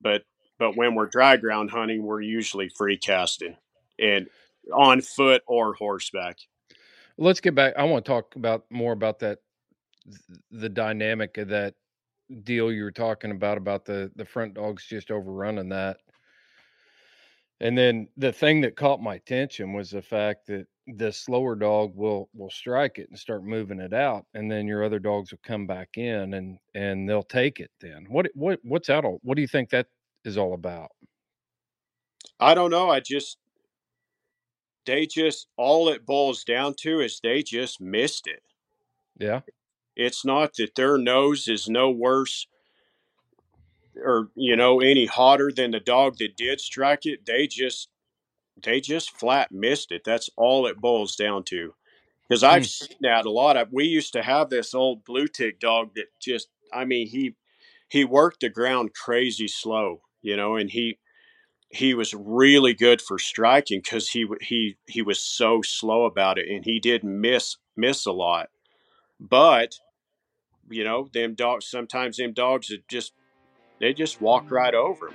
but 0.00 0.22
but 0.58 0.76
when 0.76 0.94
we're 0.94 1.06
dry 1.06 1.36
ground 1.38 1.70
hunting 1.70 2.02
we're 2.04 2.20
usually 2.20 2.68
free 2.68 2.98
casting 2.98 3.56
and 3.98 4.28
on 4.72 5.00
foot 5.00 5.42
or 5.46 5.74
horseback 5.74 6.36
Let's 7.20 7.40
get 7.40 7.56
back. 7.56 7.74
I 7.76 7.82
want 7.82 8.04
to 8.04 8.08
talk 8.08 8.36
about 8.36 8.64
more 8.70 8.92
about 8.92 9.18
that, 9.18 9.40
the 10.52 10.68
dynamic 10.68 11.36
of 11.36 11.48
that 11.48 11.74
deal 12.44 12.70
you 12.70 12.84
were 12.84 12.92
talking 12.92 13.32
about 13.32 13.58
about 13.58 13.84
the 13.84 14.12
the 14.14 14.24
front 14.24 14.54
dogs 14.54 14.86
just 14.86 15.10
overrunning 15.10 15.70
that. 15.70 15.98
And 17.60 17.76
then 17.76 18.08
the 18.16 18.32
thing 18.32 18.60
that 18.62 18.76
caught 18.76 19.02
my 19.02 19.16
attention 19.16 19.72
was 19.72 19.90
the 19.90 20.02
fact 20.02 20.46
that 20.46 20.66
the 20.86 21.12
slower 21.12 21.54
dog 21.56 21.94
will 21.96 22.28
will 22.34 22.50
strike 22.50 22.98
it 22.98 23.08
and 23.10 23.18
start 23.18 23.44
moving 23.44 23.80
it 23.80 23.92
out, 23.92 24.26
and 24.34 24.50
then 24.50 24.66
your 24.66 24.84
other 24.84 24.98
dogs 25.00 25.32
will 25.32 25.40
come 25.42 25.66
back 25.66 25.98
in 25.98 26.34
and 26.34 26.58
and 26.74 27.08
they'll 27.08 27.22
take 27.22 27.60
it. 27.60 27.70
Then 27.80 28.06
what 28.08 28.26
what 28.34 28.60
what's 28.64 28.88
that 28.88 29.04
all? 29.04 29.18
What 29.22 29.34
do 29.36 29.42
you 29.42 29.48
think 29.48 29.70
that 29.70 29.88
is 30.24 30.38
all 30.38 30.54
about? 30.54 30.90
i 32.40 32.54
don't 32.54 32.70
know 32.70 32.90
i 32.90 33.00
just 33.00 33.38
they 34.86 35.06
just 35.06 35.48
all 35.56 35.88
it 35.88 36.06
boils 36.06 36.44
down 36.44 36.74
to 36.74 37.00
is 37.00 37.20
they 37.22 37.42
just 37.42 37.80
missed 37.80 38.26
it 38.26 38.42
Yeah. 39.18 39.40
it's 39.96 40.24
not 40.24 40.54
that 40.58 40.74
their 40.76 40.98
nose 40.98 41.48
is 41.48 41.68
no 41.68 41.90
worse 41.90 42.46
or 44.04 44.30
you 44.36 44.56
know 44.56 44.80
any 44.80 45.06
hotter 45.06 45.52
than 45.54 45.72
the 45.72 45.80
dog 45.80 46.16
that 46.18 46.36
did 46.36 46.60
strike 46.60 47.06
it 47.06 47.26
they 47.26 47.46
just 47.46 47.88
they 48.62 48.80
just 48.80 49.12
flat 49.18 49.52
missed 49.52 49.92
it. 49.92 50.02
That's 50.04 50.30
all 50.36 50.66
it 50.66 50.80
boils 50.80 51.16
down 51.16 51.44
to. 51.46 51.74
Because 52.28 52.44
i've 52.44 52.64
Hmm. 52.64 52.66
seen 52.66 52.96
that 53.02 53.26
a 53.26 53.30
lot. 53.30 53.56
Of 53.56 53.68
we 53.72 53.84
used 53.86 54.12
to 54.14 54.22
have 54.22 54.50
this 54.50 54.74
old 54.74 55.04
blue 55.04 55.28
tick 55.28 55.60
dog 55.60 55.90
that 55.96 56.06
just 56.20 56.48
i 56.72 56.84
mean 56.84 57.08
he 57.08 57.36
he 57.90 58.04
worked 58.04 58.40
the 58.40 58.50
ground 58.50 58.90
crazy 58.94 59.48
slow 59.48 60.02
you 60.22 60.36
know 60.36 60.56
and 60.56 60.70
he 60.70 60.98
he 61.70 61.94
was 61.94 62.14
really 62.14 62.74
good 62.74 63.02
for 63.02 63.18
striking 63.18 63.80
because 63.84 64.10
he 64.10 64.26
he 64.42 64.76
he 64.86 65.02
was 65.02 65.20
so 65.20 65.62
slow 65.62 66.04
about 66.06 66.38
it 66.38 66.48
and 66.48 66.64
he 66.64 66.80
did 66.80 67.04
miss 67.04 67.56
miss 67.76 68.06
a 68.06 68.12
lot. 68.12 68.48
But 69.20 69.76
you 70.70 70.84
know 70.84 71.08
them 71.12 71.34
dogs 71.34 71.66
sometimes 71.68 72.18
them 72.18 72.32
dogs 72.34 72.68
that 72.68 72.88
just 72.88 73.12
they 73.80 73.92
just 73.92 74.20
walk 74.20 74.50
right 74.50 74.74
over 74.74 75.08
him 75.08 75.14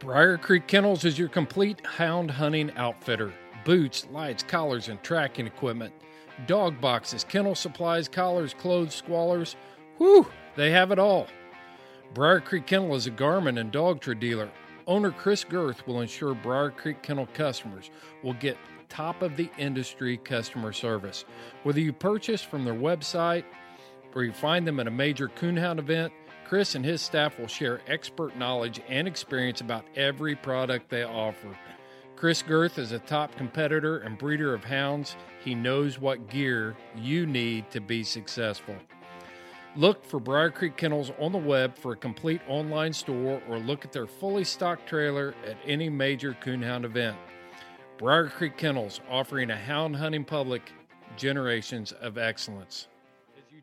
Briar 0.00 0.38
Creek 0.38 0.68
Kennels 0.68 1.04
is 1.04 1.18
your 1.18 1.28
complete 1.28 1.84
hound 1.84 2.30
hunting 2.30 2.70
outfitter. 2.76 3.32
Boots, 3.64 4.06
lights, 4.12 4.44
collars, 4.44 4.88
and 4.88 5.02
tracking 5.02 5.48
equipment. 5.48 5.92
Dog 6.46 6.80
boxes, 6.80 7.24
kennel 7.24 7.56
supplies, 7.56 8.06
collars, 8.06 8.54
clothes, 8.54 9.02
squallers. 9.02 9.56
Whew, 9.96 10.24
they 10.54 10.70
have 10.70 10.92
it 10.92 11.00
all. 11.00 11.26
Briar 12.14 12.40
Creek 12.40 12.66
Kennel 12.66 12.94
is 12.94 13.08
a 13.08 13.10
Garmin 13.10 13.58
and 13.58 13.72
Dogtra 13.72 14.18
dealer. 14.18 14.48
Owner 14.86 15.10
Chris 15.10 15.42
Girth 15.42 15.84
will 15.84 16.00
ensure 16.00 16.32
Briar 16.32 16.70
Creek 16.70 17.02
Kennel 17.02 17.26
customers 17.34 17.90
will 18.22 18.34
get 18.34 18.56
top 18.88 19.20
of 19.20 19.36
the 19.36 19.50
industry 19.58 20.16
customer 20.16 20.72
service. 20.72 21.24
Whether 21.64 21.80
you 21.80 21.92
purchase 21.92 22.42
from 22.42 22.64
their 22.64 22.74
website 22.74 23.44
or 24.14 24.22
you 24.22 24.32
find 24.32 24.64
them 24.64 24.78
at 24.78 24.86
a 24.86 24.92
major 24.92 25.28
coonhound 25.28 25.80
event, 25.80 26.12
Chris 26.48 26.74
and 26.74 26.84
his 26.84 27.02
staff 27.02 27.38
will 27.38 27.46
share 27.46 27.82
expert 27.86 28.34
knowledge 28.34 28.80
and 28.88 29.06
experience 29.06 29.60
about 29.60 29.84
every 29.94 30.34
product 30.34 30.88
they 30.88 31.02
offer. 31.02 31.54
Chris 32.16 32.40
Girth 32.40 32.78
is 32.78 32.92
a 32.92 32.98
top 33.00 33.36
competitor 33.36 33.98
and 33.98 34.16
breeder 34.16 34.54
of 34.54 34.64
hounds. 34.64 35.14
He 35.44 35.54
knows 35.54 36.00
what 36.00 36.30
gear 36.30 36.74
you 36.96 37.26
need 37.26 37.70
to 37.70 37.80
be 37.80 38.02
successful. 38.02 38.74
Look 39.76 40.02
for 40.02 40.18
Briar 40.18 40.50
Creek 40.50 40.78
Kennels 40.78 41.12
on 41.20 41.32
the 41.32 41.38
web 41.38 41.76
for 41.76 41.92
a 41.92 41.96
complete 41.96 42.40
online 42.48 42.94
store 42.94 43.42
or 43.46 43.58
look 43.58 43.84
at 43.84 43.92
their 43.92 44.06
fully 44.06 44.42
stocked 44.42 44.88
trailer 44.88 45.34
at 45.46 45.58
any 45.66 45.90
major 45.90 46.34
coonhound 46.42 46.84
event. 46.84 47.18
Briar 47.98 48.28
Creek 48.28 48.56
Kennels 48.56 49.02
offering 49.10 49.50
a 49.50 49.56
hound 49.56 49.96
hunting 49.96 50.24
public 50.24 50.72
generations 51.14 51.92
of 51.92 52.16
excellence. 52.16 52.88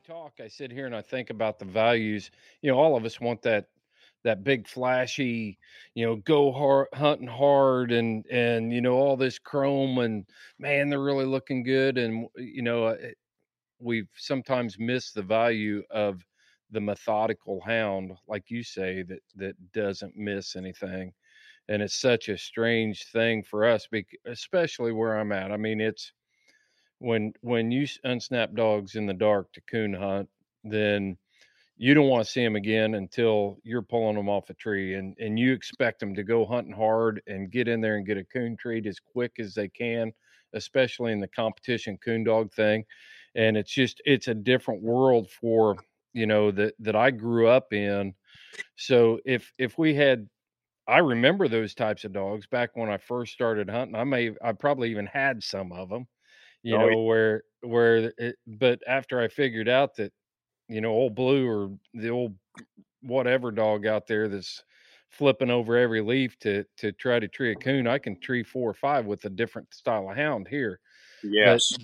Talk, 0.06 0.34
I 0.40 0.48
sit 0.48 0.72
here 0.72 0.86
and 0.86 0.96
I 0.96 1.02
think 1.02 1.32
about 1.32 1.58
the 1.58 1.66
values. 1.66 2.30
You 2.62 2.72
know, 2.72 2.78
all 2.78 2.96
of 2.96 3.06
us 3.06 3.20
want 3.20 3.42
that 3.44 3.68
that 4.24 4.44
big 4.44 4.68
flashy, 4.68 5.58
you 5.96 6.06
know, 6.06 6.16
go 6.18 6.52
hard 6.52 6.88
hunting 6.94 7.28
hard 7.28 7.92
and 7.92 8.26
and 8.28 8.72
you 8.74 8.82
know 8.82 8.94
all 8.94 9.18
this 9.18 9.40
chrome 9.40 9.98
and 10.00 10.26
man, 10.60 10.90
they're 10.90 11.02
really 11.02 11.26
looking 11.26 11.64
good 11.64 11.98
and 11.98 12.28
you 12.38 12.62
know, 12.62 12.86
uh, 12.86 12.98
we've 13.80 14.10
sometimes 14.16 14.78
missed 14.80 15.16
the 15.16 15.24
value 15.24 15.84
of 15.92 16.26
the 16.72 16.82
methodical 16.82 17.62
hound 17.62 18.12
like 18.28 18.50
you 18.50 18.64
say 18.64 19.04
that 19.04 19.20
that 19.36 19.56
doesn't 19.74 20.16
miss 20.18 20.56
anything 20.56 21.14
and 21.70 21.82
it's 21.82 21.96
such 21.96 22.30
a 22.30 22.38
strange 22.38 23.06
thing 23.08 23.44
for 23.44 23.66
us 23.66 23.88
especially 24.26 24.92
where 24.92 25.18
i'm 25.18 25.32
at 25.32 25.52
i 25.52 25.58
mean 25.58 25.80
it's 25.82 26.12
when 27.00 27.34
when 27.42 27.72
you 27.72 27.84
unsnap 28.06 28.56
dogs 28.56 28.96
in 28.96 29.06
the 29.06 29.14
dark 29.14 29.52
to 29.54 29.62
coon 29.62 29.94
hunt 29.94 30.30
then 30.64 31.18
you 31.78 31.94
don't 31.94 32.08
want 32.10 32.26
to 32.26 32.32
see 32.32 32.44
them 32.44 32.56
again 32.56 32.96
until 32.96 33.60
you're 33.64 33.82
pulling 33.82 34.16
them 34.16 34.30
off 34.30 34.50
a 34.50 34.54
tree 34.54 34.96
and 34.96 35.16
and 35.20 35.38
you 35.40 35.54
expect 35.54 36.00
them 36.00 36.16
to 36.16 36.24
go 36.24 36.46
hunting 36.46 36.74
hard 36.74 37.22
and 37.28 37.52
get 37.52 37.68
in 37.68 37.82
there 37.82 37.98
and 37.98 38.06
get 38.06 38.18
a 38.18 38.24
coon 38.26 38.56
treat 38.58 38.86
as 38.86 39.00
quick 39.00 39.34
as 39.40 39.54
they 39.54 39.68
can 39.70 40.12
especially 40.54 41.12
in 41.12 41.20
the 41.20 41.28
competition 41.28 41.98
coon 41.98 42.24
dog 42.24 42.52
thing 42.54 42.86
and 43.36 43.58
it's 43.58 43.72
just 43.72 44.02
it's 44.06 44.28
a 44.28 44.34
different 44.34 44.82
world 44.82 45.30
for 45.30 45.76
you 46.14 46.26
know 46.26 46.50
that 46.52 46.74
that 46.80 46.96
I 46.96 47.12
grew 47.12 47.48
up 47.48 47.74
in. 47.74 48.16
So 48.78 49.20
if 49.26 49.54
if 49.58 49.78
we 49.78 49.94
had 49.96 50.30
I 50.88 51.00
remember 51.00 51.48
those 51.48 51.76
types 51.76 52.06
of 52.06 52.14
dogs 52.14 52.48
back 52.48 52.76
when 52.76 52.90
I 52.90 52.98
first 52.98 53.34
started 53.34 53.70
hunting 53.70 53.96
I 53.96 54.04
may 54.06 54.32
I 54.44 54.54
probably 54.54 54.92
even 54.92 55.08
had 55.08 55.44
some 55.44 55.72
of 55.72 55.90
them 55.90 56.08
you 56.66 56.78
Oh, 56.78 56.80
know 56.80 56.90
yeah. 56.90 56.96
where 57.04 57.44
where 57.62 58.14
it, 58.20 58.38
but 58.48 58.82
after 58.88 59.22
I 59.22 59.30
figured 59.30 59.70
out 59.70 59.96
that 59.98 60.14
you 60.70 60.82
know 60.82 60.92
old 60.92 61.16
blue 61.16 61.48
or 61.48 61.78
the 61.94 62.10
old 62.10 62.38
whatever 63.02 63.52
dog 63.52 63.86
out 63.86 64.08
there 64.08 64.28
that's 64.30 64.64
flipping 65.10 65.52
over 65.52 65.78
every 65.78 66.02
leaf 66.02 66.38
to 66.40 66.66
to 66.78 66.92
try 66.94 67.20
to 67.20 67.28
tree 67.28 67.52
a 67.52 67.58
coon 67.58 67.88
I 67.88 68.00
can 68.00 68.20
tree 68.20 68.44
four 68.44 68.70
or 68.70 68.74
five 68.76 69.06
with 69.06 69.26
a 69.26 69.30
different 69.30 69.74
style 69.74 70.10
of 70.10 70.18
hound 70.18 70.48
here 70.50 70.82
yes 71.24 71.78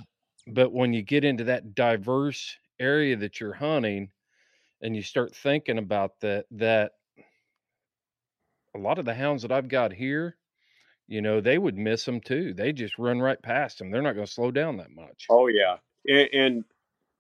but 0.47 0.71
when 0.73 0.93
you 0.93 1.01
get 1.03 1.23
into 1.23 1.43
that 1.45 1.75
diverse 1.75 2.57
area 2.79 3.15
that 3.17 3.39
you're 3.39 3.53
hunting 3.53 4.11
and 4.82 4.95
you 4.95 5.03
start 5.03 5.36
thinking 5.36 5.77
about 5.79 6.19
that 6.21 6.47
that 6.51 6.93
a 8.75 8.79
lot 8.79 8.99
of 8.99 9.05
the 9.05 9.13
hounds 9.13 9.41
that 9.41 9.51
I've 9.51 9.67
got 9.69 9.93
here 9.93 10.38
you 11.08 11.22
know 11.22 11.41
they 11.41 11.58
would 11.58 11.78
miss 11.78 12.06
them 12.06 12.22
too 12.22 12.54
they 12.54 12.72
just 12.74 12.97
run 12.99 13.20
right 13.20 13.41
past 13.41 13.80
them 13.80 13.91
they're 13.91 14.02
not 14.02 14.14
going 14.16 14.26
to 14.26 14.32
slow 14.32 14.52
down 14.52 14.78
that 14.78 14.91
much 14.91 15.30
oh 15.30 15.47
yeah 15.47 15.78
and, 16.08 16.30
and 16.34 16.66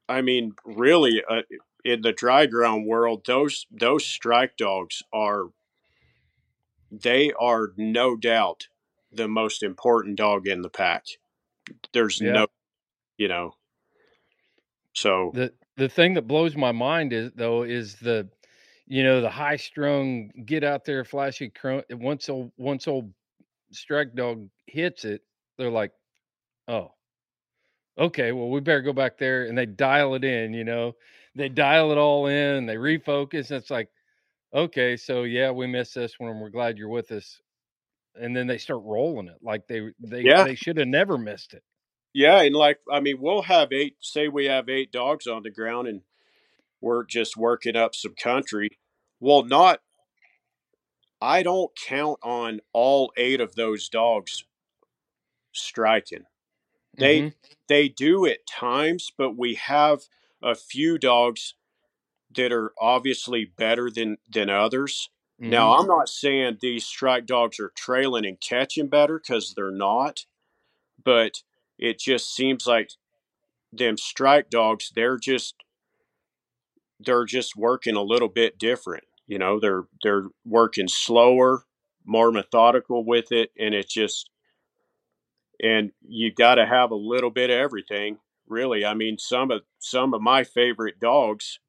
I 0.09 0.21
mean, 0.21 0.53
really, 0.65 1.23
uh, 1.27 1.43
in 1.85 2.01
the 2.01 2.11
dry 2.11 2.45
ground 2.45 2.85
world, 2.85 3.25
those 3.25 3.65
those 3.71 4.05
strike 4.05 4.57
dogs 4.57 5.01
are 5.13 5.47
they 6.91 7.31
are 7.39 7.73
no 7.77 8.15
doubt 8.15 8.67
the 9.11 9.27
most 9.27 9.63
important 9.63 10.17
dog 10.17 10.47
in 10.47 10.61
the 10.61 10.69
pack. 10.69 11.05
There's 11.93 12.19
Yeah. 12.19 12.31
no, 12.33 12.47
you 13.17 13.27
know, 13.27 13.55
so 14.93 15.33
The 15.33 15.53
the 15.77 15.89
thing 15.89 16.13
that 16.15 16.23
blows 16.27 16.55
my 16.55 16.71
mind 16.71 17.13
is 17.13 17.31
though 17.35 17.63
is 17.63 17.95
the 17.97 18.29
you 18.87 19.03
know 19.03 19.21
the 19.21 19.29
high 19.29 19.57
strung 19.57 20.29
get 20.45 20.63
out 20.63 20.85
there 20.85 21.05
flashy 21.05 21.51
once 21.91 22.29
old 22.29 22.51
once 22.57 22.87
old 22.87 23.13
strike 23.71 24.13
dog 24.15 24.47
hits 24.67 25.05
it 25.05 25.21
they're 25.57 25.69
like 25.71 25.91
oh 26.67 26.91
okay 27.97 28.31
well 28.31 28.49
we 28.49 28.59
better 28.59 28.81
go 28.81 28.93
back 28.93 29.17
there 29.17 29.45
and 29.45 29.57
they 29.57 29.65
dial 29.65 30.15
it 30.15 30.23
in 30.23 30.53
you 30.53 30.63
know 30.63 30.93
they 31.35 31.49
dial 31.49 31.91
it 31.91 31.97
all 31.97 32.27
in 32.27 32.65
they 32.65 32.75
refocus 32.75 33.49
and 33.51 33.59
it's 33.59 33.69
like 33.69 33.89
okay 34.53 34.97
so 34.97 35.23
yeah 35.23 35.51
we 35.51 35.67
missed 35.67 35.95
this 35.95 36.15
one 36.19 36.29
and 36.31 36.41
we're 36.41 36.49
glad 36.49 36.77
you're 36.77 36.89
with 36.89 37.11
us 37.11 37.41
and 38.15 38.35
then 38.35 38.47
they 38.47 38.57
start 38.57 38.81
rolling 38.83 39.27
it 39.27 39.37
like 39.41 39.67
they 39.67 39.81
they 39.99 40.23
Yeah. 40.25 40.43
they 40.43 40.55
should 40.55 40.77
have 40.77 40.87
never 40.87 41.17
missed 41.17 41.53
it 41.53 41.63
Yeah, 42.13 42.41
and 42.41 42.55
like 42.55 42.79
I 42.91 42.99
mean, 42.99 43.17
we'll 43.21 43.43
have 43.43 43.71
eight. 43.71 43.95
Say 44.01 44.27
we 44.27 44.45
have 44.45 44.69
eight 44.69 44.91
dogs 44.91 45.27
on 45.27 45.43
the 45.43 45.49
ground, 45.51 45.87
and 45.87 46.01
we're 46.81 47.05
just 47.05 47.37
working 47.37 47.75
up 47.75 47.95
some 47.95 48.15
country. 48.15 48.69
Well, 49.19 49.43
not. 49.43 49.81
I 51.21 51.43
don't 51.43 51.71
count 51.75 52.19
on 52.23 52.61
all 52.73 53.13
eight 53.17 53.41
of 53.41 53.55
those 53.55 53.89
dogs 53.89 54.45
striking. 55.53 56.25
They 56.99 57.21
Mhm. 57.23 57.33
they 57.67 57.89
do 57.89 58.25
at 58.25 58.47
times, 58.47 59.11
but 59.17 59.37
we 59.37 59.55
have 59.55 60.03
a 60.43 60.55
few 60.55 60.97
dogs 60.97 61.55
that 62.35 62.51
are 62.51 62.73
obviously 62.79 63.45
better 63.45 63.89
than 63.91 64.17
than 64.29 64.49
others. 64.49 65.09
Now, 65.47 65.73
I'm 65.73 65.87
not 65.87 66.09
saying 66.09 66.59
these 66.61 66.85
strike 66.85 67.25
dogs 67.25 67.59
are 67.59 67.73
trailing 67.75 68.25
and 68.25 68.39
catching 68.41 68.87
better 68.89 69.19
because 69.19 69.53
they're 69.55 69.71
not, 69.71 70.25
but 71.03 71.43
it 71.79 71.99
just 71.99 72.33
seems 72.35 72.67
like 72.67 72.91
them 73.73 73.97
strike 73.97 74.49
dogs, 74.49 74.91
they're 74.95 75.17
just 75.17 75.55
they're 76.99 77.25
just 77.25 77.55
working 77.55 77.95
a 77.95 78.03
little 78.03 78.29
bit 78.29 78.57
different. 78.59 79.05
You 79.31 79.39
know, 79.39 79.61
they're 79.61 79.85
they're 80.03 80.25
working 80.43 80.89
slower, 80.89 81.63
more 82.03 82.33
methodical 82.33 83.05
with 83.05 83.31
it, 83.31 83.51
and 83.57 83.73
it's 83.73 83.93
just 83.93 84.29
and 85.61 85.91
you 86.01 86.33
got 86.33 86.55
to 86.55 86.65
have 86.65 86.91
a 86.91 86.95
little 86.95 87.29
bit 87.29 87.49
of 87.49 87.55
everything, 87.57 88.17
really. 88.47 88.85
I 88.85 88.93
mean, 88.93 89.17
some 89.17 89.51
of 89.51 89.61
some 89.79 90.13
of 90.13 90.21
my 90.21 90.43
favorite 90.43 90.99
dogs 90.99 91.59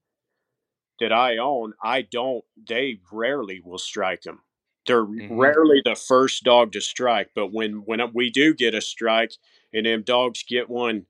that 1.00 1.12
I 1.12 1.38
own, 1.38 1.74
I 1.82 2.02
don't. 2.02 2.44
They 2.56 3.00
rarely 3.10 3.60
will 3.64 3.78
strike 3.78 4.22
them. 4.22 4.42
They're 4.86 5.04
Mhm. 5.04 5.28
rarely 5.30 5.80
the 5.84 5.94
first 5.94 6.44
dog 6.44 6.72
to 6.72 6.80
strike, 6.80 7.30
but 7.34 7.52
when 7.52 7.84
when 7.84 8.00
we 8.12 8.30
do 8.30 8.54
get 8.54 8.74
a 8.74 8.80
strike, 8.80 9.32
and 9.72 9.86
them 9.86 10.02
dogs 10.02 10.42
get 10.42 10.68
one 10.68 11.06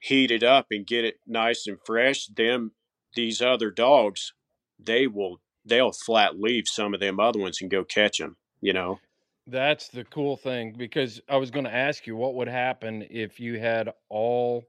heated 0.00 0.42
up 0.44 0.66
and 0.70 0.86
get 0.86 1.04
it 1.04 1.20
nice 1.26 1.66
and 1.66 1.78
fresh, 1.84 2.26
them 2.26 2.72
these 3.14 3.40
other 3.40 3.70
dogs, 3.70 4.32
they 4.78 5.06
will 5.06 5.40
they'll 5.64 5.92
flat 5.92 6.38
leave 6.38 6.64
some 6.66 6.94
of 6.94 7.00
them 7.00 7.20
other 7.20 7.38
ones 7.38 7.60
and 7.60 7.70
go 7.70 7.84
catch 7.84 8.18
them. 8.18 8.36
You 8.60 8.72
know, 8.72 9.00
That's 9.46 9.88
the 9.88 10.04
cool 10.04 10.36
thing 10.36 10.74
because 10.76 11.20
I 11.28 11.36
was 11.36 11.50
going 11.50 11.64
to 11.64 11.74
ask 11.74 12.06
you 12.06 12.16
what 12.16 12.34
would 12.34 12.48
happen 12.48 13.06
if 13.10 13.40
you 13.40 13.58
had 13.58 13.92
all 14.08 14.64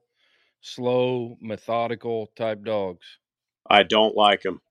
slow, 0.61 1.37
methodical 1.41 2.31
type 2.35 2.63
dogs. 2.63 3.05
I 3.69 3.83
don't 3.83 4.15
like 4.15 4.41
them. 4.41 4.61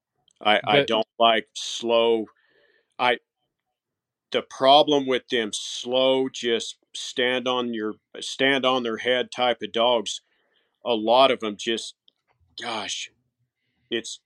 I 0.41 0.61
I 0.65 0.85
don't 0.85 1.07
like 1.19 1.47
slow. 1.55 2.27
I 2.99 3.19
the 4.33 4.43
problem 4.43 5.07
with 5.07 5.29
them 5.29 5.51
slow, 5.53 6.29
just 6.29 6.79
stand 6.95 7.47
on 7.47 7.73
your 7.75 7.95
stand 8.21 8.67
on 8.67 8.83
their 8.83 8.97
head 8.97 9.31
type 9.31 9.63
of 9.63 9.73
dogs. 9.73 10.21
A 10.85 10.95
lot 10.95 11.31
of 11.31 11.41
them 11.41 11.57
just, 11.57 11.95
gosh, 12.61 13.11
it's 13.91 14.21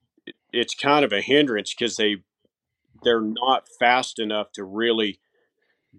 it's 0.56 0.74
kind 0.74 1.04
of 1.04 1.12
a 1.12 1.20
hindrance 1.20 1.74
because 1.74 1.96
they 1.96 2.16
they're 3.02 3.20
not 3.22 3.68
fast 3.78 4.18
enough 4.18 4.52
to 4.52 4.64
really 4.64 5.20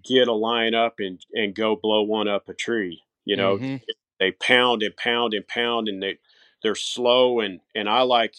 get 0.04 0.28
a 0.28 0.34
line 0.34 0.76
up 0.76 0.96
and 1.00 1.26
and 1.34 1.56
go 1.56 1.76
blow 1.76 2.04
one 2.04 2.28
up 2.28 2.50
a 2.50 2.54
tree. 2.54 3.04
You 3.26 3.38
know, 3.38 3.60
Mhm. 3.60 3.82
they 4.20 4.32
pound 4.32 4.84
and 4.84 4.96
pound 4.98 5.34
and 5.34 5.48
pound 5.48 5.88
and 5.88 6.02
they 6.04 6.20
they're 6.64 6.76
slow 6.76 7.40
and 7.40 7.62
and 7.76 7.90
I 7.90 8.02
like 8.04 8.36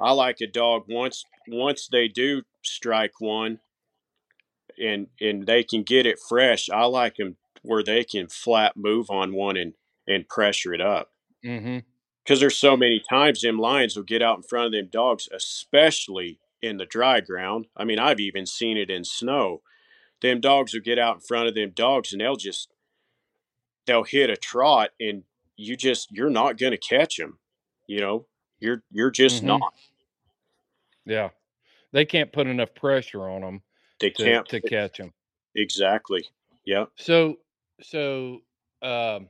I 0.00 0.12
like 0.12 0.40
a 0.40 0.46
dog 0.46 0.84
once 0.88 1.24
once 1.48 1.88
they 1.88 2.08
do 2.08 2.42
strike 2.62 3.20
one 3.20 3.60
and 4.78 5.08
and 5.20 5.46
they 5.46 5.62
can 5.64 5.82
get 5.82 6.06
it 6.06 6.18
fresh. 6.28 6.68
I 6.70 6.84
like 6.84 7.16
them 7.16 7.36
where 7.62 7.82
they 7.82 8.04
can 8.04 8.28
flat 8.28 8.76
move 8.76 9.10
on 9.10 9.32
one 9.32 9.56
and 9.56 9.74
and 10.06 10.28
pressure 10.28 10.72
it 10.74 10.80
up 10.80 11.12
Mhm. 11.42 11.84
Because 12.30 12.38
there's 12.38 12.56
so 12.56 12.76
many 12.76 13.00
times 13.00 13.40
them 13.40 13.58
lions 13.58 13.96
will 13.96 14.04
get 14.04 14.22
out 14.22 14.36
in 14.36 14.42
front 14.44 14.66
of 14.66 14.70
them 14.70 14.86
dogs, 14.86 15.28
especially 15.34 16.38
in 16.62 16.76
the 16.76 16.86
dry 16.86 17.20
ground. 17.20 17.66
I 17.76 17.82
mean, 17.82 17.98
I've 17.98 18.20
even 18.20 18.46
seen 18.46 18.76
it 18.76 18.88
in 18.88 19.02
snow. 19.02 19.62
Them 20.22 20.40
dogs 20.40 20.72
will 20.72 20.80
get 20.80 20.96
out 20.96 21.16
in 21.16 21.20
front 21.22 21.48
of 21.48 21.56
them 21.56 21.72
dogs 21.74 22.12
and 22.12 22.20
they'll 22.20 22.36
just 22.36 22.70
they'll 23.84 24.04
hit 24.04 24.30
a 24.30 24.36
trot 24.36 24.90
and 25.00 25.24
you 25.56 25.76
just 25.76 26.12
you're 26.12 26.30
not 26.30 26.56
going 26.56 26.70
to 26.70 26.78
catch 26.78 27.16
them. 27.16 27.40
You 27.88 27.98
know, 27.98 28.26
you're 28.60 28.84
you're 28.92 29.10
just 29.10 29.42
Mhm. 29.42 29.46
not. 29.48 29.74
Yeah. 31.04 31.30
They 31.90 32.04
can't 32.04 32.32
put 32.32 32.46
enough 32.46 32.76
pressure 32.76 33.28
on 33.28 33.40
them 33.40 33.62
They 33.98 34.10
to, 34.10 34.22
can't 34.22 34.48
to 34.50 34.60
catch 34.60 34.98
them. 34.98 35.12
exactly. 35.56 36.28
Yep. 36.64 36.90
So, 36.94 37.40
so, 37.82 38.42
um, 38.82 39.28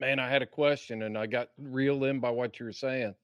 man, 0.00 0.18
I 0.18 0.28
had 0.28 0.42
a 0.42 0.46
question 0.46 1.02
and 1.02 1.16
I 1.16 1.26
got 1.26 1.48
reeled 1.58 2.04
in 2.04 2.20
by 2.20 2.30
what 2.30 2.58
you 2.58 2.66
were 2.66 2.72
saying. 2.72 3.14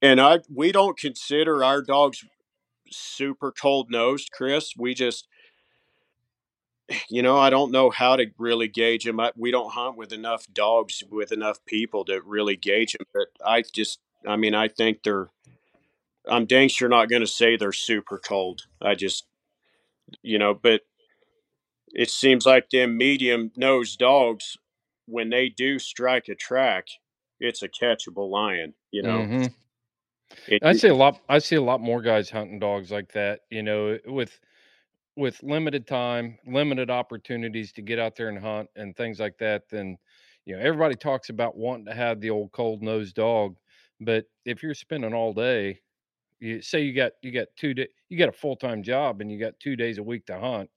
And 0.00 0.20
I 0.20 0.40
we 0.52 0.70
don't 0.70 0.96
consider 0.96 1.64
our 1.64 1.82
dogs 1.82 2.24
super 2.90 3.50
cold 3.50 3.90
nosed, 3.90 4.30
Chris. 4.32 4.74
We 4.76 4.94
just 4.94 5.26
you 7.08 7.22
know, 7.22 7.36
I 7.36 7.50
don't 7.50 7.70
know 7.70 7.90
how 7.90 8.16
to 8.16 8.26
really 8.38 8.68
gauge 8.68 9.04
them. 9.04 9.20
I, 9.20 9.32
we 9.36 9.50
don't 9.50 9.72
hunt 9.72 9.96
with 9.96 10.12
enough 10.12 10.46
dogs 10.52 11.02
with 11.10 11.32
enough 11.32 11.64
people 11.66 12.04
to 12.06 12.20
really 12.24 12.56
gauge 12.56 12.92
them. 12.92 13.06
But 13.12 13.28
I 13.44 13.62
just, 13.62 14.00
I 14.26 14.36
mean, 14.36 14.54
I 14.54 14.68
think 14.68 15.02
they're. 15.02 15.28
I'm 16.26 16.44
dang 16.44 16.68
sure 16.68 16.88
not 16.90 17.08
going 17.08 17.22
to 17.22 17.26
say 17.26 17.56
they're 17.56 17.72
super 17.72 18.18
cold. 18.18 18.62
I 18.82 18.94
just, 18.94 19.24
you 20.22 20.38
know, 20.38 20.52
but 20.52 20.82
it 21.94 22.10
seems 22.10 22.46
like 22.46 22.70
them 22.70 22.96
medium 22.96 23.52
nosed 23.56 23.98
dogs, 23.98 24.56
when 25.06 25.30
they 25.30 25.48
do 25.48 25.78
strike 25.78 26.28
a 26.28 26.34
track, 26.34 26.86
it's 27.40 27.62
a 27.62 27.68
catchable 27.68 28.30
lion. 28.30 28.74
You 28.90 29.02
know, 29.02 29.28
Mhm. 29.28 29.54
It- 30.46 30.62
I 30.62 30.72
see 30.72 30.88
a 30.88 30.94
lot. 30.94 31.20
I 31.28 31.38
see 31.38 31.56
a 31.56 31.62
lot 31.62 31.80
more 31.80 32.02
guys 32.02 32.30
hunting 32.30 32.58
dogs 32.58 32.90
like 32.90 33.12
that. 33.12 33.40
You 33.50 33.62
know, 33.62 33.98
with 34.06 34.40
with 35.16 35.42
limited 35.42 35.86
time, 35.86 36.38
limited 36.46 36.90
opportunities 36.90 37.72
to 37.74 37.82
get 37.82 37.98
out 37.98 38.16
there 38.16 38.28
and 38.30 38.38
hunt 38.38 38.70
and 38.76 38.96
things 38.96 39.20
like 39.20 39.38
that. 39.38 39.68
Then, 39.70 39.98
you 40.46 40.56
know, 40.56 40.62
everybody 40.62 40.96
talks 40.96 41.30
about 41.30 41.56
wanting 41.56 41.86
to 41.86 41.94
have 41.94 42.20
the 42.20 42.30
old 42.30 42.52
cold 42.52 42.82
nosed 42.82 43.16
dog, 43.16 43.56
but 44.00 44.26
if 44.46 44.62
you're 44.62 44.74
spending 44.74 45.14
all 45.14 45.32
day, 45.34 45.80
you 46.40 46.62
say 46.62 46.82
you 46.82 46.94
got 46.94 47.12
you 47.22 47.32
got 47.32 47.48
two 47.56 47.74
day, 47.74 47.88
you 48.10 48.18
got 48.18 48.28
a 48.30 48.32
full 48.32 48.56
time 48.56 48.82
job 48.82 49.20
and 49.20 49.32
you 49.32 49.38
got 49.40 49.60
two 49.60 49.76
days 49.76 49.98
a 49.98 50.02
week 50.04 50.26
to 50.26 50.38
hunt, 50.40 50.70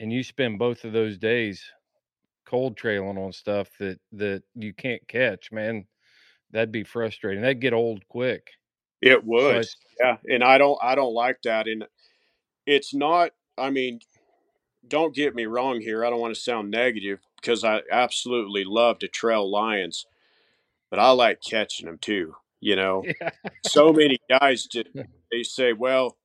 and 0.00 0.12
you 0.12 0.24
spend 0.24 0.58
both 0.58 0.84
of 0.84 0.92
those 0.92 1.18
days 1.18 1.62
cold 2.46 2.76
trailing 2.76 3.18
on 3.18 3.32
stuff 3.32 3.68
that 3.78 4.00
that 4.12 4.42
you 4.56 4.72
can't 4.74 5.06
catch, 5.06 5.52
man. 5.52 5.86
That'd 6.50 6.72
be 6.72 6.82
frustrating. 6.82 7.42
That'd 7.42 7.60
get 7.60 7.72
old 7.72 8.06
quick. 8.08 8.48
It 9.00 9.24
would, 9.24 9.64
I- 9.64 9.68
yeah, 10.00 10.16
and 10.28 10.42
I 10.42 10.58
don't, 10.58 10.78
I 10.82 10.94
don't 10.94 11.14
like 11.14 11.40
that, 11.44 11.68
and 11.68 11.86
it's 12.66 12.92
not. 12.92 13.30
I 13.56 13.70
mean, 13.70 14.00
don't 14.88 15.14
get 15.14 15.34
me 15.34 15.46
wrong 15.46 15.80
here. 15.80 16.04
I 16.04 16.10
don't 16.10 16.20
want 16.20 16.34
to 16.34 16.40
sound 16.40 16.70
negative 16.70 17.20
because 17.40 17.62
I 17.64 17.82
absolutely 17.90 18.64
love 18.64 18.98
to 19.00 19.08
trail 19.08 19.48
lions, 19.50 20.06
but 20.90 20.98
I 20.98 21.10
like 21.10 21.40
catching 21.42 21.86
them 21.86 21.98
too. 21.98 22.34
You 22.60 22.76
know, 22.76 23.04
Yeah. 23.20 23.30
so 23.66 23.92
many 23.92 24.18
guys 24.28 24.64
just 24.66 24.88
they 25.30 25.42
say, 25.42 25.72
well, 25.72 26.16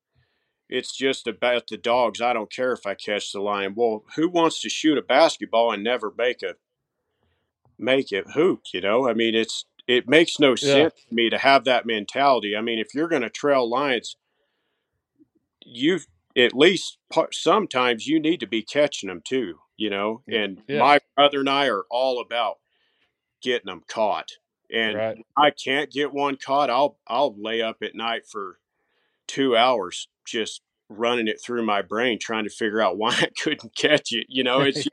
it's 0.69 0.95
just 0.95 1.27
about 1.27 1.67
the 1.67 1.77
dogs. 1.77 2.21
I 2.21 2.33
don't 2.33 2.51
care 2.51 2.73
if 2.73 2.85
I 2.85 2.95
catch 2.95 3.31
the 3.31 3.41
lion. 3.41 3.73
Well, 3.75 4.03
who 4.15 4.29
wants 4.29 4.61
to 4.61 4.69
shoot 4.69 4.97
a 4.97 5.01
basketball 5.01 5.71
and 5.71 5.83
never 5.83 6.13
make 6.17 6.41
a 6.43 6.55
make 7.77 8.11
it 8.11 8.31
hoop? 8.33 8.61
You 8.73 8.81
know, 8.81 9.07
I 9.09 9.13
mean, 9.13 9.35
it's 9.35 9.65
it 9.87 10.09
makes 10.09 10.39
no 10.39 10.55
sense 10.55 10.93
to 11.09 11.15
me 11.15 11.29
to 11.29 11.37
have 11.37 11.65
that 11.65 11.85
mentality. 11.85 12.55
I 12.57 12.61
mean, 12.61 12.79
if 12.79 12.93
you're 12.95 13.07
going 13.07 13.21
to 13.21 13.29
trail 13.29 13.69
lions, 13.69 14.17
you 15.65 15.99
at 16.37 16.53
least 16.53 16.97
sometimes 17.31 18.07
you 18.07 18.19
need 18.19 18.39
to 18.41 18.47
be 18.47 18.63
catching 18.63 19.09
them 19.09 19.21
too, 19.25 19.59
you 19.77 19.89
know. 19.89 20.23
And 20.31 20.59
Yeah. 20.67 20.81
my 20.81 20.99
brother 21.15 21.41
and 21.41 21.49
I 21.49 21.67
are 21.69 21.85
all 21.89 22.21
about 22.21 22.57
getting 23.41 23.67
them 23.67 23.83
caught. 23.87 24.29
And 24.73 24.97
Right. 24.97 25.17
I 25.37 25.51
can't 25.51 25.91
get 25.91 26.13
one 26.13 26.37
caught. 26.37 26.69
I'll 26.69 26.99
I'll 27.07 27.35
lay 27.37 27.61
up 27.61 27.77
at 27.83 27.95
night 27.95 28.23
for 28.27 28.59
two 29.27 29.55
hours 29.55 30.07
just 30.25 30.61
running 30.89 31.27
it 31.27 31.41
through 31.43 31.65
my 31.65 31.81
brain, 31.81 32.19
trying 32.19 32.43
to 32.43 32.49
figure 32.49 32.81
out 32.81 32.97
why 32.99 33.09
I 33.11 33.29
couldn't 33.41 33.75
catch 33.75 34.11
it. 34.11 34.27
You 34.29 34.43
know, 34.43 34.61
it's 34.61 34.87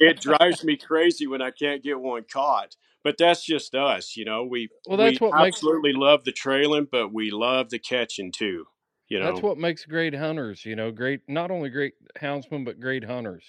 it 0.00 0.20
drives 0.20 0.64
me 0.64 0.76
crazy 0.76 1.26
when 1.26 1.42
I 1.42 1.50
can't 1.50 1.82
get 1.82 2.00
one 2.00 2.24
caught. 2.30 2.76
But 3.04 3.16
that's 3.16 3.44
just 3.44 3.74
us, 3.74 4.16
you 4.16 4.24
know. 4.24 4.44
We 4.44 4.68
Well, 4.86 4.96
that's 4.98 5.20
we 5.20 5.26
what 5.26 5.36
makes- 5.40 5.56
absolutely 5.56 5.92
love 5.92 6.24
the 6.24 6.32
trailing, 6.32 6.88
but 6.90 7.12
we 7.14 7.30
love 7.30 7.70
the 7.70 7.78
catching 7.78 8.32
too. 8.32 8.66
You 9.08 9.20
know, 9.20 9.26
That's 9.32 9.42
what 9.42 9.56
makes 9.56 9.86
great 9.86 10.14
hunters, 10.14 10.66
you 10.66 10.76
know, 10.76 10.90
great 10.90 11.20
not 11.28 11.50
only 11.50 11.70
great 11.70 11.94
houndsmen 12.20 12.64
but 12.66 12.78
great 12.80 13.04
hunters. 13.04 13.44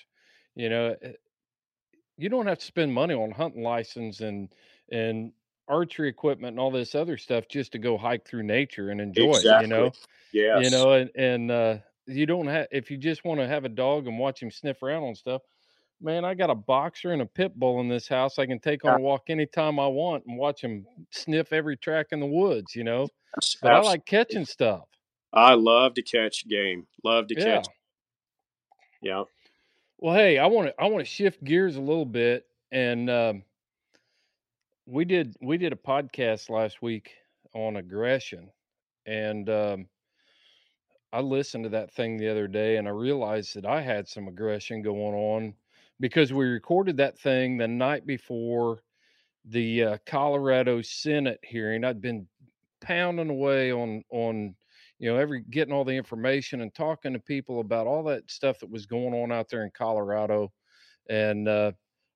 You 0.55 0.69
know, 0.69 0.95
eh, 1.01 1.11
you 2.17 2.29
don't 2.29 2.47
have 2.47 2.59
to 2.59 2.65
spend 2.65 2.93
money 2.93 3.13
on 3.13 3.31
hunting 3.31 3.63
license 3.63 4.21
and 4.21 4.49
and 4.91 5.33
archery 5.69 6.09
equipment 6.09 6.51
and 6.51 6.59
all 6.59 6.71
this 6.71 6.95
other 6.95 7.17
stuff 7.17 7.47
just 7.49 7.73
to 7.73 7.79
go 7.79 7.97
hike 7.97 8.25
through 8.27 8.43
nature 8.43 8.89
and 8.89 9.01
enjoy 9.01 9.37
it, 9.39 9.53
you 9.55 9.67
know. 9.67 9.95
Yes. 10.33 10.59
You 10.59 10.69
know, 10.71 10.93
and 10.93 11.11
and 11.15 11.51
uh 11.51 11.77
you 12.07 12.25
don't 12.25 12.47
have 12.47 12.67
if 12.71 12.91
you 12.91 12.97
just 12.97 13.23
want 13.23 13.39
to 13.39 13.47
have 13.47 13.65
a 13.65 13.69
dog 13.69 14.07
and 14.07 14.17
watch 14.19 14.41
him 14.41 14.51
sniff 14.51 14.83
around 14.83 15.03
on 15.03 15.15
stuff. 15.15 15.41
Man, 16.01 16.25
I 16.25 16.33
got 16.33 16.49
a 16.49 16.55
boxer 16.55 17.11
and 17.13 17.21
a 17.21 17.25
pit 17.25 17.55
bull 17.59 17.81
in 17.81 17.89
this 17.89 18.07
house. 18.07 18.39
I 18.39 18.45
can 18.45 18.59
take 18.59 18.85
on 18.85 18.93
a 18.93 18.99
walk 18.99 19.23
anytime 19.29 19.79
I 19.79 19.87
want 19.87 20.25
and 20.25 20.37
watch 20.37 20.61
him 20.61 20.85
sniff 21.11 21.53
every 21.53 21.77
track 21.77 22.07
in 22.11 22.19
the 22.21 22.25
woods, 22.25 22.75
you 22.75 22.83
know. 22.85 23.09
But 23.61 23.73
I 23.73 23.79
like 23.81 24.05
catching 24.05 24.45
stuff. 24.45 24.85
I 25.33 25.53
love 25.55 25.95
to 25.95 26.01
catch 26.01 26.47
game. 26.47 26.87
Love 27.03 27.27
to 27.27 27.35
Yeah. 27.35 27.35
catch. 27.35 27.67
Yeah. 29.01 29.23
Well, 29.97 30.15
hey, 30.15 30.37
I 30.37 30.47
want 30.47 30.69
to 30.69 30.81
I 30.81 30.87
want 30.87 31.05
to 31.05 31.11
shift 31.11 31.43
gears 31.43 31.75
a 31.75 31.81
little 31.81 32.05
bit, 32.05 32.45
and 32.71 33.09
um, 33.09 33.43
we 34.89 35.05
did 35.05 35.35
we 35.41 35.57
did 35.57 35.71
a 35.71 35.77
podcast 35.77 36.49
last 36.49 36.81
week 36.81 37.11
on 37.53 37.75
aggression, 37.75 38.49
and 39.05 39.47
um, 39.49 39.87
I 41.13 41.21
listened 41.21 41.65
to 41.65 41.69
that 41.71 41.91
thing 41.91 42.17
the 42.17 42.29
other 42.29 42.47
day, 42.47 42.77
and 42.77 42.87
I 42.87 42.91
realized 42.91 43.55
that 43.55 43.65
I 43.65 43.81
had 43.81 44.07
some 44.07 44.27
aggression 44.27 44.81
going 44.81 45.13
on 45.15 45.53
because 45.99 46.33
we 46.33 46.45
recorded 46.45 46.97
that 46.97 47.19
thing 47.19 47.57
the 47.57 47.67
night 47.67 48.07
before 48.07 48.79
the 49.45 49.83
uh, 49.83 49.97
Colorado 50.07 50.81
Senate 50.81 51.39
hearing. 51.43 51.83
I'd 51.83 52.01
been 52.01 52.27
pounding 52.81 53.29
away 53.29 53.71
on 53.71 54.03
on 54.09 54.55
you 54.97 55.11
know 55.11 55.19
every 55.19 55.41
getting 55.51 55.73
all 55.73 55.85
the 55.85 55.91
information 55.91 56.61
and 56.61 56.73
talking 56.73 57.13
to 57.13 57.19
people 57.19 57.59
about 57.59 57.85
all 57.85 58.03
that 58.05 58.29
stuff 58.31 58.59
that 58.59 58.71
was 58.71 58.87
going 58.87 59.13
on 59.13 59.31
out 59.31 59.49
there 59.49 59.65
in 59.65 59.71
Colorado 59.77 60.51
and 61.09 61.47
uh 61.47 61.71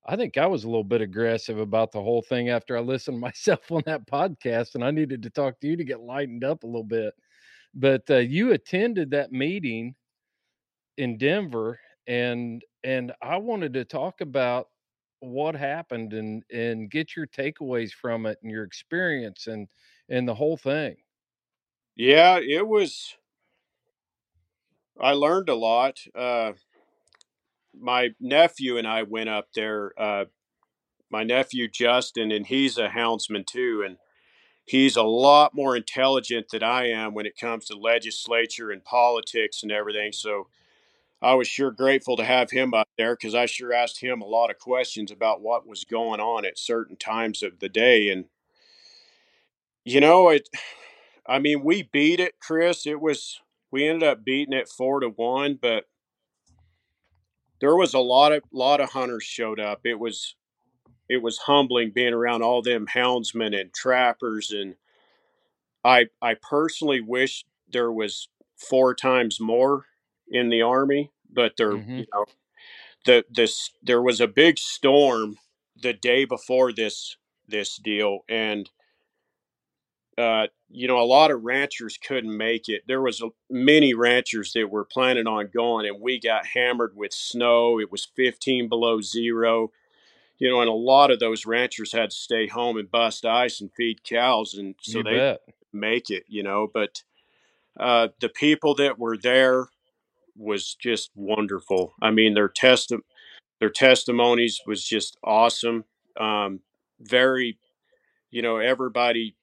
I 0.06 0.16
think 0.16 0.38
I 0.38 0.46
was 0.48 0.64
a 0.64 0.68
little 0.68 0.84
bit 0.84 1.02
aggressive 1.02 1.60
about 1.60 1.92
the 1.92 2.02
whole 2.02 2.22
thing 2.22 2.50
after 2.50 2.78
I 2.78 2.82
listened 2.82 3.20
myself 3.22 3.72
on 3.72 3.84
that 3.86 4.08
podcast 4.08 4.76
and 4.76 4.84
I 4.84 4.92
needed 4.92 5.24
to 5.24 5.30
talk 5.30 5.60
to 5.62 5.68
you 5.68 5.78
to 5.78 5.84
get 5.84 6.02
lightened 6.02 6.44
up 6.44 6.64
a 6.64 6.68
little 6.68 6.84
bit 6.84 7.14
but 7.74 8.04
uh, 8.10 8.18
you 8.18 8.54
attended 8.54 9.12
that 9.12 9.32
meeting 9.32 9.96
in 10.98 11.18
Denver 11.18 11.80
and 12.08 12.64
and 12.84 13.14
I 13.22 13.38
wanted 13.38 13.74
to 13.74 13.86
talk 13.86 14.22
about 14.22 14.68
what 15.20 15.56
happened 15.56 16.14
and 16.14 16.44
and 16.52 16.90
get 16.92 17.16
your 17.16 17.28
takeaways 17.28 17.92
from 17.92 18.26
it 18.26 18.38
and 18.44 18.52
your 18.52 18.64
experience 18.64 19.48
and 19.48 19.68
and 20.10 20.28
the 20.28 20.36
whole 20.36 20.58
thing. 20.58 20.98
Yeah, 21.96 22.40
it 22.40 22.68
was. 22.68 23.16
I 25.00 25.14
learned 25.14 25.50
a 25.50 25.56
lot. 25.56 26.00
Uh, 26.14 26.54
my 27.80 28.10
nephew 28.20 28.78
and 28.78 28.88
I 28.88 29.04
went 29.04 29.30
up 29.30 29.48
there. 29.56 29.94
Uh, 29.98 30.26
my 31.10 31.24
nephew 31.24 31.68
Justin, 31.68 32.32
and 32.32 32.48
he's 32.48 32.78
a 32.78 32.90
houndsman 32.90 33.46
too, 33.46 33.84
and 33.86 33.98
he's 34.66 34.96
a 34.96 35.04
lot 35.04 35.54
more 35.54 35.76
intelligent 35.76 36.48
than 36.52 36.64
I 36.64 36.90
am 36.90 37.14
when 37.14 37.26
it 37.26 37.38
comes 37.38 37.66
to 37.66 37.76
legislature 37.76 38.72
and 38.72 38.84
politics 38.84 39.64
and 39.64 39.72
everything. 39.72 40.12
So 40.12 40.48
I 41.22 41.36
was 41.36 41.48
sure 41.48 41.72
grateful 41.72 42.18
to 42.18 42.26
have 42.26 42.52
him 42.52 42.74
up 42.74 42.90
there 42.98 43.16
because 43.16 43.34
I 43.36 43.46
sure 43.46 43.74
asked 43.74 44.02
him 44.02 44.22
a 44.22 44.28
lot 44.28 44.50
of 44.50 44.60
questions 44.60 45.12
about 45.12 45.42
what 45.42 45.68
was 45.68 45.86
going 45.86 46.20
on 46.20 46.46
at 46.46 46.60
certain 46.60 46.98
times 46.98 47.42
of 47.44 47.60
the 47.60 47.70
day, 47.70 48.10
and 48.10 48.26
you 49.86 50.02
know 50.02 50.30
it. 50.30 50.50
I 51.26 51.40
mean, 51.40 51.64
we 51.64 51.84
beat 51.84 52.20
it, 52.20 52.36
Chris. 52.42 52.86
It 52.86 53.00
was 53.00 53.40
we 53.72 53.88
ended 53.88 54.08
up 54.08 54.26
beating 54.26 54.54
it 54.54 54.68
four 54.68 55.00
to 55.00 55.08
one, 55.08 55.58
but 55.62 55.86
there 57.64 57.78
was 57.78 57.94
a 57.94 58.00
lot 58.00 58.34
of 58.34 58.44
lot 58.52 58.82
of 58.82 58.90
hunters 58.90 59.24
showed 59.24 59.60
up. 59.60 59.82
It 59.86 59.98
was 59.98 60.36
it 61.10 61.22
was 61.22 61.38
humbling 61.40 61.92
being 61.96 62.14
around 62.14 62.44
all 62.44 62.62
them 62.62 62.88
houndsmen 62.94 63.60
and 63.60 63.74
trappers, 63.74 64.52
and 64.52 64.76
I 65.86 66.08
I 66.22 66.36
personally 66.36 67.00
wish 67.02 67.46
there 67.72 67.92
was 67.92 68.28
four 68.58 68.94
times 68.94 69.40
more 69.40 69.86
in 70.30 70.50
the 70.50 70.62
army, 70.62 71.12
but 71.30 71.54
there 71.58 71.72
Mhm. 71.78 72.00
you 72.00 72.06
know 72.14 72.26
the 73.06 73.26
this 73.30 73.72
there 73.82 74.02
was 74.02 74.20
a 74.20 74.28
big 74.28 74.58
storm 74.58 75.38
the 75.76 75.94
day 75.94 76.26
before 76.26 76.74
this 76.74 77.18
this 77.48 77.78
deal 77.78 78.26
and 78.28 78.70
uh, 80.18 80.48
you 80.70 80.88
know, 80.88 81.00
a 81.00 81.06
lot 81.06 81.32
of 81.32 81.44
ranchers 81.44 81.98
couldn't 81.98 82.36
make 82.36 82.70
it. 82.70 82.84
There 82.88 83.02
was 83.02 83.22
a, 83.22 83.30
many 83.50 83.94
ranchers 83.94 84.54
that 84.54 84.70
were 84.70 84.86
planning 84.86 85.28
on 85.28 85.50
going, 85.54 85.88
and 85.88 86.02
we 86.02 86.20
got 86.20 86.48
hammered 86.48 86.96
with 86.96 87.14
snow. 87.14 87.80
It 87.80 87.92
was 87.92 88.08
15 88.16 88.70
below 88.70 89.02
zero, 89.02 89.72
you 90.38 90.50
know, 90.50 90.62
and 90.62 90.70
a 90.70 90.74
lot 90.74 91.12
of 91.12 91.20
those 91.20 91.46
ranchers 91.46 91.94
had 91.94 92.12
to 92.12 92.16
stay 92.16 92.48
home 92.48 92.78
and 92.78 92.90
bust 92.90 93.26
ice 93.26 93.62
and 93.62 93.72
feed 93.76 94.04
cows, 94.04 94.54
and 94.54 94.76
so 94.82 95.00
you 95.00 95.04
they 95.04 95.18
bet. 95.18 95.42
make 95.72 96.10
it, 96.10 96.24
you 96.28 96.44
know. 96.44 96.70
But 96.72 97.04
uh, 97.80 98.10
the 98.20 98.30
people 98.30 98.76
that 98.76 99.00
were 99.00 99.18
there 99.18 99.68
was 100.36 100.76
just 100.76 101.12
wonderful. 101.16 101.94
I 102.02 102.12
mean, 102.12 102.34
their 102.34 102.50
testi- 102.50 103.02
their 103.60 103.70
testimonies 103.70 104.62
was 104.66 104.84
just 104.84 105.18
awesome. 105.24 105.86
Um, 106.20 106.60
very, 107.00 107.58
you 108.32 108.42
know, 108.42 108.58
everybody 108.58 109.36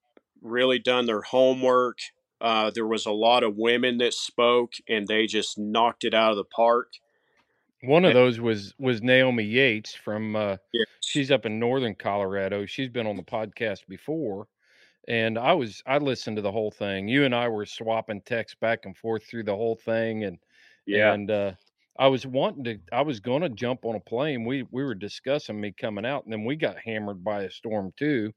really 0.43 0.78
done 0.78 1.07
their 1.07 1.22
homework. 1.22 1.99
Uh, 2.41 2.70
there 2.74 2.86
was 2.86 3.07
a 3.07 3.11
lot 3.12 3.43
of 3.43 3.57
women 3.57 3.99
that 3.99 4.14
spoke, 4.14 4.72
and 4.88 5.07
they 5.07 5.26
just 5.26 5.59
knocked 5.59 6.05
it 6.05 6.14
out 6.14 6.30
of 6.30 6.36
the 6.36 6.45
park. 6.45 6.93
One 7.82 8.05
of 8.05 8.12
those 8.14 8.41
was 8.41 8.74
was 8.78 9.03
Naomi 9.03 9.45
Yates 9.45 9.95
from 9.95 10.36
uh 10.36 10.57
Yeah. 10.72 10.84
she's 11.01 11.30
up 11.30 11.47
in 11.47 11.59
northern 11.59 11.95
Colorado. 11.95 12.66
She's 12.66 12.91
been 12.91 13.07
on 13.07 13.16
the 13.16 13.22
podcast 13.22 13.86
before. 13.88 14.49
And 15.09 15.38
I 15.38 15.55
was 15.55 15.82
I 15.86 15.97
listened 15.99 16.36
to 16.36 16.43
the 16.43 16.53
whole 16.53 16.70
thing. 16.70 17.09
You 17.09 17.24
and 17.24 17.34
I 17.34 17.49
were 17.49 17.64
swapping 17.64 18.20
texts 18.20 18.57
back 18.61 18.84
and 18.84 18.97
forth 18.97 19.24
through 19.24 19.45
the 19.45 19.57
whole 19.57 19.76
thing 19.76 20.24
and 20.24 20.38
Yeah. 20.86 21.14
and 21.14 21.30
uh 21.30 21.53
I 21.99 22.09
was 22.09 22.26
wanting 22.26 22.64
to 22.64 22.78
I 22.93 23.01
was 23.01 23.18
gonna 23.20 23.49
jump 23.49 23.86
on 23.86 23.97
a 23.97 24.01
plane. 24.01 24.45
We 24.45 24.64
we 24.70 24.84
were 24.84 24.95
discussing 24.95 25.59
me 25.59 25.72
coming 25.72 26.05
out 26.05 26.24
and 26.24 26.32
then 26.32 26.45
we 26.45 26.57
got 26.57 26.78
hammered 26.78 27.24
by 27.24 27.45
a 27.45 27.51
storm 27.51 27.93
too. 27.99 28.34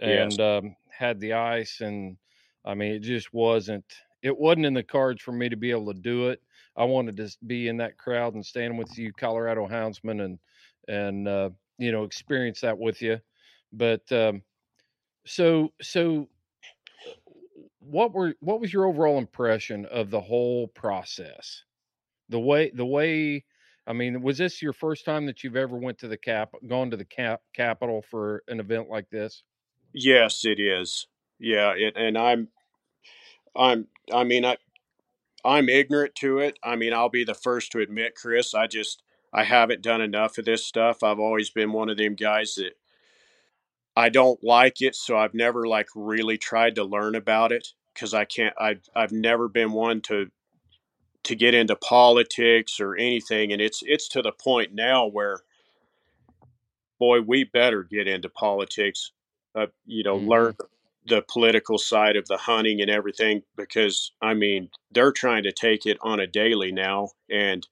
Yes. 0.00 0.32
And 0.32 0.40
um 0.40 0.76
had 0.98 1.20
the 1.20 1.34
ice 1.34 1.80
and 1.80 2.18
I 2.64 2.74
mean 2.74 2.92
it 2.94 3.00
just 3.00 3.32
wasn't 3.32 3.84
it 4.22 4.36
wasn't 4.38 4.66
in 4.66 4.74
the 4.74 4.82
cards 4.82 5.22
for 5.22 5.32
me 5.32 5.48
to 5.48 5.56
be 5.56 5.70
able 5.70 5.92
to 5.94 6.00
do 6.00 6.28
it. 6.28 6.42
I 6.76 6.84
wanted 6.84 7.16
to 7.18 7.30
be 7.46 7.68
in 7.68 7.78
that 7.78 7.98
crowd 7.98 8.34
and 8.34 8.44
stand 8.44 8.78
with 8.78 8.98
you 8.98 9.12
Colorado 9.12 9.66
houndsmen 9.68 10.24
and 10.24 10.38
and 10.88 11.28
uh 11.28 11.50
you 11.78 11.92
know 11.92 12.04
experience 12.04 12.60
that 12.62 12.78
with 12.78 13.02
you. 13.02 13.20
But 13.72 14.10
um 14.12 14.42
so 15.26 15.72
so 15.82 16.28
what 17.80 18.12
were 18.12 18.34
what 18.40 18.60
was 18.60 18.72
your 18.72 18.86
overall 18.86 19.18
impression 19.18 19.86
of 19.86 20.10
the 20.10 20.20
whole 20.20 20.68
process? 20.68 21.64
The 22.28 22.40
way 22.40 22.70
the 22.70 22.86
way 22.86 23.44
I 23.86 23.94
mean, 23.94 24.22
was 24.22 24.38
this 24.38 24.62
your 24.62 24.74
first 24.74 25.06
time 25.06 25.26
that 25.26 25.42
you've 25.42 25.56
ever 25.56 25.76
went 25.78 25.98
to 26.00 26.08
the 26.08 26.18
cap 26.18 26.54
gone 26.66 26.90
to 26.90 26.96
the 26.96 27.06
cap 27.06 27.42
capital 27.54 28.02
for 28.02 28.44
an 28.48 28.60
event 28.60 28.90
like 28.90 29.10
this? 29.10 29.44
Yes, 29.92 30.44
it 30.44 30.60
is. 30.60 31.06
Yeah, 31.40 31.72
it, 31.76 31.94
and 31.96 32.18
I'm, 32.18 32.48
I'm, 33.56 33.88
I 34.12 34.24
mean, 34.24 34.44
I, 34.44 34.56
I'm 35.44 35.68
ignorant 35.68 36.14
to 36.16 36.38
it. 36.40 36.58
I 36.64 36.76
mean, 36.76 36.94
I'll 36.94 37.08
be 37.10 37.24
the 37.24 37.34
first 37.34 37.72
to 37.72 37.80
admit, 37.80 38.14
Chris. 38.16 38.54
I 38.54 38.66
just, 38.66 39.02
I 39.32 39.44
haven't 39.44 39.82
done 39.82 40.00
enough 40.02 40.38
of 40.38 40.46
this 40.46 40.66
stuff. 40.66 41.02
I've 41.02 41.20
always 41.20 41.50
been 41.50 41.72
one 41.72 41.90
of 41.90 41.98
them 41.98 42.14
guys 42.16 42.56
that 42.56 42.72
I 43.96 44.08
don't 44.10 44.42
like 44.44 44.82
it, 44.82 44.96
so 44.96 45.18
I've 45.18 45.34
never 45.34 45.66
like 45.66 45.88
really 45.96 46.38
tried 46.38 46.76
to 46.76 46.84
learn 46.84 47.14
about 47.14 47.52
it 47.52 47.68
because 47.94 48.14
I 48.14 48.24
can't. 48.24 48.54
I've, 48.60 48.82
I've 48.96 49.12
never 49.12 49.48
been 49.48 49.72
one 49.72 50.00
to, 50.02 50.30
to 51.24 51.36
get 51.36 51.54
into 51.54 51.76
politics 51.76 52.80
or 52.80 52.96
anything, 52.96 53.52
and 53.52 53.62
it's, 53.62 53.82
it's 53.84 54.08
to 54.10 54.22
the 54.22 54.32
point 54.32 54.74
now 54.74 55.06
where, 55.06 55.40
boy, 56.98 57.20
we 57.22 57.44
better 57.44 57.84
get 57.84 58.08
into 58.08 58.28
politics. 58.28 59.12
Uh, 59.54 59.66
you 59.86 60.02
know, 60.02 60.18
Mhm. 60.18 60.28
learn 60.28 60.56
the 61.06 61.22
political 61.22 61.78
side 61.78 62.16
of 62.16 62.26
the 62.28 62.36
hunting 62.36 62.80
and 62.80 62.90
everything 62.90 63.42
because 63.56 64.12
I 64.20 64.34
mean 64.34 64.70
they're 64.90 65.12
trying 65.12 65.42
to 65.44 65.52
take 65.52 65.86
it 65.86 65.96
on 66.02 66.20
a 66.20 66.26
daily 66.26 66.70
now 66.70 67.10
and 67.30 67.66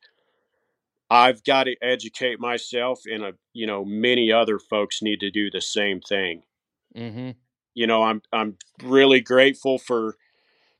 I've 1.10 1.44
got 1.44 1.64
to 1.64 1.76
educate 1.82 2.40
myself 2.40 3.02
and 3.04 3.22
uh, 3.22 3.32
you 3.52 3.66
know 3.66 3.84
many 3.84 4.32
other 4.32 4.58
folks 4.58 5.02
need 5.02 5.20
to 5.20 5.30
do 5.30 5.50
the 5.50 5.60
same 5.60 6.00
thing. 6.00 6.44
Mm-hmm. 6.96 7.30
You 7.74 7.86
know 7.86 8.02
I'm 8.02 8.22
I'm 8.32 8.56
really 8.82 9.20
grateful 9.20 9.78
for 9.78 10.16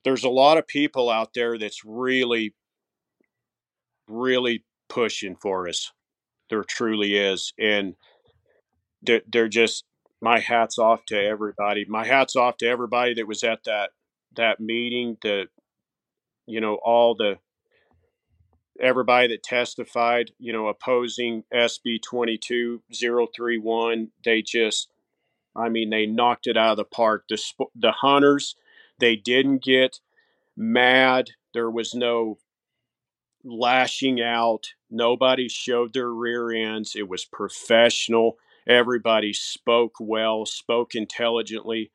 there's 0.05 0.25
a 0.25 0.31
lot 0.31 0.57
of 0.57 0.67
people 0.67 1.11
out 1.11 1.35
there 1.35 1.59
that's 1.59 1.85
really 1.85 2.55
really 4.09 4.65
pushing 4.89 5.37
for 5.37 5.69
us. 5.69 5.93
There 6.49 6.65
truly 6.65 7.17
is 7.17 7.53
and 7.59 7.97
they're, 9.03 9.23
they're 9.31 9.49
just 9.49 9.85
my 10.21 10.41
hats 10.41 10.79
off 10.79 11.05
to 11.07 11.19
everybody. 11.19 11.85
My 11.89 12.07
hats 12.07 12.37
off 12.37 12.57
to 12.59 12.67
everybody 12.67 13.15
that 13.15 13.29
was 13.29 13.43
at 13.43 13.65
that 13.65 13.91
that 14.37 14.61
meeting. 14.61 15.17
The 15.23 15.47
you 16.47 16.61
know 16.61 16.79
all 16.83 17.15
the 17.15 17.39
everybody 18.81 19.29
that 19.29 19.43
testified. 19.43 20.31
You 20.39 20.53
know 20.53 20.69
opposing 20.69 21.45
SB 21.53 22.03
twenty 22.03 22.39
two 22.39 22.83
zero 22.93 23.27
three 23.35 23.59
one. 23.59 24.09
They 24.25 24.43
just, 24.43 24.89
I 25.55 25.69
mean, 25.69 25.91
they 25.91 26.07
knocked 26.07 26.47
it 26.47 26.57
out 26.57 26.73
of 26.73 26.77
the 26.77 26.85
park. 26.85 27.25
The 27.29 27.41
the 27.75 27.93
hunters, 27.93 28.57
they 28.99 29.17
didn't 29.17 29.63
get 29.63 30.01
mad. 30.57 31.31
There 31.53 31.71
was 31.71 31.95
no 31.95 32.39
lashing 33.45 34.21
out. 34.21 34.69
Nobody 34.91 35.49
showed 35.49 35.93
their 35.93 36.11
rear 36.11 36.51
ends. 36.51 36.95
It 36.97 37.09
was 37.09 37.25
professional 37.25 38.39
Everybody 38.69 39.33
spoke 39.33 39.95
well, 40.01 40.47
spoke 40.47 40.95
intelligently, 40.95 41.93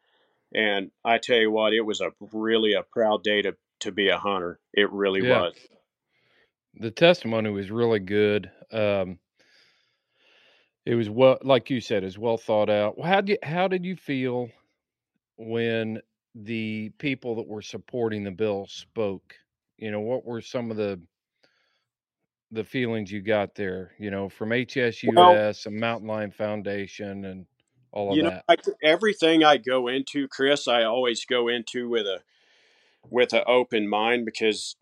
and 0.54 0.92
I 1.06 1.18
tell 1.20 1.38
you 1.38 1.52
what, 1.52 1.74
it 1.74 1.82
was 1.82 2.02
a 2.02 2.12
really 2.34 2.74
a 2.74 2.84
proud 2.84 3.24
day 3.24 3.42
to 3.44 3.58
to 3.82 3.92
be 3.92 4.10
a 4.10 4.18
hunter. 4.20 4.60
It 4.74 4.92
really 4.92 5.22
Yeah. 5.22 5.24
was. 5.24 5.56
The 6.76 6.92
testimony 6.92 7.50
was 7.50 7.72
really 7.72 8.00
good. 8.00 8.52
Um, 8.72 9.20
it 10.86 10.96
was 10.96 11.10
well, 11.10 11.38
like 11.44 11.70
you 11.70 11.80
said, 11.82 12.04
is 12.04 12.18
well 12.18 12.38
thought 12.38 12.70
out. 12.70 13.00
How 13.04 13.22
did 13.22 13.30
you, 13.30 13.38
how 13.44 13.68
did 13.68 13.86
you 13.86 13.96
feel 13.96 14.50
when 15.38 16.02
the 16.36 16.92
people 17.00 17.36
that 17.36 17.48
were 17.48 17.62
supporting 17.62 18.24
the 18.24 18.32
bill 18.32 18.68
spoke? 18.68 19.36
You 19.78 19.92
know, 19.92 20.02
what 20.02 20.26
were 20.26 20.42
some 20.42 20.72
of 20.72 20.78
the 20.78 21.02
the 22.52 22.64
feelings 22.64 23.12
you 23.12 23.22
got 23.22 23.56
there? 23.56 23.92
You 23.98 24.12
know, 24.12 24.30
from 24.30 24.50
Well, 24.50 25.36
HSUS 25.36 25.66
and 25.66 25.80
Mountain 25.80 26.08
Lion 26.08 26.32
Foundation 26.32 27.26
and 27.26 27.46
all 27.92 28.12
of 28.12 28.18
that. 28.18 28.18
you 28.18 28.24
know, 28.24 28.30
that. 28.30 28.74
I, 28.84 28.88
everything 28.88 29.44
I 29.44 29.58
go 29.58 29.88
into, 29.88 30.28
Chris, 30.28 30.68
I 30.68 30.84
always 30.84 31.26
go 31.26 31.48
into 31.48 31.90
with 31.90 32.06
a 32.06 32.22
with 33.10 33.34
an 33.34 33.44
open 33.48 33.88
mind 33.88 34.26
because, 34.26 34.76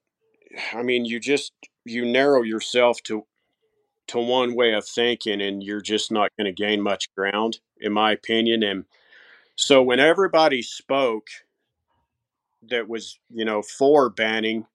I 0.74 0.84
mean, 0.84 1.06
you 1.06 1.20
just 1.20 1.54
you 1.86 2.06
narrow 2.06 2.42
yourself 2.44 3.02
to 3.04 3.26
to 4.08 4.20
one 4.20 4.56
way 4.56 4.74
of 4.74 4.86
thinking, 4.86 5.42
and 5.42 5.64
you're 5.64 5.82
just 5.82 6.12
not 6.12 6.32
going 6.36 6.46
to 6.46 6.52
gain 6.52 6.82
much 6.82 7.14
ground, 7.16 7.60
in 7.80 7.94
my 7.94 8.12
opinion. 8.12 8.64
And 8.64 8.86
so, 9.56 9.84
when 9.84 10.00
everybody 10.00 10.62
spoke, 10.62 11.28
that 12.68 12.90
was 12.90 13.20
you 13.30 13.46
know 13.46 13.62
for 13.62 14.10
banning, 14.10 14.66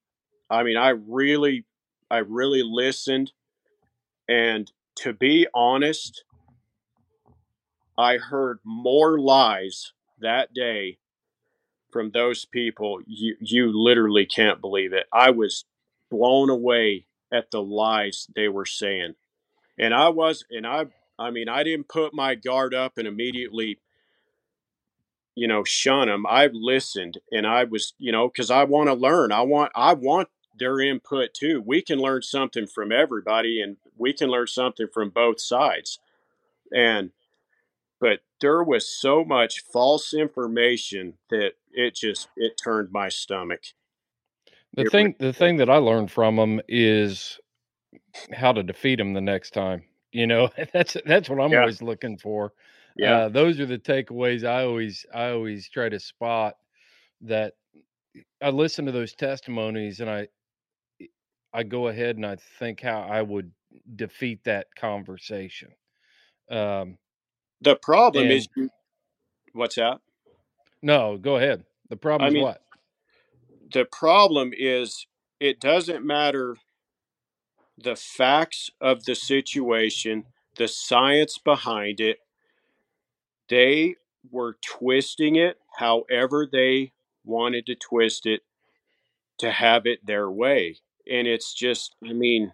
I 0.49 0.63
mean, 0.63 0.77
I 0.77 0.91
really, 0.91 1.65
I 2.15 2.19
really 2.19 2.63
listened, 2.63 3.33
and 4.29 4.71
to 4.99 5.13
be 5.13 5.49
honest, 5.53 6.23
I 7.99 8.19
heard 8.19 8.61
more 8.65 9.19
lies 9.19 9.93
that 10.21 10.55
day 10.55 10.99
from 11.91 12.13
those 12.13 12.45
people. 12.45 13.01
You 13.05 13.35
you 13.41 13.73
literally 13.75 14.27
can't 14.27 14.61
believe 14.61 14.93
it. 14.93 15.07
I 15.13 15.31
was 15.31 15.65
blown 16.09 16.51
away 16.51 17.09
at 17.33 17.51
the 17.51 17.61
lies 17.61 18.29
they 18.37 18.47
were 18.47 18.65
saying. 18.65 19.15
And 19.77 19.93
I 19.93 20.09
was 20.11 20.45
and 20.51 20.65
I 20.65 20.87
I 21.19 21.33
mean 21.33 21.49
I 21.49 21.65
didn't 21.65 21.89
put 21.89 22.15
my 22.15 22.37
guard 22.37 22.75
up 22.75 22.93
and 22.97 23.09
immediately 23.09 23.81
you 25.35 25.49
know 25.49 25.65
shun 25.65 26.07
them. 26.07 26.27
I 26.29 26.49
listened 26.53 27.19
and 27.33 27.45
I 27.45 27.65
was, 27.65 27.95
you 27.99 28.13
know, 28.13 28.29
cuz 28.29 28.53
I 28.53 28.63
want 28.63 28.89
to 28.89 28.95
learn. 28.95 29.33
I 29.33 29.43
want 29.43 29.73
I 29.75 29.95
want 29.95 30.29
their 30.59 30.81
input 30.81 31.35
too. 31.35 31.63
We 31.65 31.83
can 31.83 31.99
learn 31.99 32.23
something 32.23 32.67
from 32.67 32.93
everybody 32.93 33.61
and 33.63 33.77
we 33.97 34.13
can 34.13 34.31
learn 34.31 34.47
something 34.49 34.89
from 34.93 35.11
both 35.11 35.41
sides. 35.41 35.99
And 36.73 37.13
but 38.01 38.21
there 38.41 38.63
was 38.65 38.89
so 38.89 39.25
much 39.25 39.63
false 39.73 40.15
information 40.15 41.15
that 41.31 41.53
it 41.73 41.95
just 41.97 42.29
it 42.37 42.59
turned 42.63 42.93
my 42.93 43.09
stomach. 43.09 43.63
The 44.75 44.85
It 44.85 44.87
thing 44.87 45.15
really 45.15 45.17
the 45.19 45.33
thing 45.33 45.57
that 45.59 45.71
I 45.71 45.77
learned 45.79 46.11
from 46.11 46.37
them 46.37 46.61
is 46.69 47.39
how 48.33 48.53
to 48.53 48.63
defeat 48.63 48.97
them 48.97 49.15
the 49.15 49.21
next 49.21 49.53
time. 49.53 49.85
You 50.13 50.27
know, 50.27 50.51
that's 50.73 50.97
that's 51.07 51.29
what 51.29 51.41
I'm 51.41 51.53
Yeah. 51.53 51.59
always 51.59 51.83
looking 51.83 52.19
for. 52.19 52.53
Yeah. 52.97 53.17
Uh, 53.17 53.29
those 53.29 53.61
are 53.61 53.67
the 53.67 53.79
takeaways 53.79 54.45
I 54.45 54.65
always 54.65 55.07
I 55.15 55.31
always 55.31 55.69
try 55.69 55.89
to 55.89 56.01
spot. 56.01 56.57
That 57.23 57.55
I 58.43 58.51
listen 58.51 58.87
to 58.87 58.93
those 58.93 59.15
testimonies 59.15 60.01
and 60.01 60.11
I 60.11 60.29
I 61.55 61.65
go 61.65 61.89
ahead 61.89 62.17
and 62.17 62.27
I 62.27 62.39
think 62.61 62.83
how 62.83 63.03
I 63.03 63.23
would 63.23 63.53
defeat 63.97 64.45
that 64.47 64.69
conversation. 64.77 65.71
Um, 66.51 66.99
The 67.63 67.77
problem 67.77 68.31
is 68.31 68.47
and 68.47 68.51
you 68.57 68.71
what's 69.55 69.77
that? 69.77 70.01
no, 70.83 71.19
go 71.19 71.37
ahead. 71.37 71.65
The 71.91 71.97
problem 71.97 72.27
I 72.27 72.31
is 72.31 72.35
mean, 72.35 72.37
what? 72.37 72.63
the 73.73 73.87
problem 73.87 74.53
is 74.57 75.07
it 75.41 75.61
doesn't 75.61 76.07
matter 76.07 76.57
the 77.79 77.97
facts 77.97 78.71
of 78.81 79.05
the 79.05 79.15
situation, 79.15 80.25
the 80.57 80.69
science 80.69 81.39
behind 81.39 82.01
it. 82.01 82.19
They 83.49 83.97
were 84.31 84.57
twisting 84.65 85.37
it 85.37 85.59
however 85.79 86.49
they 86.51 86.93
wanted 87.25 87.67
to 87.67 87.77
twist 87.77 88.27
it 88.27 88.43
to 89.39 89.51
have 89.53 89.87
it 89.87 90.07
their 90.07 90.31
way. 90.31 90.77
And 91.11 91.27
it's 91.27 91.55
just, 91.55 91.97
I 92.05 92.13
mean, 92.13 92.53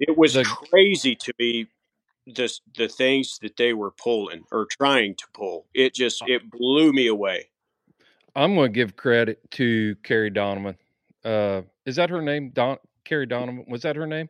it 0.00 0.16
was 0.16 0.34
The 0.34 0.44
crazy 0.44 1.14
to 1.16 1.32
me 1.38 1.68
the 2.26 2.52
the 2.76 2.88
things 2.88 3.38
that 3.40 3.56
they 3.56 3.72
were 3.72 3.92
pulling 3.92 4.44
or 4.50 4.66
trying 4.66 5.14
to 5.14 5.24
pull. 5.32 5.66
It 5.74 5.94
just 5.94 6.22
it 6.26 6.50
blew 6.50 6.92
me 6.92 7.06
away. 7.06 7.50
I'm 8.34 8.54
going 8.54 8.72
to 8.72 8.74
give 8.74 8.96
credit 8.96 9.50
to 9.52 9.96
Kerry 10.02 10.30
Donovan. 10.30 10.76
Uh, 11.24 11.62
is 11.86 11.96
that 11.96 12.10
her 12.10 12.20
name? 12.20 12.50
Don 12.50 12.76
Kerry 13.04 13.26
Donovan 13.26 13.64
was 13.68 13.82
that 13.82 13.96
her 13.96 14.06
name? 14.06 14.28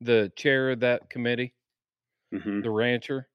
The 0.00 0.32
chair 0.36 0.70
of 0.70 0.80
that 0.80 1.08
committee, 1.10 1.54
hmm 2.32 2.60
the 2.62 2.70
rancher. 2.70 3.28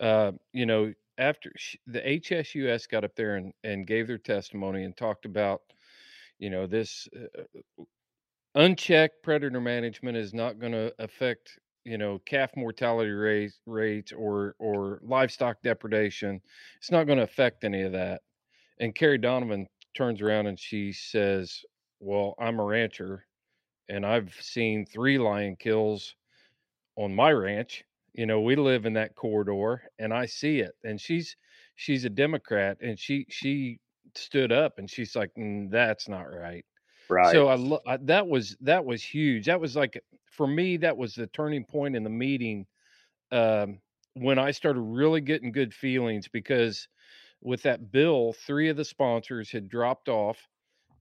Uh, 0.00 0.32
you 0.52 0.66
know, 0.66 0.92
after 1.18 1.52
the 1.86 2.00
HSUS 2.00 2.88
got 2.88 3.04
up 3.04 3.14
there 3.14 3.36
and, 3.36 3.52
and 3.62 3.86
gave 3.86 4.08
their 4.08 4.18
testimony 4.18 4.84
and 4.84 4.96
talked 4.96 5.24
about, 5.24 5.62
you 6.38 6.50
know, 6.50 6.66
this 6.66 7.08
uh, 7.16 7.84
unchecked 8.54 9.22
predator 9.22 9.60
management 9.60 10.16
is 10.16 10.34
not 10.34 10.58
going 10.58 10.72
to 10.72 10.94
affect, 10.98 11.58
you 11.84 11.98
know, 11.98 12.18
calf 12.20 12.50
mortality 12.56 13.10
rates, 13.66 14.12
or 14.12 14.54
or 14.58 15.00
livestock 15.02 15.62
depredation. 15.62 16.40
It's 16.76 16.90
not 16.90 17.04
going 17.04 17.18
to 17.18 17.24
affect 17.24 17.64
any 17.64 17.82
of 17.82 17.92
that. 17.92 18.22
And 18.80 18.94
Kerry 18.94 19.18
Donovan 19.18 19.68
turns 19.96 20.22
around 20.22 20.46
and 20.48 20.58
she 20.60 20.92
says, 20.92 21.62
"Well, 22.00 22.34
I'm 22.40 22.60
a 22.60 22.64
rancher, 22.64 23.26
and 23.88 24.06
I've 24.06 24.34
seen 24.40 24.86
three 24.86 25.18
lion 25.18 25.56
kills 25.56 26.16
on 26.96 27.14
my 27.14 27.32
ranch. 27.32 27.84
You 28.14 28.26
know, 28.26 28.40
we 28.42 28.56
live 28.56 28.86
in 28.86 28.94
that 28.94 29.14
corridor, 29.16 29.82
and 29.98 30.12
I 30.14 30.26
see 30.26 30.60
it." 30.60 30.74
And 30.84 31.00
she's 31.00 31.36
she's 31.76 32.04
a 32.04 32.10
Democrat, 32.10 32.78
and 32.82 32.98
she 32.98 33.26
she 33.30 33.80
stood 34.16 34.52
up 34.52 34.78
and 34.78 34.90
she's 34.90 35.16
like, 35.16 35.34
"Mm, 35.36 35.70
"That's 35.70 36.08
not 36.08 36.24
right." 36.32 36.64
Right. 37.08 37.42
So 37.42 37.48
I, 37.48 37.54
lo- 37.56 37.80
I 37.86 37.96
that 37.98 38.26
was 38.28 38.56
that 38.60 38.84
was 38.84 39.02
huge. 39.02 39.46
That 39.46 39.60
was 39.60 39.76
like 39.76 40.02
for 40.30 40.46
me 40.46 40.76
that 40.78 40.96
was 40.96 41.14
the 41.14 41.26
turning 41.28 41.64
point 41.64 41.96
in 41.96 42.04
the 42.04 42.10
meeting 42.10 42.66
um, 43.32 43.80
when 44.14 44.38
I 44.38 44.52
started 44.52 44.80
really 44.80 45.20
getting 45.20 45.52
good 45.52 45.74
feelings 45.74 46.28
because 46.28 46.88
with 47.42 47.62
that 47.64 47.92
bill, 47.92 48.34
three 48.34 48.68
of 48.70 48.76
the 48.76 48.84
sponsors 48.86 49.50
had 49.52 49.68
dropped 49.68 50.08
off, 50.08 50.48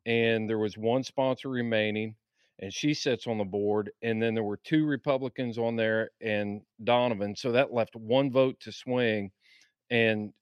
and 0.05 0.49
there 0.49 0.59
was 0.59 0.77
one 0.77 1.03
sponsor 1.03 1.49
remaining, 1.49 2.15
and 2.59 2.73
she 2.73 2.93
sits 2.93 3.27
on 3.27 3.39
the 3.39 3.45
board, 3.45 3.91
and 4.03 4.21
then 4.21 4.35
there 4.35 4.43
were 4.43 4.57
two 4.57 4.85
Republicans 4.85 5.57
on 5.59 5.75
there 5.77 6.11
and 6.21 6.63
Donovan, 6.83 7.35
so 7.35 7.53
that 7.53 7.73
left 7.73 7.95
one 7.95 8.31
vote 8.31 8.59
to 8.61 8.71
swing, 8.73 9.31
and 9.91 10.33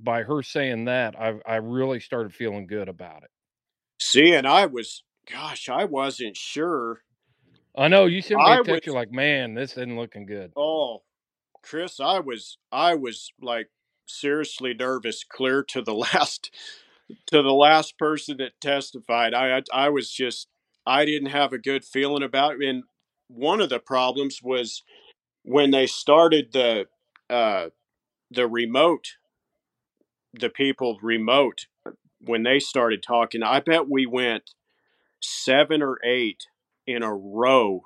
by 0.00 0.24
her 0.24 0.42
saying 0.44 0.86
that, 0.86 1.18
I 1.20 1.40
I 1.46 1.56
really 1.58 2.00
started 2.00 2.34
feeling 2.34 2.68
good 2.68 2.90
about 2.90 3.24
it. 3.24 3.31
See, 4.04 4.34
and 4.34 4.48
I 4.48 4.66
was 4.66 5.04
gosh, 5.30 5.68
I 5.68 5.84
wasn't 5.84 6.36
sure. 6.36 7.02
I 7.76 7.86
know 7.86 8.06
you 8.06 8.20
sent 8.20 8.40
me 8.40 8.52
a 8.52 8.58
was 8.58 8.66
text. 8.66 8.86
You're 8.86 8.96
like, 8.96 9.12
man, 9.12 9.54
this 9.54 9.72
isn't 9.72 9.96
looking 9.96 10.26
good. 10.26 10.52
oh, 10.56 11.02
Chris, 11.62 12.00
I 12.00 12.18
was 12.18 12.58
I 12.72 12.96
was 12.96 13.32
like 13.40 13.70
seriously 14.06 14.74
nervous 14.74 15.22
clear 15.22 15.62
to 15.62 15.82
the 15.82 15.94
last 16.14 16.52
to 17.28 17.42
the 17.42 17.52
last 17.54 17.96
person 17.96 18.38
that 18.38 18.60
testified. 18.60 19.34
I 19.34 19.58
I, 19.58 19.62
I 19.72 19.88
was 19.88 20.10
just 20.10 20.48
I 20.84 21.04
didn't 21.04 21.30
have 21.30 21.52
a 21.52 21.58
good 21.58 21.84
feeling 21.84 22.24
about 22.24 22.56
it. 22.60 22.68
And 22.68 22.82
one 23.28 23.60
of 23.60 23.70
the 23.70 23.78
problems 23.78 24.40
was 24.42 24.82
when 25.44 25.70
they 25.70 25.86
started 25.86 26.52
the 26.52 26.86
uh, 27.30 27.68
the 28.32 28.48
remote, 28.48 29.12
the 30.34 30.50
people 30.50 30.98
remote 31.00 31.66
when 32.24 32.42
they 32.42 32.58
started 32.60 33.02
talking. 33.02 33.42
I 33.42 33.60
bet 33.60 33.88
we 33.88 34.06
went 34.06 34.54
seven 35.20 35.82
or 35.82 35.98
eight 36.04 36.46
in 36.86 37.02
a 37.02 37.14
row 37.14 37.82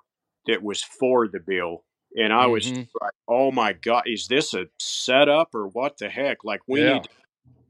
that 0.47 0.63
was 0.63 0.83
for 0.83 1.29
the 1.29 1.41
bill. 1.41 1.85
And 2.17 2.33
I 2.33 2.47
was 2.47 2.73
Mhm. 2.73 2.89
like, 3.01 3.13
"Oh 3.29 3.53
my 3.53 3.73
god, 3.75 4.05
is 4.07 4.29
this 4.29 4.55
a 4.55 4.69
setup 4.79 5.55
or 5.55 5.69
what 5.69 5.99
the 5.99 6.09
heck? 6.09 6.45
Like 6.45 6.63
we 6.67 6.81
Yeah. 6.81 6.95
need 6.95 7.09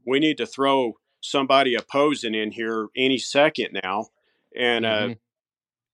we 0.05 0.19
need 0.19 0.37
to 0.37 0.45
throw 0.47 0.99
somebody 1.21 1.75
opposing 1.75 2.35
in 2.35 2.51
here 2.51 2.89
any 2.95 3.17
second 3.17 3.79
now." 3.83 4.07
And 4.55 4.85
uh, 4.85 5.09
Mhm. 5.09 5.19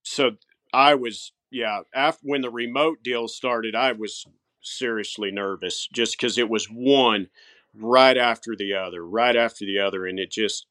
so 0.02 0.36
I 0.72 0.94
was, 0.94 1.32
yeah. 1.50 1.82
After 1.94 2.20
when 2.24 2.42
the 2.42 2.50
remote 2.50 3.02
deal 3.02 3.28
started, 3.28 3.74
I 3.74 3.92
was 3.92 4.26
seriously 4.62 5.30
nervous 5.30 5.88
just 5.92 6.16
because 6.16 6.38
it 6.38 6.48
was 6.48 6.66
one 6.66 7.30
right 7.76 8.16
after 8.16 8.54
the 8.56 8.74
other, 8.74 9.06
right 9.06 9.36
after 9.36 9.64
the 9.64 9.78
other, 9.80 10.06
and 10.06 10.18
it 10.18 10.30
just, 10.30 10.66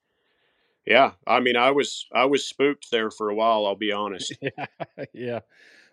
yeah. 0.85 1.13
I 1.27 1.39
mean, 1.39 1.55
I 1.57 1.71
was 1.71 2.07
I 2.13 2.25
was 2.25 2.47
spooked 2.47 2.91
there 2.91 3.11
for 3.11 3.29
a 3.29 3.35
while. 3.35 3.65
I'll 3.65 3.75
be 3.75 3.91
honest. 3.93 4.37
Yeah, 4.41 4.65
yeah. 5.13 5.39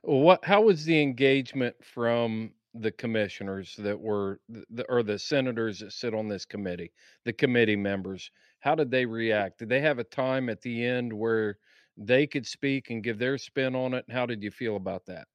What? 0.02 0.44
How 0.44 0.62
was 0.62 0.84
the 0.84 1.00
engagement 1.00 1.76
from 1.84 2.52
the 2.74 2.92
commissioners 2.92 3.74
that 3.76 3.98
were, 4.00 4.40
the, 4.48 4.84
or 4.88 5.02
the 5.02 5.18
senators 5.18 5.80
that 5.80 5.92
sit 5.92 6.14
on 6.14 6.28
this 6.28 6.44
committee, 6.44 6.92
the 7.24 7.32
committee 7.32 7.76
members? 7.76 8.30
How 8.60 8.74
did 8.74 8.90
they 8.90 9.06
react? 9.06 9.58
Did 9.58 9.68
they 9.68 9.80
have 9.80 9.98
a 9.98 10.04
time 10.04 10.48
at 10.48 10.62
the 10.62 10.84
end 10.84 11.12
where 11.12 11.58
they 11.96 12.26
could 12.26 12.46
speak 12.46 12.90
and 12.90 13.02
give 13.02 13.18
their 13.18 13.38
spin 13.38 13.74
on 13.74 13.94
it? 13.94 14.04
How 14.10 14.26
did 14.26 14.42
you 14.42 14.50
feel 14.50 14.76
about 14.76 15.06
that? 15.06 15.28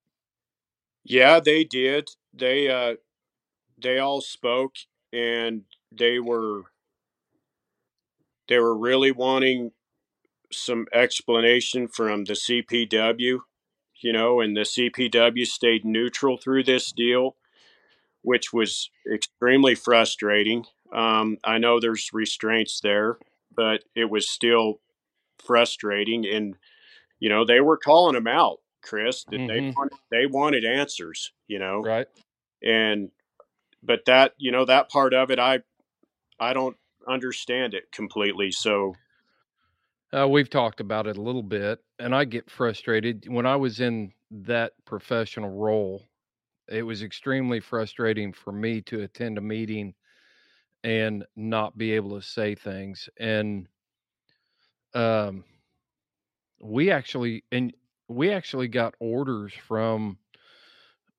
Yeah, 1.04 1.40
they 1.40 1.64
did. 1.64 2.10
They 2.34 2.70
uh 2.70 2.96
they 3.78 4.00
all 4.00 4.22
spoke 4.22 4.76
and 5.16 5.64
they 5.92 6.20
were 6.20 6.64
they 8.48 8.60
were 8.60 8.78
really 8.78 9.12
wanting 9.12 9.72
some 10.52 10.86
explanation 10.94 11.88
from 11.88 12.26
the 12.26 12.34
CPW, 12.34 13.40
you 14.02 14.14
know, 14.14 14.40
and 14.42 14.56
the 14.56 14.62
CPW 14.62 15.46
stayed 15.46 15.84
neutral 15.84 16.38
through 16.38 16.64
this 16.64 16.92
deal, 16.92 17.36
which 18.22 18.54
was 18.54 18.92
extremely 19.12 19.74
frustrating. 19.74 20.66
Um, 20.94 21.38
I 21.44 21.58
know 21.58 21.80
there's 21.80 22.12
restraints 22.14 22.80
there, 22.82 23.18
but 23.56 23.84
it 23.96 24.10
was 24.10 24.30
still 24.30 24.82
frustrating. 25.44 26.26
And, 26.28 26.56
you 27.20 27.30
know, 27.30 27.46
they 27.46 27.62
were 27.62 27.78
calling 27.78 28.14
them 28.14 28.28
out, 28.28 28.60
Chris, 28.84 29.24
that 29.32 29.42
they 29.48 29.62
Mhm. 29.62 29.76
wanted, 29.76 29.98
they 30.12 30.26
wanted 30.28 30.66
answers, 30.66 31.32
you 31.48 31.58
know, 31.58 31.82
Right? 31.82 32.08
and 32.62 33.12
but 33.86 34.02
that 34.06 34.34
you 34.38 34.52
know 34.52 34.66
that 34.66 34.90
part 34.90 35.14
of 35.14 35.32
it 35.32 35.40
i 35.40 35.60
i 36.40 36.54
don't 36.54 36.78
understand 37.08 37.74
it 37.74 37.92
completely 37.92 38.52
so 38.52 38.96
Uh, 40.18 40.28
we've 40.28 40.50
talked 40.50 40.80
about 40.80 41.08
it 41.08 41.18
a 41.18 41.22
little 41.22 41.44
bit, 41.44 41.80
and 42.00 42.16
I 42.16 42.26
get 42.26 42.50
frustrated 42.50 43.26
when 43.28 43.46
I 43.46 43.58
was 43.58 43.80
in 43.80 44.14
that 44.32 44.74
professional 44.86 45.52
role. 45.52 46.04
It 46.70 46.84
was 46.84 47.04
extremely 47.04 47.60
frustrating 47.60 48.34
for 48.34 48.52
me 48.52 48.82
to 48.84 49.02
attend 49.02 49.38
a 49.38 49.42
meeting 49.42 49.94
and 50.84 51.26
not 51.36 51.78
be 51.78 51.92
able 51.94 52.20
to 52.20 52.26
say 52.26 52.56
things. 52.56 53.10
And 53.20 53.68
um, 54.94 55.44
we 56.62 56.92
actually 56.92 57.44
and 57.52 57.74
we 58.08 58.32
actually 58.32 58.68
got 58.68 58.96
orders 59.00 59.54
from 59.54 60.18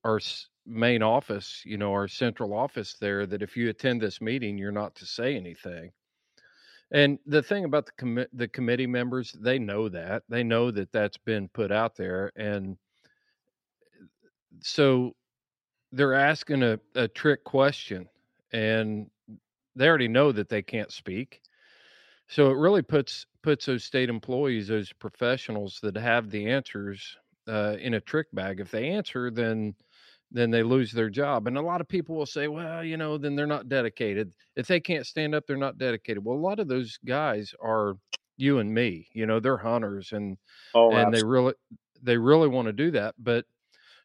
our 0.05 0.21
main 0.67 1.03
office, 1.03 1.63
you 1.65 1.77
know, 1.77 1.93
our 1.93 2.09
central 2.09 2.53
office 2.53 2.95
there, 3.01 3.27
that 3.27 3.43
if 3.43 3.57
you 3.57 3.69
attend 3.69 4.01
this 4.01 4.21
meeting, 4.21 4.59
you're 4.59 4.73
not 4.73 4.95
to 4.97 5.07
say 5.07 5.37
anything. 5.37 5.93
And 6.91 7.19
the 7.27 7.43
thing 7.43 7.65
about 7.65 7.87
the 7.87 7.93
commi- 7.93 8.29
the 8.33 8.49
committee 8.49 8.87
members, 8.87 9.33
they 9.33 9.59
know 9.59 9.89
that. 9.89 10.23
They 10.29 10.45
know 10.45 10.71
that 10.71 10.93
that's 10.93 11.19
been 11.19 11.49
put 11.49 11.73
out 11.73 11.97
there, 11.97 12.33
and 12.37 12.77
so 14.61 15.15
they're 15.93 16.15
asking 16.15 16.63
a, 16.63 16.79
a 16.95 17.09
trick 17.09 17.43
question, 17.45 18.09
and 18.53 19.11
they 19.75 19.89
already 19.89 20.09
know 20.09 20.33
that 20.33 20.49
they 20.49 20.63
can't 20.63 20.93
speak. 20.93 21.41
So 22.29 22.51
it 22.51 22.57
really 22.57 22.83
puts 22.83 23.27
puts 23.43 23.67
those 23.67 23.85
state 23.85 24.09
employees, 24.09 24.69
those 24.69 24.93
professionals 24.93 25.79
that 25.83 25.97
have 25.97 26.31
the 26.31 26.51
answers, 26.51 27.17
uh, 27.49 27.77
in 27.81 27.95
a 27.95 28.01
trick 28.01 28.27
bag. 28.33 28.61
If 28.61 28.71
they 28.71 28.89
answer, 28.89 29.31
then 29.31 29.75
then 30.31 30.51
they 30.51 30.63
lose 30.63 30.93
their 30.93 31.11
job. 31.11 31.47
And 31.47 31.57
a 31.57 31.63
lot 31.63 31.81
of 31.81 31.89
people 31.89 32.17
will 32.17 32.27
say, 32.27 32.49
well, 32.49 32.83
you 32.85 32.97
know, 32.97 33.17
then 33.17 33.37
they're 33.37 33.47
not 33.47 33.69
dedicated. 33.69 34.33
If 34.57 34.67
they 34.67 34.81
can't 34.81 35.07
stand 35.07 35.35
up, 35.35 35.45
they're 35.47 35.57
not 35.57 35.79
dedicated. 35.79 36.25
Well, 36.25 36.37
a 36.37 36.39
lot 36.39 36.59
of 36.59 36.69
those 36.69 36.99
guys 37.05 37.55
are 37.63 37.97
you 38.37 38.59
and 38.59 38.73
me. 38.73 39.09
You 39.13 39.27
know, 39.27 39.41
they're 39.41 39.57
hunters 39.57 40.13
and 40.13 40.37
oh 40.75 40.93
and 40.93 41.13
they 41.13 41.23
really 41.23 41.55
they 42.03 42.17
really 42.17 42.49
want 42.49 42.67
to 42.67 42.73
do 42.73 42.91
that, 42.93 43.15
but 43.19 43.45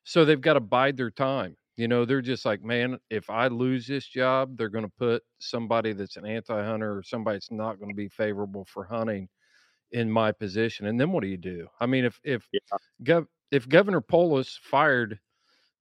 so 0.03 0.25
they've 0.25 0.41
got 0.41 0.53
to 0.53 0.59
bide 0.59 0.97
their 0.97 1.11
time. 1.11 1.55
You 1.77 1.87
know, 1.87 2.05
they're 2.05 2.21
just 2.21 2.45
like, 2.45 2.63
man, 2.63 2.97
if 3.09 3.29
I 3.29 3.47
lose 3.47 3.87
this 3.87 4.05
job, 4.05 4.57
they're 4.57 4.69
going 4.69 4.85
to 4.85 4.91
put 4.97 5.23
somebody 5.39 5.93
that's 5.93 6.17
an 6.17 6.25
anti-hunter 6.25 6.97
or 6.97 7.03
somebody 7.03 7.37
that's 7.37 7.51
not 7.51 7.79
going 7.79 7.89
to 7.89 7.95
be 7.95 8.09
favorable 8.09 8.65
for 8.65 8.83
hunting 8.83 9.29
in 9.91 10.09
my 10.09 10.31
position. 10.31 10.87
And 10.87 10.99
then 10.99 11.11
what 11.11 11.21
do 11.21 11.27
you 11.27 11.37
do? 11.37 11.67
I 11.79 11.85
mean, 11.85 12.05
if 12.05 12.19
if 12.23 12.47
yeah 12.51 12.59
gov 13.03 13.27
if 13.51 13.67
Governor 13.67 14.01
Polis 14.01 14.59
fired 14.61 15.19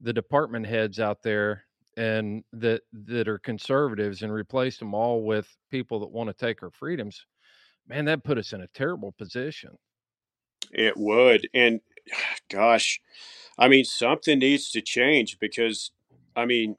the 0.01 0.12
department 0.12 0.66
heads 0.66 0.98
out 1.01 1.22
there 1.22 1.64
and 1.96 2.44
that 2.53 2.82
that 2.92 3.28
are 3.28 3.38
conservatives 3.38 4.22
and 4.22 4.32
replaced 4.32 4.78
them 4.78 4.94
all 4.94 5.24
with 5.24 5.57
people 5.70 6.01
that 6.01 6.11
want 6.11 6.28
to 6.28 6.34
take 6.34 6.62
our 6.62 6.70
freedoms, 6.70 7.26
man, 7.88 8.05
that 8.07 8.24
put 8.24 8.38
us 8.38 8.53
in 8.53 8.61
a 8.62 8.68
terrible 8.68 9.12
position. 9.12 9.76
it 10.72 10.96
would 10.96 11.48
and 11.53 11.80
gosh 12.48 13.01
i 13.59 13.68
mean 13.68 13.84
something 13.84 14.38
needs 14.38 14.70
to 14.70 14.80
change 14.80 15.38
because 15.40 15.90
i 16.36 16.44
mean 16.46 16.76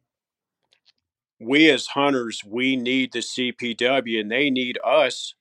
we 1.40 1.70
as 1.70 1.88
hunters 1.88 2.44
we 2.46 2.76
need 2.76 3.12
the 3.12 3.20
cpw 3.20 4.20
and 4.20 4.32
they 4.32 4.50
need 4.50 4.78
us 4.84 5.36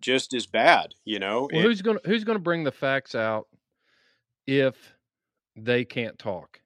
just 0.00 0.34
as 0.34 0.46
bad 0.46 0.94
you 1.04 1.18
know 1.18 1.48
Well, 1.52 1.60
and 1.60 1.62
who's 1.62 1.82
going 1.82 1.98
to 1.98 2.08
who's 2.08 2.24
going 2.24 2.36
to 2.36 2.42
bring 2.42 2.64
the 2.64 2.72
facts 2.72 3.14
out 3.14 3.46
if 4.46 4.94
they 5.54 5.84
can't 5.84 6.18
talk? 6.18 6.61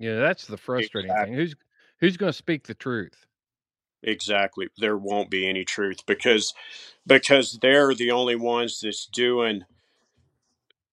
Know, 0.00 0.20
that's 0.20 0.46
the 0.46 0.56
frustrating 0.56 1.16
exactly 1.16 1.16
thing. 1.16 1.32
Who's 1.34 1.54
who's 2.00 2.16
going 2.16 2.30
to 2.32 2.36
speak 2.36 2.66
the 2.66 2.74
truth? 2.74 3.26
exactly 4.02 4.68
there 4.78 4.96
won't 4.96 5.30
be 5.30 5.48
any 5.48 5.64
truth 5.64 6.06
because 6.06 6.54
because 7.06 7.58
they're 7.62 7.94
the 7.94 8.10
only 8.10 8.36
ones 8.36 8.80
that's 8.80 9.06
doing 9.06 9.64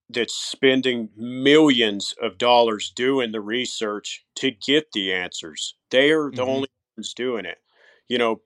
that's 0.10 0.34
spending 0.36 1.10
millions 1.16 2.14
of 2.22 2.38
dollars 2.38 2.92
doing 2.96 3.32
the 3.32 3.42
research 3.42 4.26
to 4.36 4.52
get 4.52 4.92
the 4.94 5.12
answers. 5.12 5.76
They 5.90 6.12
are 6.12 6.32
the 6.32 6.44
hmm 6.44 6.46
only 6.46 6.68
ones 6.96 7.14
doing 7.14 7.46
it. 7.46 7.58
You 8.08 8.20
know, 8.20 8.42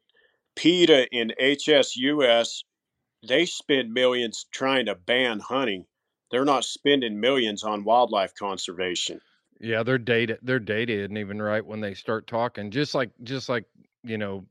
PETA 0.56 1.08
and 1.14 1.36
HSUS, 1.42 2.64
they 3.28 3.46
spend 3.46 3.94
millions 3.94 4.46
trying 4.52 4.88
to 4.88 4.96
ban 4.96 5.40
hunting. 5.40 5.86
They're 6.32 6.46
not 6.46 6.66
spending 6.66 7.20
millions 7.20 7.64
on 7.64 7.84
wildlife 7.86 8.36
conservation. 8.36 9.22
Yeah, 9.60 9.84
their 9.84 9.98
data 9.98 10.40
their 10.42 10.60
data 10.60 10.94
isn't 10.94 11.18
even 11.18 11.42
right 11.42 11.66
when 11.66 11.82
they 11.82 11.94
start 11.94 12.28
talking. 12.28 12.72
Just 12.72 12.96
like 12.96 13.12
just 13.24 13.50
like 13.50 13.66
you 14.04 14.18
know, 14.18 14.46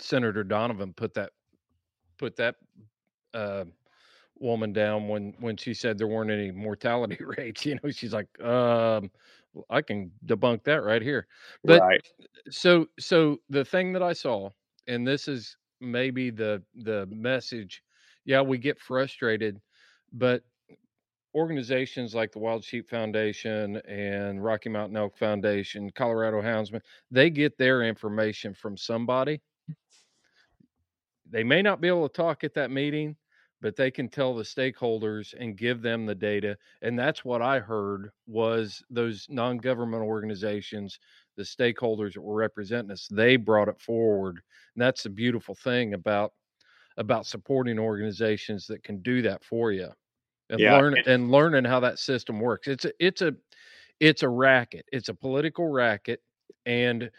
Senator 0.00 0.44
Donovan 0.44 0.92
put 0.94 1.14
that 1.14 1.32
put 2.18 2.36
that 2.36 2.56
uh, 3.34 3.64
woman 4.38 4.72
down 4.72 5.08
when 5.08 5.34
when 5.40 5.56
she 5.56 5.74
said 5.74 5.98
there 5.98 6.08
weren't 6.08 6.30
any 6.30 6.50
mortality 6.52 7.18
rates. 7.38 7.66
You 7.66 7.78
know, 7.82 7.90
she's 7.90 8.12
like, 8.12 8.28
um, 8.42 9.10
I 9.70 9.82
can 9.82 10.12
debunk 10.26 10.64
that 10.64 10.84
right 10.84 11.02
here. 11.02 11.28
But 11.64 11.84
Right. 11.84 12.02
so 12.50 12.88
so 12.98 13.38
the 13.50 13.64
thing 13.64 13.92
that 13.94 14.02
I 14.02 14.12
saw, 14.14 14.50
and 14.86 15.06
this 15.06 15.28
is 15.28 15.56
maybe 15.80 16.30
the 16.30 16.62
the 16.74 17.06
message. 17.06 17.82
Yeah, 18.24 18.42
we 18.42 18.58
get 18.58 18.78
frustrated, 18.80 19.60
but 20.12 20.44
organizations 21.34 22.14
like 22.14 22.32
the 22.32 22.38
Wild 22.38 22.64
Sheep 22.64 22.88
Foundation 22.90 23.76
and 23.88 24.42
Rocky 24.42 24.68
Mountain 24.68 24.96
Elk 24.96 25.16
Foundation, 25.16 25.90
Colorado 25.94 26.42
Houndsman, 26.42 26.82
they 27.10 27.30
get 27.30 27.56
their 27.56 27.82
information 27.82 28.54
from 28.54 28.76
somebody. 28.76 29.40
They 31.30 31.44
may 31.44 31.62
not 31.62 31.80
be 31.80 31.88
able 31.88 32.08
to 32.08 32.14
talk 32.14 32.44
at 32.44 32.54
that 32.54 32.70
meeting, 32.70 33.16
but 33.62 33.76
they 33.76 33.90
can 33.90 34.08
tell 34.08 34.34
the 34.34 34.42
stakeholders 34.42 35.32
and 35.38 35.56
give 35.56 35.80
them 35.80 36.04
the 36.04 36.14
data. 36.14 36.58
And 36.82 36.98
that's 36.98 37.24
what 37.24 37.40
I 37.40 37.60
heard 37.60 38.10
was 38.26 38.82
those 38.90 39.26
non-governmental 39.30 40.06
organizations, 40.06 40.98
the 41.36 41.44
stakeholders 41.44 42.12
that 42.14 42.20
were 42.20 42.34
representing 42.34 42.90
us, 42.90 43.08
they 43.10 43.36
brought 43.36 43.68
it 43.68 43.80
forward. 43.80 44.40
And 44.74 44.82
that's 44.82 45.04
the 45.04 45.10
beautiful 45.10 45.54
thing 45.54 45.94
about 45.94 46.32
about 46.98 47.24
supporting 47.24 47.78
organizations 47.78 48.66
that 48.66 48.84
can 48.84 49.00
do 49.00 49.22
that 49.22 49.42
for 49.42 49.72
you 49.72 49.88
and 50.52 50.64
Yeah. 50.64 50.70
learn 50.70 50.98
and 51.06 51.32
learning 51.32 51.66
how 51.66 51.80
that 51.80 52.00
system 52.00 52.40
works. 52.40 52.68
It's 52.68 52.86
a 52.86 52.92
it's 53.00 53.22
a 53.22 53.34
it's 54.00 54.22
a 54.22 54.30
racket. 54.30 54.86
It's 54.92 55.10
a 55.10 55.14
political 55.14 55.68
racket 55.68 56.22
and 56.66 57.10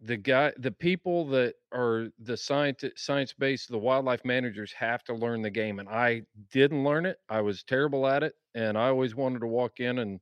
the 0.00 0.16
guy 0.16 0.52
the 0.58 0.72
people 0.72 1.26
that 1.28 1.54
are 1.72 2.08
the 2.18 2.36
science 2.36 2.84
science 2.96 3.32
based 3.32 3.68
the 3.70 3.78
wildlife 3.78 4.24
managers 4.24 4.72
have 4.72 5.04
to 5.04 5.14
learn 5.14 5.40
the 5.40 5.50
game 5.50 5.78
and 5.78 5.88
i 5.88 6.20
didn't 6.50 6.84
learn 6.84 7.06
it 7.06 7.18
i 7.28 7.40
was 7.40 7.62
terrible 7.62 8.06
at 8.06 8.22
it 8.22 8.34
and 8.54 8.76
i 8.76 8.88
always 8.88 9.14
wanted 9.14 9.38
to 9.40 9.46
walk 9.46 9.80
in 9.80 9.98
and 9.98 10.20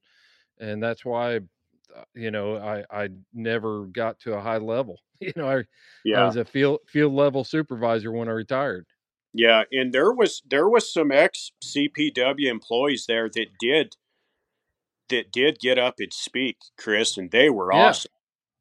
and 0.61 0.82
that's 0.82 1.05
why 1.05 1.36
uh, 1.96 2.05
you 2.14 2.30
know 2.30 2.57
i 2.59 2.84
i 2.90 3.09
never 3.34 3.86
got 3.86 4.20
to 4.20 4.34
a 4.34 4.40
high 4.42 4.59
level 4.59 4.98
you 5.20 5.32
know 5.36 5.48
i, 5.48 5.64
I 6.12 6.22
Yeah. 6.22 6.24
was 6.24 6.36
a 6.36 6.44
field 6.44 6.80
field 6.88 7.14
level 7.14 7.44
supervisor 7.44 8.12
when 8.12 8.28
i 8.28 8.32
retired 8.32 8.86
Yeah, 9.35 9.64
and 9.72 9.93
there 9.93 10.12
was 10.12 10.43
there 10.49 10.68
was 10.68 10.93
some 10.93 11.11
ex 11.11 11.53
CPW 11.64 12.47
employees 12.51 13.07
there 13.07 13.28
that 13.30 13.47
did 13.59 13.97
that 15.09 15.33
did 15.33 15.59
get 15.59 15.78
up 15.78 15.97
and 15.99 16.12
speak, 16.12 16.59
Chris, 16.76 17.16
and 17.16 17.30
they 17.30 17.51
were 17.51 17.72
Yeah. 17.72 17.89
awesome. 17.89 18.12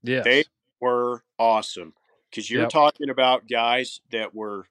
Yeah, 0.03 0.21
They 0.23 0.43
were 0.79 1.23
awesome 1.37 1.93
because 2.29 2.49
you're 2.49 2.63
Yep. 2.63 2.69
talking 2.69 3.09
about 3.09 3.47
guys 3.47 4.01
that 4.11 4.33
were, 4.33 4.67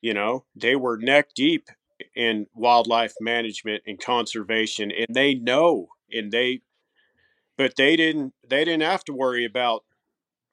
you 0.00 0.14
know, 0.14 0.44
they 0.54 0.76
were 0.76 0.96
neck 0.98 1.30
deep 1.34 1.68
in 2.14 2.46
wildlife 2.54 3.14
management 3.20 3.82
and 3.86 4.00
conservation, 4.00 4.90
and 4.90 5.14
they 5.14 5.34
know, 5.34 5.88
and 6.12 6.30
they, 6.32 6.62
but 7.56 7.76
they 7.76 7.96
didn't 7.96 8.34
they 8.46 8.64
didn't 8.64 8.82
have 8.82 9.04
to 9.04 9.12
worry 9.12 9.44
about 9.44 9.84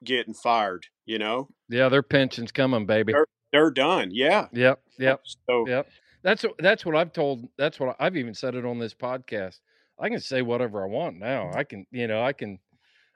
getting 0.04 0.34
fired. 0.34 0.86
You 1.04 1.18
know, 1.18 1.48
yeah 1.68 1.88
their 1.88 2.02
pension's 2.02 2.52
coming 2.52 2.86
baby 2.86 3.12
they're 3.52 3.70
done. 3.70 4.10
Yeah. 4.12 4.48
yep 4.52 4.80
yep 4.98 5.20
So 5.48 5.66
Yep. 5.68 5.86
That's 6.22 6.44
that's 6.58 6.86
what 6.86 6.94
I've 6.94 7.12
told. 7.12 7.48
That's 7.58 7.80
what 7.80 7.96
I've 7.98 8.16
even 8.16 8.34
said 8.34 8.54
it 8.54 8.64
on 8.64 8.78
this 8.78 8.94
podcast. 8.94 9.58
I 9.98 10.08
can 10.08 10.20
say 10.20 10.42
whatever 10.42 10.82
I 10.82 10.86
want 10.86 11.18
now. 11.18 11.50
I 11.52 11.64
can, 11.64 11.86
you 11.90 12.06
know, 12.06 12.22
I 12.22 12.32
can. 12.32 12.58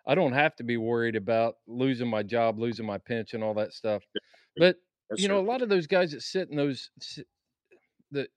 I 0.08 0.14
don't 0.14 0.32
have 0.32 0.54
to 0.56 0.64
be 0.64 0.76
worried 0.76 1.16
about 1.16 1.56
losing 1.66 2.08
my 2.08 2.22
job, 2.22 2.58
losing 2.58 2.86
my 2.86 2.98
pension, 2.98 3.42
all 3.42 3.54
that 3.54 3.72
stuff. 3.72 4.02
But 4.56 4.76
that's 5.10 5.20
you 5.22 5.28
know, 5.28 5.38
a 5.38 5.42
lot 5.42 5.62
of 5.62 5.68
those 5.68 5.86
guys 5.86 6.12
that 6.12 6.22
sit 6.22 6.48
in 6.48 6.56
those, 6.56 6.90
that 8.12 8.28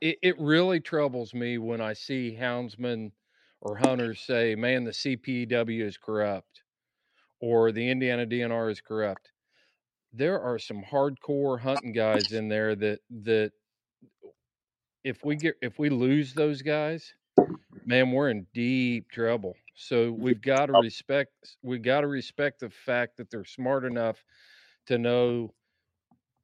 it, 0.00 0.18
it 0.22 0.40
really 0.40 0.80
troubles 0.80 1.34
me 1.34 1.58
when 1.58 1.80
I 1.80 1.92
see 1.92 2.36
houndsmen 2.40 3.12
or 3.60 3.76
hunters 3.76 4.20
say, 4.20 4.54
"Man, 4.54 4.84
the 4.84 4.92
CPW 4.92 5.84
is 5.84 5.96
corrupt," 5.96 6.62
or 7.40 7.72
the 7.72 7.90
Indiana 7.90 8.26
DNR 8.26 8.70
is 8.70 8.80
corrupt. 8.80 9.30
There 10.12 10.40
are 10.40 10.58
some 10.58 10.82
hardcore 10.82 11.60
hunting 11.60 11.92
guys 11.92 12.32
in 12.32 12.48
there 12.48 12.74
that 12.76 13.00
that 13.22 13.52
if 15.04 15.24
we 15.24 15.36
get 15.36 15.56
if 15.62 15.78
we 15.78 15.88
lose 15.90 16.34
those 16.34 16.62
guys, 16.62 17.14
man, 17.86 18.12
we're 18.12 18.30
in 18.30 18.46
deep 18.52 19.10
trouble. 19.10 19.54
So 19.74 20.12
we've 20.12 20.40
got 20.42 20.66
to 20.66 20.74
respect 20.74 21.32
we've 21.62 21.82
got 21.82 22.02
to 22.02 22.06
respect 22.08 22.60
the 22.60 22.70
fact 22.70 23.16
that 23.18 23.30
they're 23.30 23.44
smart 23.44 23.84
enough 23.84 24.24
to 24.86 24.98
know 24.98 25.54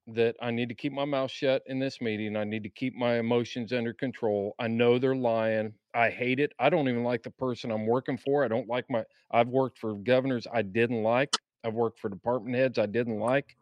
that 0.08 0.36
I 0.40 0.52
need 0.52 0.68
to 0.68 0.74
keep 0.74 0.92
my 0.92 1.04
mouth 1.04 1.30
shut 1.30 1.62
in 1.66 1.80
this 1.80 2.00
meeting. 2.00 2.36
I 2.36 2.44
need 2.44 2.62
to 2.62 2.68
keep 2.68 2.94
my 2.94 3.18
emotions 3.18 3.72
under 3.72 3.92
control. 3.92 4.54
I 4.58 4.68
know 4.68 4.98
they're 4.98 5.16
lying. 5.16 5.74
I 5.94 6.10
hate 6.10 6.38
it. 6.38 6.52
I 6.60 6.70
don't 6.70 6.88
even 6.88 7.02
like 7.02 7.24
the 7.24 7.30
person 7.30 7.72
I'm 7.72 7.86
working 7.86 8.16
for. 8.16 8.44
I 8.44 8.48
don't 8.48 8.68
like 8.68 8.88
my 8.88 9.04
I've 9.32 9.48
worked 9.48 9.78
for 9.78 9.94
governors 9.94 10.46
I 10.52 10.62
didn't 10.62 11.02
like. 11.02 11.32
I've 11.64 11.74
worked 11.74 12.00
for 12.00 12.08
department 12.08 12.56
heads 12.56 12.78
I 12.78 12.86
didn't 12.86 13.18
like. 13.20 13.56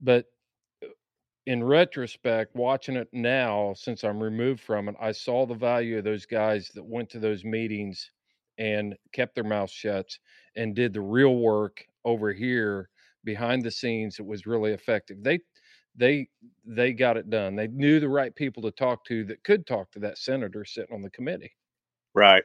But 0.00 0.26
uh, 0.84 0.88
in 1.46 1.64
retrospect, 1.64 2.54
watching 2.56 2.96
it 2.96 3.08
now, 3.12 3.74
since 3.74 4.04
I'm 4.04 4.22
removed 4.22 4.60
from 4.60 4.88
it, 4.88 4.96
I 5.00 5.12
saw 5.12 5.46
the 5.46 5.54
value 5.54 5.98
of 5.98 6.04
those 6.04 6.26
guys 6.26 6.70
that 6.74 6.84
went 6.84 7.10
to 7.10 7.20
those 7.20 7.44
meetings 7.44 8.10
and 8.58 8.96
kept 9.12 9.34
their 9.34 9.44
mouths 9.44 9.72
shut 9.72 10.18
and 10.56 10.74
did 10.74 10.92
the 10.94 11.00
real 11.00 11.36
work 11.36 11.84
over 12.04 12.32
here 12.32 12.90
behind 13.24 13.64
the 13.64 13.70
scenes. 13.70 14.18
It 14.18 14.26
was 14.26 14.46
really 14.46 14.72
effective. 14.72 15.22
They 15.22 15.40
they 15.96 16.28
they 16.64 16.92
got 16.92 17.16
it 17.18 17.30
done. 17.30 17.56
They 17.56 17.68
knew 17.68 18.00
the 18.00 18.08
right 18.08 18.34
people 18.34 18.62
to 18.64 18.70
talk 18.72 19.04
to 19.06 19.24
that 19.26 19.44
could 19.44 19.66
talk 19.66 19.90
to 19.92 20.00
that 20.00 20.18
senator 20.18 20.64
sitting 20.64 20.94
on 20.94 21.02
the 21.02 21.10
committee 21.10 21.52
right, 22.14 22.44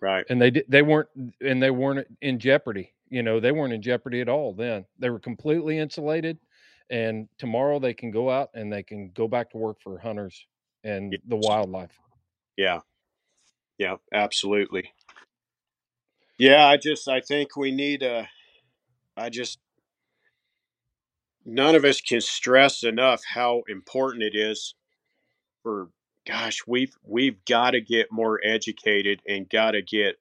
right. 0.00 0.26
and 0.30 0.40
they 0.40 0.50
they 0.68 0.82
weren't 0.82 1.08
and 1.42 1.62
they 1.62 1.70
weren't 1.70 2.08
in 2.22 2.38
jeopardy 2.38 2.93
you 3.10 3.22
know 3.22 3.40
they 3.40 3.52
weren't 3.52 3.72
in 3.74 3.82
jeopardy 3.82 4.20
at 4.20 4.28
all 4.28 4.54
then 4.54 4.84
they 4.98 5.10
were 5.10 5.20
completely 5.20 5.78
insulated 5.78 6.38
and 6.90 7.28
tomorrow 7.38 7.78
they 7.78 7.94
can 7.94 8.10
go 8.10 8.30
out 8.30 8.50
and 8.54 8.72
they 8.72 8.82
can 8.82 9.10
go 9.14 9.28
back 9.28 9.50
to 9.50 9.58
work 9.58 9.78
for 9.82 9.98
hunters 9.98 10.46
and 10.84 11.12
Yes. 11.12 11.22
the 11.28 11.36
wildlife 11.36 11.98
Yeah. 12.56 12.80
Yeah, 13.78 13.96
absolutely. 14.12 14.92
Yeah, 16.38 16.66
I 16.66 16.76
just 16.76 17.08
I 17.08 17.20
think 17.20 17.56
we 17.56 17.70
need 17.72 18.02
a 18.02 18.28
I 19.16 19.30
just 19.30 19.58
none 21.44 21.74
of 21.74 21.84
us 21.84 22.00
can 22.00 22.20
stress 22.20 22.82
enough 22.84 23.22
how 23.34 23.62
important 23.68 24.22
it 24.24 24.34
is 24.36 24.74
for 25.62 25.90
gosh, 26.26 26.60
we've 26.66 26.94
we've 27.04 27.44
got 27.46 27.72
to 27.72 27.80
get 27.80 28.08
more 28.12 28.40
educated 28.44 29.20
and 29.28 29.48
got 29.50 29.72
to 29.72 29.82
get 29.82 30.16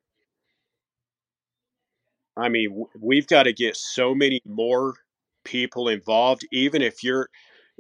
I 2.35 2.49
mean, 2.49 2.85
we've 2.99 3.27
got 3.27 3.43
to 3.43 3.53
get 3.53 3.75
so 3.75 4.15
many 4.15 4.41
more 4.45 4.95
people 5.43 5.89
involved 5.89 6.47
even 6.51 6.81
if 6.81 7.03
you're 7.03 7.29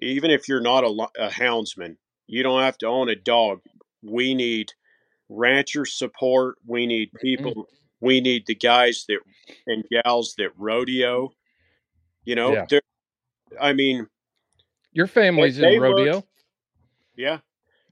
even 0.01 0.31
if 0.31 0.47
you're 0.47 0.61
not 0.61 0.83
a, 0.83 1.07
a 1.19 1.29
houndsman. 1.29 1.97
You 2.27 2.43
don't 2.43 2.61
have 2.61 2.77
to 2.79 2.87
own 2.87 3.09
a 3.09 3.15
dog. 3.15 3.61
We 4.01 4.33
need 4.33 4.73
rancher 5.29 5.85
support. 5.85 6.55
We 6.65 6.85
need 6.85 7.09
mm-hmm. 7.09 7.17
people. 7.21 7.67
We 7.99 8.21
need 8.21 8.45
the 8.47 8.55
guys 8.55 9.05
that 9.07 9.19
and 9.65 9.83
gals 9.89 10.35
that 10.37 10.51
rodeo. 10.57 11.31
You 12.25 12.35
know, 12.35 12.53
Yeah. 12.53 12.79
I 13.61 13.73
mean, 13.73 14.07
your 14.93 15.07
family's 15.07 15.59
in 15.59 15.69
look- 15.69 15.81
rodeo 15.81 16.23
yeah. 17.15 17.39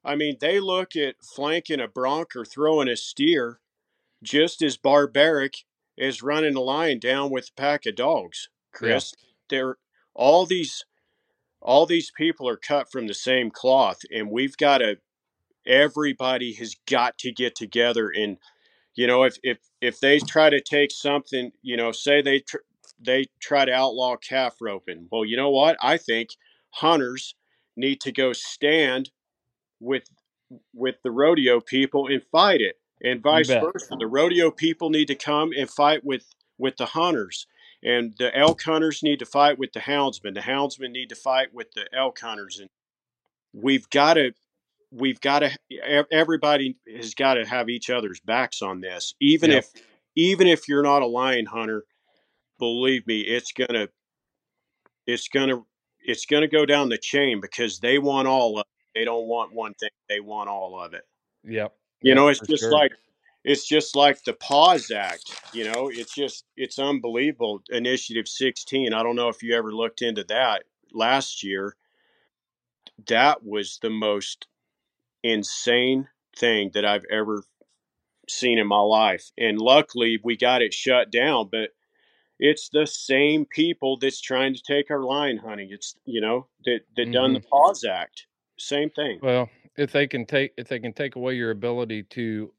I 0.04 0.16
mean, 0.16 0.38
they 0.40 0.60
look 0.60 0.96
at 0.96 1.16
flanking 1.22 1.80
a 1.80 1.88
bronc 1.88 2.36
or 2.36 2.44
throwing 2.44 2.90
a 2.90 2.96
steer 2.96 3.60
just 4.24 4.62
as 4.62 4.78
barbaric 4.78 5.56
as 6.02 6.24
running 6.24 6.56
a 6.56 6.62
lion 6.62 7.00
down 7.00 7.30
with 7.30 7.50
a 7.50 7.62
pack 7.62 7.86
of 7.86 7.96
dogs. 7.96 8.50
Chris, 8.74 9.14
they're 9.50 9.78
all 10.16 10.46
these 10.46 10.84
all 11.62 11.86
these 11.86 12.12
people 12.18 12.50
are 12.50 12.58
cut 12.58 12.92
from 12.92 13.08
the 13.08 13.14
same 13.14 13.52
cloth, 13.52 14.00
and 14.14 14.30
we've 14.32 14.58
got 14.58 14.80
to. 14.80 14.98
Everybody 15.68 16.54
has 16.54 16.76
got 16.90 17.20
to 17.20 17.32
get 17.32 17.56
together, 17.56 18.10
and 18.10 18.38
you 18.96 19.06
know, 19.06 19.24
if 19.24 19.38
if 19.44 19.60
if 19.80 20.00
they 20.00 20.18
try 20.20 20.50
to 20.50 20.60
take 20.60 20.92
something, 20.92 21.52
you 21.62 21.78
know, 21.78 21.92
say 21.92 22.22
they 22.24 22.40
tr- 22.40 22.58
they 23.00 23.28
try 23.40 23.66
to 23.66 23.72
outlaw 23.72 24.16
calf 24.18 24.56
roping. 24.60 25.08
Well, 25.12 25.24
you 25.24 25.38
know 25.38 25.52
what? 25.52 25.78
I 25.82 25.98
think 25.98 26.30
hunters 26.72 27.36
need 27.78 28.02
to 28.02 28.12
go 28.12 28.34
stand 28.34 29.12
with 29.80 30.06
with 30.74 30.96
the 31.04 31.12
rodeo 31.12 31.62
people 31.62 32.08
and 32.08 32.24
fight 32.32 32.60
it 32.60 32.81
and 33.04 33.22
vice 33.22 33.48
versa. 33.48 33.96
The 34.00 34.08
rodeo 34.08 34.52
people 34.52 34.90
need 34.90 35.08
to 35.08 35.16
come 35.16 35.52
and 35.58 35.70
fight 35.70 36.04
with 36.04 36.26
with 36.58 36.78
the 36.78 36.88
hunters 36.88 37.48
and 37.84 38.14
the 38.18 38.36
elk 38.38 38.62
hunters 38.62 39.02
need 39.02 39.20
to 39.20 39.26
fight 39.26 39.58
with 39.58 39.74
the 39.74 39.80
houndsmen. 39.80 40.36
The 40.36 40.42
houndsmen 40.42 40.92
need 40.92 41.10
to 41.10 41.16
fight 41.16 41.54
with 41.54 41.72
the 41.74 41.88
elk 41.94 42.20
hunters 42.20 42.60
and 42.60 42.70
we've 43.54 43.90
got 43.90 44.16
to 44.16 44.34
we've 44.92 45.22
got 45.22 45.40
to 45.40 45.52
everybody 46.12 46.78
has 46.96 47.14
got 47.16 47.36
to 47.36 47.46
have 47.46 47.70
each 47.70 47.90
other's 47.90 48.20
backs 48.20 48.62
on 48.62 48.82
this. 48.82 49.16
Even 49.20 49.52
if 49.52 49.70
even 50.16 50.48
if 50.48 50.68
you're 50.68 50.84
not 50.84 51.02
a 51.02 51.08
lion 51.08 51.46
hunter 51.48 51.84
believe 52.60 53.08
me 53.08 53.22
it's 53.22 53.52
gonna 53.54 53.88
it's 55.08 55.28
gonna 55.30 55.64
it's 56.00 56.26
gonna 56.26 56.48
go 56.48 56.66
down 56.66 56.90
the 56.90 56.98
chain 56.98 57.40
because 57.42 57.80
they 57.80 57.98
want 57.98 58.28
all 58.28 58.60
of 58.60 58.62
it. 58.62 59.00
they 59.00 59.06
don't 59.06 59.28
want 59.28 59.54
one 59.54 59.74
thing 59.74 59.90
they 60.08 60.20
want 60.20 60.50
all 60.50 60.80
of 60.80 60.94
it. 60.94 61.04
Yep 61.44 61.74
you 62.02 62.16
know 62.16 62.28
it's 62.28 62.40
just 62.42 62.64
sure. 62.64 62.72
like 62.72 62.92
it's 63.44 63.68
just 63.68 63.96
like 63.96 64.24
the 64.24 64.34
pause 64.34 64.92
act 64.92 65.32
you 65.54 65.64
know 65.64 65.90
it's 65.92 66.14
just 66.14 66.46
it's 66.56 66.80
unbelievable 66.80 67.62
initiative 67.70 68.28
16 68.28 68.94
i 68.94 69.04
don't 69.04 69.16
know 69.16 69.30
if 69.30 69.42
you 69.44 69.56
ever 69.56 69.72
looked 69.72 70.02
into 70.02 70.24
that 70.26 70.64
last 70.94 71.44
year 71.44 71.76
that 73.08 73.44
was 73.44 73.80
the 73.82 73.90
most 73.90 74.48
insane 75.24 76.08
thing 76.36 76.72
that 76.74 76.86
i've 76.86 77.06
ever 77.12 77.44
seen 78.30 78.58
in 78.58 78.68
my 78.68 78.80
life 78.80 79.32
and 79.38 79.58
luckily 79.58 80.20
we 80.24 80.38
got 80.38 80.62
it 80.62 80.74
shut 80.74 81.12
down 81.12 81.50
but 81.52 81.72
it's 82.42 82.70
the 82.70 82.88
same 82.88 83.46
people 83.46 83.98
that's 83.98 84.20
trying 84.20 84.56
to 84.56 84.62
take 84.62 84.90
our 84.90 85.04
lion 85.04 85.38
hunting. 85.38 85.70
It's 85.72 85.96
you 86.06 86.20
know 86.20 86.48
that 86.66 86.80
that 86.98 87.12
done 87.12 87.34
the 87.34 87.40
mm-hmm. 87.40 87.50
Pause 87.50 87.86
Act. 87.86 88.26
Same 88.58 88.90
thing. 88.90 89.20
Well, 89.22 89.50
if 89.78 89.92
they 89.92 90.08
can 90.08 90.26
take 90.26 90.54
if 90.58 90.68
they 90.68 90.80
can 90.80 90.94
take 90.94 91.16
away 91.16 91.36
your 91.36 91.52
ability 91.52 92.04
to 92.04 92.54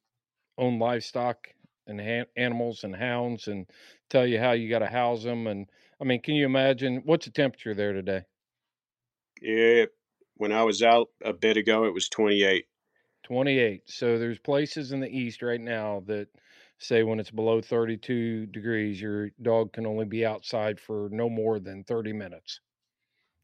own 0.58 0.78
livestock 0.78 1.48
and 1.86 2.00
ha- 2.00 2.30
animals 2.36 2.84
and 2.84 2.96
hounds 2.96 3.48
and 3.48 3.68
tell 4.10 4.26
you 4.26 4.38
how 4.38 4.52
you 4.52 4.68
got 4.70 4.80
to 4.80 4.86
house 4.86 5.24
them 5.24 5.46
and 5.46 5.68
I 6.00 6.04
mean, 6.04 6.20
can 6.22 6.34
you 6.34 6.46
imagine 6.46 7.02
what's 7.04 7.26
the 7.26 7.32
temperature 7.32 7.74
there 7.74 7.92
today? 7.92 8.24
Yeah, 9.42 9.86
when 10.34 10.52
I 10.52 10.62
was 10.62 10.82
out 10.82 11.08
a 11.22 11.32
bit 11.32 11.56
ago, 11.58 11.84
it 11.84 11.92
was 11.94 12.08
28. 12.08 12.66
28. 13.24 13.88
So 13.88 14.18
there's 14.18 14.38
places 14.38 14.92
in 14.92 15.00
the 15.00 15.08
east 15.08 15.42
right 15.42 15.60
now 15.60 16.02
that 16.06 16.28
say 16.78 17.02
when 17.02 17.20
it's 17.20 17.30
below 17.30 17.60
32 17.60 18.46
degrees, 18.46 19.00
your 19.00 19.30
dog 19.40 19.72
can 19.72 19.86
only 19.86 20.04
be 20.06 20.24
outside 20.26 20.80
for 20.80 21.08
no 21.12 21.28
more 21.28 21.60
than 21.60 21.84
30 21.84 22.12
minutes. 22.12 22.60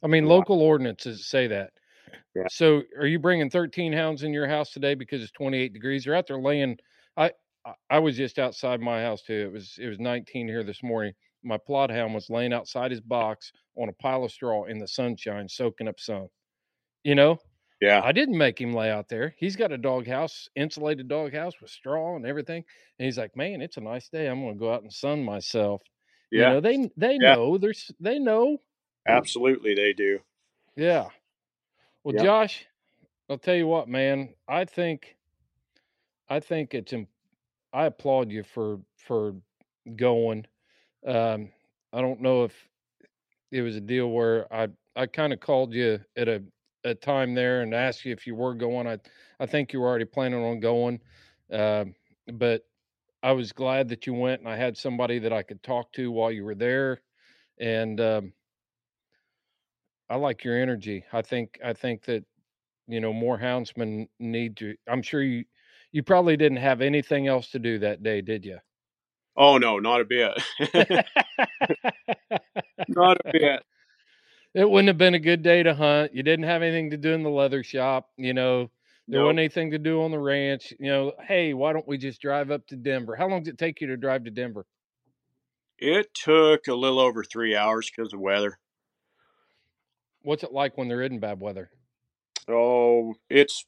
I 0.03 0.09
mean, 0.09 0.25
Wow. 0.25 0.29
local 0.29 0.63
ordinances 0.63 1.27
say 1.27 1.49
that. 1.49 1.73
Yeah. 2.35 2.49
So 2.49 2.83
are 2.99 3.07
you 3.07 3.19
bringing 3.19 3.51
13 3.51 3.93
hounds 3.93 4.23
in 4.23 4.33
your 4.33 4.49
house 4.49 4.71
today 4.73 4.95
because 4.95 5.23
it's 5.23 5.33
28 5.33 5.73
degrees? 5.73 6.05
They're 6.05 6.15
out 6.15 6.27
there 6.27 6.41
laying. 6.41 6.79
I 7.17 7.33
I- 7.91 7.99
was 7.99 8.17
just 8.17 8.39
outside 8.39 8.81
my 8.81 9.03
house 9.03 9.23
too. 9.23 9.35
It 9.49 9.53
was 9.53 9.79
it 9.81 9.89
was 9.89 9.99
19 10.01 10.49
here 10.49 10.65
this 10.65 10.83
morning. 10.83 11.15
My 11.43 11.59
Plott 11.59 11.91
hound 11.91 12.15
was 12.15 12.31
laying 12.31 12.53
outside 12.53 12.91
his 12.91 13.01
box 13.01 13.53
on 13.77 13.89
a 13.89 13.93
pile 13.93 14.25
of 14.25 14.33
straw 14.33 14.65
in 14.65 14.79
the 14.79 14.89
sunshine, 14.89 15.49
soaking 15.49 15.89
up 15.89 16.01
sun. 16.01 16.29
You 17.05 17.15
know, 17.15 17.39
Yeah, 17.81 18.03
I 18.03 18.13
didn't 18.13 18.39
make 18.39 18.61
him 18.61 18.73
lay 18.75 18.91
out 18.91 19.09
there. 19.09 19.35
He's 19.39 19.57
got 19.57 19.73
a 19.73 19.79
dog 19.79 20.07
house, 20.07 20.49
insulated 20.57 21.09
dog 21.09 21.33
house 21.35 21.61
with 21.61 21.71
straw 21.71 22.17
and 22.17 22.27
everything. 22.27 22.65
And 22.99 23.07
he's 23.07 23.19
like, 23.19 23.37
"Man, 23.37 23.63
it's 23.63 23.77
a 23.79 23.81
nice 23.83 24.09
day. 24.11 24.29
I'm 24.29 24.43
going 24.43 24.55
to 24.57 24.61
go 24.61 24.73
out 24.75 24.83
and 24.83 24.93
sun 24.93 25.25
myself." 25.25 25.83
You 26.35 26.45
yeah, 26.45 26.49
know, 26.49 26.61
they 26.61 26.91
they 26.97 27.19
Yeah. 27.21 27.37
know. 27.37 27.59
There's 27.59 27.91
they 28.01 28.19
know. 28.21 28.59
absolutely 29.07 29.75
they 29.75 29.93
do. 29.93 30.21
Yeah. 30.77 31.11
Well, 32.09 32.15
Yep. 32.15 32.25
Josh, 32.25 32.67
I'll 33.29 33.37
tell 33.37 33.55
you 33.55 33.67
what, 33.67 33.87
man. 33.87 34.31
I 34.49 34.65
think 34.65 35.15
I 36.27 36.41
think 36.41 36.73
it's 36.73 36.95
I 37.75 37.85
applaud 37.85 38.31
you 38.31 38.45
for 38.45 38.81
for 38.97 39.35
going. 39.95 40.47
Um, 41.07 41.51
I 41.93 42.01
don't 42.01 42.23
know 42.23 42.45
if 42.45 42.55
it 43.53 43.61
was 43.61 43.77
a 43.77 43.83
deal 43.83 44.11
where 44.11 44.51
I 44.51 44.69
I 44.97 45.05
kind 45.05 45.35
of 45.35 45.41
called 45.41 45.75
you 45.75 46.01
at 46.17 46.29
a 46.29 46.43
a 46.83 46.95
time 46.95 47.35
there 47.35 47.61
and 47.61 47.75
asked 47.75 48.07
you 48.07 48.13
if 48.15 48.27
you 48.27 48.35
were 48.35 48.55
going. 48.55 48.87
I 48.87 48.97
I 49.39 49.45
think 49.45 49.75
you 49.75 49.81
were 49.81 49.89
already 49.89 50.07
planning 50.07 50.43
on 50.43 50.61
going, 50.61 51.01
um, 51.53 51.95
but 52.33 52.63
I 53.23 53.33
was 53.33 53.53
glad 53.53 53.91
that 53.91 54.07
you 54.07 54.15
went 54.15 54.41
and 54.41 54.49
I 54.49 54.57
had 54.57 54.79
somebody 54.79 55.19
that 55.19 55.33
I 55.35 55.43
could 55.43 55.63
talk 55.63 55.93
to 55.93 56.11
while 56.11 56.33
you 56.33 56.45
were 56.47 56.55
there, 56.55 57.03
and 57.61 58.01
um, 58.01 58.33
I 60.11 60.17
like 60.17 60.45
your 60.45 60.61
energy. 60.61 61.05
I 61.13 61.23
think 61.23 61.59
I 61.65 61.73
think 61.73 62.05
that 62.05 62.25
you 62.87 63.01
know 63.01 63.13
more 63.13 63.39
houndsmen 63.39 64.09
need 64.19 64.57
to. 64.59 64.75
I'm 64.89 65.03
sure 65.03 65.23
you 65.23 65.45
you 65.93 66.03
probably 66.03 66.37
didn't 66.37 66.59
have 66.59 66.81
anything 66.81 67.27
else 67.27 67.51
to 67.51 67.59
do 67.59 67.79
that 67.81 68.03
day, 68.03 68.21
did 68.21 68.45
you? 68.45 68.59
Oh 69.37 69.59
no, 69.59 69.79
not 69.79 70.01
a 70.01 70.05
bit. 70.05 70.33
not 72.89 73.17
a 73.19 73.25
bit. 73.33 73.63
it 74.55 74.69
wouldn't 74.69 74.89
have 74.89 74.99
been 74.99 75.15
a 75.15 75.19
good 75.21 75.43
day 75.43 75.63
to 75.63 75.75
hunt. 75.75 76.15
You 76.15 76.23
didn't 76.23 76.47
have 76.47 76.63
anything 76.63 76.91
to 76.91 76.97
do 76.97 77.13
in 77.13 77.23
the 77.23 77.31
leather 77.31 77.63
shop. 77.63 78.11
You 78.17 78.35
know, 78.35 78.71
there 79.11 79.21
Nope. 79.21 79.27
wasn't 79.27 79.41
anything 79.41 79.71
to 79.73 79.79
do 79.79 80.03
on 80.03 80.11
the 80.11 80.19
ranch. 80.19 80.73
You 80.79 80.91
know, 80.91 81.13
hey, 81.27 81.55
why 81.55 81.73
don't 81.73 81.87
we 81.87 81.99
just 81.99 82.21
drive 82.21 82.51
up 82.51 82.67
to 82.69 82.77
Denver? 82.77 83.17
How 83.17 83.29
long 83.29 83.43
did 83.43 83.55
it 83.55 83.59
take 83.59 83.81
you 83.81 83.87
to 83.89 83.97
drive 83.97 84.25
to 84.25 84.31
Denver? 84.31 84.67
It 85.79 86.13
took 86.15 86.67
a 86.69 86.75
little 86.75 87.01
over 87.01 87.23
three 87.25 87.55
hours 87.57 87.91
because 87.91 88.13
of 88.13 88.21
weather. 88.21 88.59
What's 90.23 90.43
it 90.43 90.53
like 90.53 90.77
when 90.77 90.89
there 90.89 91.03
isn't 91.03 91.21
bad 91.21 91.41
weather? 91.41 91.71
Oh, 92.49 93.15
it's 93.31 93.65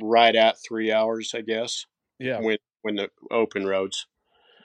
right 0.00 0.34
at 0.34 0.56
three 0.66 0.92
hours, 0.92 1.32
I 1.34 1.40
guess. 1.42 1.84
Yeah, 2.18 2.40
When 2.40 2.58
when 2.82 2.96
the 2.96 3.10
open 3.30 3.66
roads. 3.66 4.06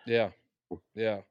yeah, 0.05 0.29
mm. 0.71 0.79
yeah. 0.95 1.21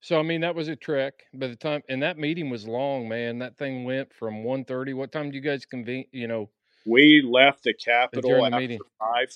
So 0.00 0.18
I 0.18 0.22
mean, 0.22 0.40
that 0.40 0.54
was 0.54 0.68
a 0.68 0.76
trek. 0.76 1.14
By 1.32 1.46
the 1.46 1.56
time 1.56 1.82
and 1.88 2.02
that 2.02 2.18
meeting 2.18 2.50
was 2.50 2.66
long, 2.66 3.08
man. 3.08 3.38
That 3.38 3.56
thing 3.56 3.84
went 3.84 4.12
from 4.12 4.42
1.30. 4.44 4.94
What 4.94 5.12
time 5.12 5.30
do 5.30 5.36
you 5.36 5.42
guys 5.42 5.64
convene? 5.64 6.06
You 6.12 6.26
know, 6.26 6.50
We 6.84 7.22
left 7.22 7.62
the 7.62 7.72
Capitol 7.72 8.38
the 8.40 8.46
after 8.46 8.58
meeting. 8.58 8.80
five. 8.98 9.28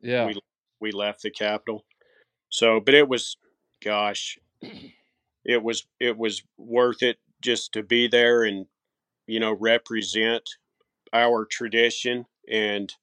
yeah, 0.00 0.26
We 0.26 0.38
we 0.80 0.92
left 0.92 1.22
the 1.22 1.30
Capitol. 1.30 1.84
So, 2.50 2.80
but 2.80 2.94
it 2.94 3.08
was, 3.08 3.36
gosh, 3.82 4.38
it 5.44 5.62
was 5.62 5.86
it 5.98 6.16
was 6.16 6.42
worth 6.58 7.02
it 7.02 7.16
just 7.46 7.72
to 7.74 7.84
be 7.84 8.08
there 8.08 8.44
and 8.44 8.66
you 9.28 9.40
know 9.40 9.54
represent 9.54 10.48
our 11.12 11.46
tradition 11.46 12.26
and 12.50 12.94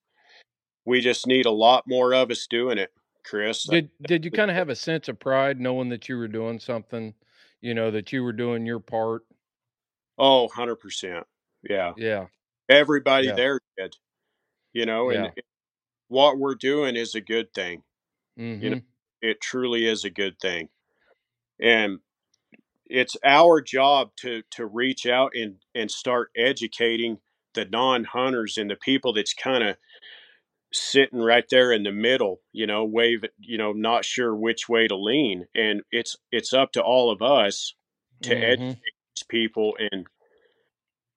we 0.86 1.02
just 1.02 1.28
need 1.28 1.46
a 1.46 1.52
lot 1.52 1.86
more 1.88 2.14
of 2.14 2.32
us 2.32 2.48
doing 2.50 2.78
it 2.78 2.92
chris 3.26 3.68
Did 3.68 3.92
did 4.02 4.24
you 4.24 4.32
kind 4.32 4.50
of 4.50 4.56
have 4.56 4.70
a 4.70 4.76
sense 4.76 5.10
of 5.10 5.20
pride 5.20 5.60
knowing 5.60 5.90
that 5.90 6.08
you 6.08 6.18
were 6.18 6.30
doing 6.30 6.60
something, 6.60 7.14
you 7.60 7.74
know, 7.74 7.92
that 7.92 8.14
you 8.14 8.24
were 8.24 8.32
doing 8.32 8.66
your 8.66 8.80
part? 8.80 9.26
oh 10.18 10.44
100% 10.44 11.26
yeah 11.70 11.94
Yeah. 11.96 12.28
everybody 12.70 13.32
Yeah. 13.32 13.34
there 13.34 13.60
did 13.78 13.96
you 14.74 14.86
know 14.86 15.12
and 15.12 15.30
Yeah. 15.30 15.34
what 16.10 16.38
we're 16.40 16.56
doing 16.56 16.96
is 16.96 17.16
a 17.16 17.22
good 17.22 17.54
thing 17.54 17.84
hmm 18.38 18.80
know, 19.24 19.30
it 19.30 19.42
truly 19.42 19.88
is 19.88 20.06
a 20.06 20.10
good 20.10 20.40
thing 20.40 20.70
and 21.62 22.00
it's 22.94 23.18
our 23.26 23.60
job 23.60 24.12
to 24.18 24.44
to 24.52 24.66
reach 24.68 25.08
out 25.08 25.34
and 25.36 25.56
and 25.76 25.92
start 25.92 26.30
educating 26.38 27.18
the 27.56 27.66
non-hunters 27.66 28.58
and 28.58 28.70
the 28.72 28.78
people 28.78 29.14
that's 29.14 29.34
kind 29.34 29.64
of 29.64 29.78
sitting 30.72 31.20
right 31.20 31.46
there 31.52 31.72
in 31.72 31.84
the 31.84 31.92
middle 31.92 32.42
you 32.54 32.68
know 32.68 32.86
wave 32.86 33.24
you 33.40 33.58
know 33.58 33.74
not 33.74 34.06
sure 34.06 34.36
which 34.36 34.70
way 34.70 34.88
to 34.88 34.96
lean 34.96 35.46
and 35.56 35.82
it's 35.92 36.18
it's 36.32 36.54
up 36.54 36.72
to 36.72 36.82
all 36.82 37.12
of 37.12 37.22
us 37.22 37.76
to 38.22 38.36
Mhm. 38.36 38.44
educate 38.44 38.94
these 39.16 39.24
people 39.30 39.76
and 39.92 40.08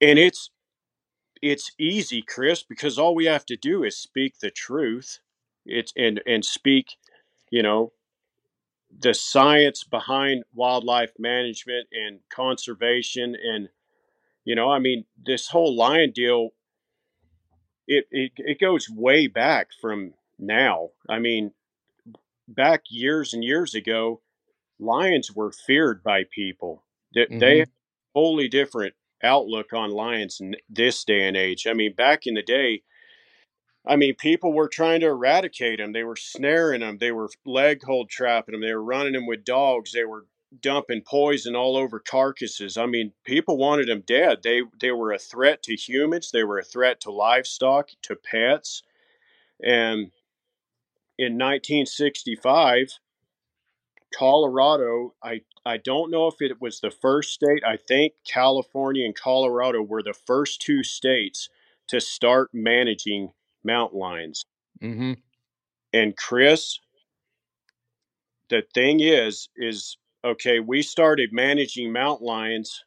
and 0.00 0.18
it's 0.18 0.50
it's 1.42 1.72
easy 1.78 2.22
chris 2.22 2.62
because 2.62 2.98
all 2.98 3.14
we 3.14 3.26
have 3.26 3.46
to 3.46 3.56
do 3.56 3.84
is 3.84 3.98
speak 3.98 4.34
the 4.40 4.50
truth 4.50 5.20
it's 5.66 5.92
and 5.96 6.22
and 6.26 6.44
speak 6.44 6.96
you 7.50 7.62
know 7.62 7.92
the 8.98 9.14
science 9.14 9.84
behind 9.84 10.44
wildlife 10.54 11.12
management 11.18 11.88
and 11.92 12.20
conservation 12.30 13.36
and 13.36 13.68
you 14.44 14.54
know 14.54 14.70
i 14.70 14.78
mean 14.78 15.04
this 15.24 15.48
whole 15.48 15.74
lion 15.76 16.12
deal 16.12 16.50
it 17.86 18.06
it, 18.10 18.32
it 18.36 18.60
goes 18.60 18.88
way 18.90 19.26
back 19.26 19.68
from 19.80 20.14
now. 20.38 20.90
I 21.08 21.18
mean 21.18 21.52
back 22.48 22.84
years 22.90 23.34
and 23.34 23.44
years 23.44 23.74
ago 23.74 24.22
lions 24.78 25.32
were 25.32 25.52
feared 25.52 26.02
by 26.02 26.24
people. 26.34 26.84
They, 27.14 27.28
they 27.38 27.58
Mhm. 27.58 27.60
have 27.60 27.68
a 27.68 28.18
wholly 28.20 28.48
different 28.48 28.94
outlook 29.22 29.72
on 29.72 29.90
lions 29.90 30.38
in 30.40 30.56
this 30.68 31.04
day 31.04 31.26
and 31.26 31.36
age. 31.36 31.66
I 31.66 31.72
mean 31.74 31.94
back 31.94 32.26
in 32.26 32.34
the 32.34 32.42
day 32.42 32.82
I 33.86 33.96
mean, 33.96 34.14
people 34.16 34.52
were 34.52 34.68
trying 34.68 35.00
to 35.00 35.06
eradicate 35.06 35.78
them. 35.78 35.92
They 35.92 36.02
were 36.02 36.16
snaring 36.16 36.80
them. 36.80 36.98
They 36.98 37.12
were 37.12 37.30
leg 37.44 37.82
hold 37.84 38.10
trapping 38.10 38.52
them. 38.52 38.60
They 38.60 38.74
were 38.74 38.82
running 38.82 39.12
them 39.12 39.26
with 39.26 39.44
dogs. 39.44 39.92
They 39.92 40.04
were 40.04 40.26
dumping 40.60 41.02
poison 41.02 41.54
all 41.54 41.76
over 41.76 42.00
carcasses. 42.00 42.76
I 42.76 42.86
mean, 42.86 43.12
people 43.24 43.56
wanted 43.56 43.88
them 43.88 44.02
dead. 44.06 44.42
They 44.42 44.62
they 44.80 44.90
were 44.90 45.12
a 45.12 45.18
threat 45.18 45.62
to 45.64 45.76
humans. 45.76 46.30
They 46.32 46.44
were 46.44 46.58
a 46.58 46.64
threat 46.64 47.00
to 47.02 47.10
livestock, 47.10 47.90
to 48.02 48.16
pets. 48.16 48.82
And 49.62 50.10
in 51.18 51.38
1965, 51.38 52.98
Colorado, 54.12 55.14
I 55.22 55.42
I 55.64 55.76
don't 55.76 56.10
know 56.10 56.26
if 56.26 56.40
it 56.40 56.60
was 56.60 56.80
the 56.80 56.90
first 56.90 57.32
state. 57.32 57.62
I 57.64 57.76
think 57.76 58.14
California 58.24 59.04
and 59.04 59.14
Colorado 59.14 59.82
were 59.82 60.02
the 60.02 60.14
first 60.14 60.60
two 60.60 60.82
states 60.82 61.48
to 61.88 62.00
start 62.00 62.50
managing 62.52 63.30
mountain 63.66 63.98
lions. 63.98 64.44
Mhm. 64.82 65.22
And 65.92 66.16
Chris, 66.16 66.78
the 68.48 68.62
thing 68.74 69.00
is, 69.00 69.48
is 69.56 69.98
okay, 70.24 70.60
we 70.60 70.82
started 70.82 71.32
managing 71.32 71.92
mountain 71.92 72.26
lions 72.26 72.84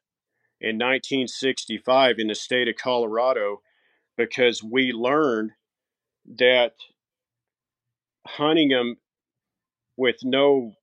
in 0.61 0.77
1965 0.77 2.19
in 2.19 2.27
the 2.27 2.35
state 2.35 2.67
of 2.67 2.75
Colorado 2.75 3.61
because 4.17 4.63
we 4.63 4.91
learned 4.91 5.51
that 6.37 6.75
hunting 8.27 8.69
them 8.69 8.97
with 9.97 10.17
no 10.23 10.73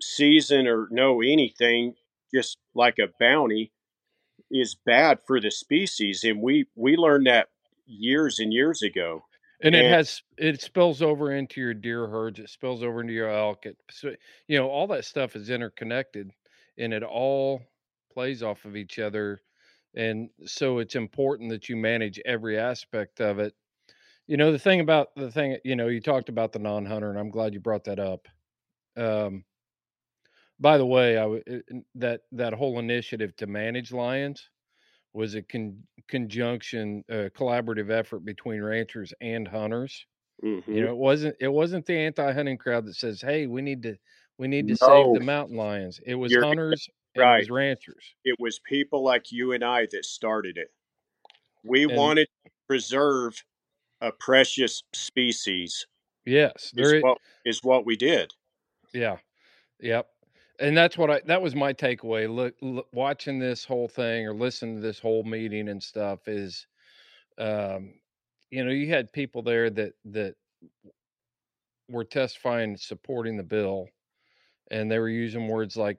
season 0.00 0.66
or 0.66 0.88
no 0.90 1.20
anything, 1.20 1.94
just 2.32 2.58
like 2.74 2.98
a 2.98 3.08
bounty, 3.20 3.72
is 4.50 4.74
bad 4.74 5.20
for 5.26 5.40
the 5.40 5.50
species. 5.50 6.24
And 6.24 6.40
we, 6.40 6.66
we 6.74 6.96
learned 6.96 7.26
that 7.26 7.48
years 7.86 8.38
and 8.38 8.52
years 8.52 8.82
ago. 8.82 9.24
And 9.62 9.74
it 9.74 9.84
has 9.84 10.22
it 10.36 10.60
spills 10.62 11.02
over 11.02 11.32
into 11.32 11.60
your 11.60 11.74
deer 11.74 12.06
herds 12.06 12.38
it 12.38 12.48
spills 12.50 12.82
over 12.82 13.00
into 13.00 13.12
your 13.12 13.30
elk 13.30 13.66
it 13.66 13.76
so 13.90 14.14
you 14.46 14.58
know 14.58 14.68
all 14.68 14.86
that 14.86 15.04
stuff 15.04 15.36
is 15.36 15.50
interconnected 15.50 16.30
and 16.78 16.92
it 16.92 17.02
all 17.02 17.60
plays 18.12 18.42
off 18.42 18.64
of 18.64 18.76
each 18.76 18.98
other 18.98 19.40
and 19.94 20.30
so 20.46 20.78
it's 20.78 20.94
important 20.94 21.50
that 21.50 21.68
you 21.68 21.76
manage 21.76 22.20
every 22.26 22.58
aspect 22.58 23.20
of 23.20 23.38
it. 23.38 23.54
You 24.28 24.36
know 24.36 24.52
the 24.52 24.58
thing 24.58 24.80
about 24.80 25.08
the 25.16 25.30
thing 25.30 25.58
you 25.64 25.76
know 25.76 25.88
you 25.88 26.00
talked 26.00 26.28
about 26.28 26.52
the 26.52 26.58
non-hunter 26.60 27.10
and 27.10 27.18
i'm 27.18 27.30
glad 27.30 27.54
you 27.54 27.60
brought 27.60 27.84
that 27.84 27.98
up. 28.00 28.28
Um 28.96 29.44
by 30.60 30.78
the 30.78 30.86
way 30.86 31.16
i 31.16 31.22
w- 31.22 31.42
it- 31.46 31.64
it- 31.68 31.84
that 31.94 32.22
that 32.32 32.52
whole 32.52 32.78
initiative 32.78 33.34
to 33.36 33.46
manage 33.46 33.92
lions 33.92 34.50
was 35.12 35.34
a 35.34 35.42
con- 35.42 35.82
conjunction 36.08 37.04
uh, 37.10 37.28
collaborative 37.36 37.90
effort 37.90 38.24
between 38.24 38.60
ranchers 38.62 39.12
and 39.20 39.46
hunters 39.48 40.06
Mhm. 40.44 40.66
you 40.68 40.82
know, 40.84 40.90
it 40.92 40.96
wasn't 40.96 41.36
it 41.40 41.48
wasn't 41.48 41.84
the 41.86 41.94
anti-hunting 41.98 42.58
crowd 42.58 42.84
that 42.86 42.94
says, 42.94 43.20
"Hey, 43.20 43.48
we 43.48 43.60
need 43.60 43.82
to 43.82 43.96
we 44.38 44.46
need 44.46 44.68
to 44.68 44.76
save 44.76 45.14
the 45.14 45.20
mountain 45.24 45.56
lions." 45.56 45.98
It 46.06 46.14
was 46.14 46.30
You're 46.30 46.44
hunters 46.44 46.88
and 47.16 47.24
it 47.24 47.26
was 47.26 47.50
right. 47.50 47.50
ranchers. 47.50 48.14
it 48.24 48.36
was 48.38 48.60
people 48.60 49.02
like 49.02 49.32
you 49.32 49.50
and 49.52 49.64
I 49.64 49.86
that 49.90 50.04
started 50.04 50.56
it. 50.56 50.72
We 51.64 51.82
And- 51.84 51.96
wanted 51.96 52.28
to 52.44 52.50
preserve 52.68 53.42
a 54.00 54.12
precious 54.12 54.84
species. 54.92 55.88
Yes, 56.24 56.66
Is 56.66 56.72
there. 56.92 57.00
what 57.00 57.18
is 57.44 57.64
what 57.64 57.84
we 57.84 57.96
did. 57.96 58.32
Yeah, 58.94 59.18
yep. 59.80 60.08
And 60.60 60.76
that's 60.76 60.98
what 60.98 61.10
I 61.10 61.20
that 61.26 61.42
was 61.42 61.54
my 61.54 61.72
takeaway. 61.72 62.32
Look, 62.34 62.54
look, 62.60 62.88
watching 62.92 63.38
this 63.38 63.64
whole 63.64 63.88
thing 63.88 64.26
or 64.26 64.34
listening 64.34 64.76
to 64.76 64.82
this 64.82 64.98
whole 64.98 65.22
meeting 65.22 65.68
and 65.68 65.82
stuff 65.82 66.26
is, 66.28 66.66
um, 67.38 67.94
you 68.50 68.64
know, 68.64 68.70
you 68.70 68.88
had 68.88 69.12
people 69.12 69.42
there 69.42 69.70
that 69.70 69.94
that 70.06 70.36
were 71.88 72.04
testifying 72.04 72.76
supporting 72.76 73.36
the 73.36 73.42
bill, 73.42 73.88
and 74.70 74.90
they 74.90 74.98
were 74.98 75.08
using 75.08 75.48
words 75.48 75.76
like 75.76 75.98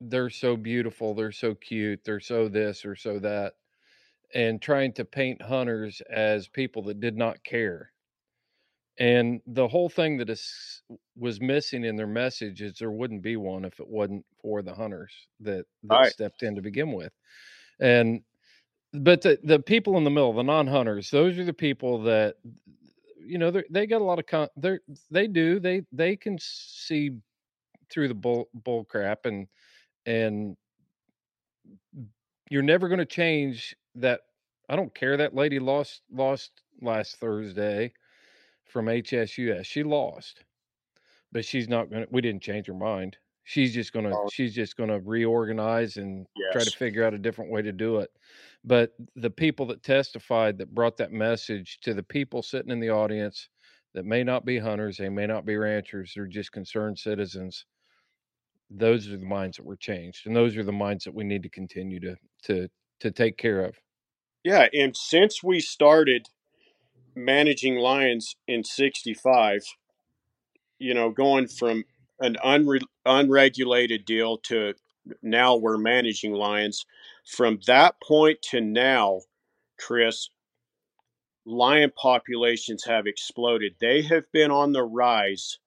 they're 0.00 0.30
so 0.30 0.56
beautiful, 0.56 1.14
they're 1.14 1.32
so 1.32 1.54
cute, 1.54 2.04
they're 2.04 2.20
so 2.20 2.48
this 2.48 2.84
or 2.84 2.96
so 2.96 3.18
that, 3.20 3.54
and 4.34 4.62
trying 4.62 4.92
to 4.94 5.04
paint 5.04 5.42
hunters 5.42 6.02
as 6.10 6.48
people 6.48 6.82
that 6.84 7.00
did 7.00 7.16
not 7.16 7.44
care. 7.44 7.92
And 8.98 9.42
the 9.46 9.68
whole 9.68 9.88
thing 9.88 10.18
that 10.18 10.30
is 10.30 10.82
was 11.16 11.40
missing 11.40 11.84
in 11.84 11.96
their 11.96 12.06
message 12.06 12.62
is 12.62 12.78
there 12.78 12.90
wouldn't 12.90 13.22
be 13.22 13.36
one 13.36 13.64
if 13.64 13.80
it 13.80 13.88
wasn't 13.88 14.24
for 14.40 14.62
the 14.62 14.74
hunters 14.74 15.12
that 15.40 15.66
that 15.84 16.04
Right. 16.04 16.06
stepped 16.06 16.42
in 16.42 16.54
to 16.56 16.62
begin 16.62 16.92
with. 16.92 17.12
And 17.80 18.22
but 18.92 19.22
the 19.22 19.38
the 19.42 19.60
people 19.60 19.98
in 19.98 20.04
the 20.04 20.10
middle, 20.10 20.32
the 20.34 20.42
non-hunters, 20.44 21.10
those 21.10 21.38
are 21.38 21.44
the 21.44 21.52
people 21.54 22.02
that 22.04 22.36
you 23.18 23.38
know 23.38 23.50
they 23.70 23.86
got 23.86 24.00
a 24.02 24.04
lot 24.04 24.18
of 24.18 24.26
con- 24.26 24.48
they 24.56 24.78
they 25.10 25.26
do 25.28 25.60
they 25.60 25.82
they 25.92 26.16
can 26.16 26.38
see 26.40 27.12
through 27.90 28.08
the 28.08 28.14
bull 28.14 28.48
bull 28.54 28.84
crap 28.84 29.26
and 29.26 29.48
and 30.06 30.56
you're 32.50 32.62
never 32.62 32.88
going 32.88 32.98
to 32.98 33.06
change 33.06 33.74
that 33.94 34.22
i 34.68 34.76
don't 34.76 34.94
care 34.94 35.16
that 35.16 35.34
lady 35.34 35.58
lost 35.58 36.02
lost 36.10 36.62
last 36.80 37.16
thursday 37.16 37.92
from 38.76 38.86
hsus 38.86 39.64
she 39.66 39.82
lost 39.82 40.44
but 41.32 41.44
she's 41.44 41.68
not 41.68 41.90
going 41.90 42.02
to 42.04 42.08
we 42.10 42.20
didn't 42.20 42.42
change 42.42 42.66
her 42.66 42.74
mind. 42.74 43.18
She's 43.44 43.74
just 43.74 43.92
going 43.92 44.06
to 44.06 44.12
Oh. 44.14 44.28
she's 44.28 44.54
just 44.54 44.76
going 44.76 44.90
to 44.90 45.00
reorganize 45.00 45.96
and 45.96 46.26
try 46.50 46.64
to 46.64 46.70
figure 46.70 47.04
out 47.04 47.14
a 47.14 47.18
different 47.18 47.50
way 47.50 47.62
to 47.62 47.72
do 47.72 47.98
it. 47.98 48.10
But 48.64 48.94
the 49.14 49.30
people 49.30 49.66
that 49.66 49.82
testified 49.82 50.58
that 50.58 50.74
brought 50.74 50.96
that 50.98 51.12
message 51.12 51.78
to 51.82 51.94
the 51.94 52.02
people 52.02 52.42
sitting 52.42 52.70
in 52.70 52.80
the 52.80 52.90
audience 52.90 53.48
that 53.94 54.04
may 54.04 54.24
not 54.24 54.44
be 54.44 54.58
hunters 54.58 54.98
they 54.98 55.08
may 55.08 55.26
not 55.26 55.46
be 55.46 55.56
ranchers 55.56 56.12
they're 56.14 56.26
just 56.26 56.52
concerned 56.52 56.98
citizens 56.98 57.64
those 58.70 59.08
are 59.08 59.16
the 59.16 59.24
minds 59.24 59.56
that 59.56 59.64
were 59.64 59.76
changed 59.76 60.26
and 60.26 60.36
those 60.36 60.56
are 60.56 60.64
the 60.64 60.72
minds 60.72 61.04
that 61.04 61.14
we 61.14 61.24
need 61.24 61.42
to 61.42 61.48
continue 61.48 62.00
to 62.00 62.16
to 62.42 62.68
to 63.00 63.10
take 63.10 63.36
care 63.38 63.64
of. 63.64 63.78
Yeah, 64.44 64.68
and 64.72 64.96
since 64.96 65.42
we 65.42 65.60
started 65.60 66.28
managing 67.16 67.76
lions 67.76 68.36
in 68.46 68.62
65, 68.62 69.62
you 70.78 70.94
know, 70.94 71.10
going 71.10 71.48
from 71.48 71.84
an 72.20 72.36
unre- 72.44 72.82
unregulated 73.04 74.04
deal 74.04 74.38
to 74.38 74.74
now 75.22 75.56
we're 75.56 75.78
managing 75.78 76.32
lions, 76.32 76.84
from 77.24 77.60
that 77.66 78.00
point 78.02 78.42
to 78.42 78.60
now, 78.60 79.20
Chris, 79.78 80.30
lion 81.44 81.92
populations 81.96 82.84
have 82.84 83.06
exploded. 83.06 83.76
They 83.80 84.02
have 84.02 84.30
been 84.32 84.50
on 84.50 84.72
the 84.72 84.82
rise 84.82 85.58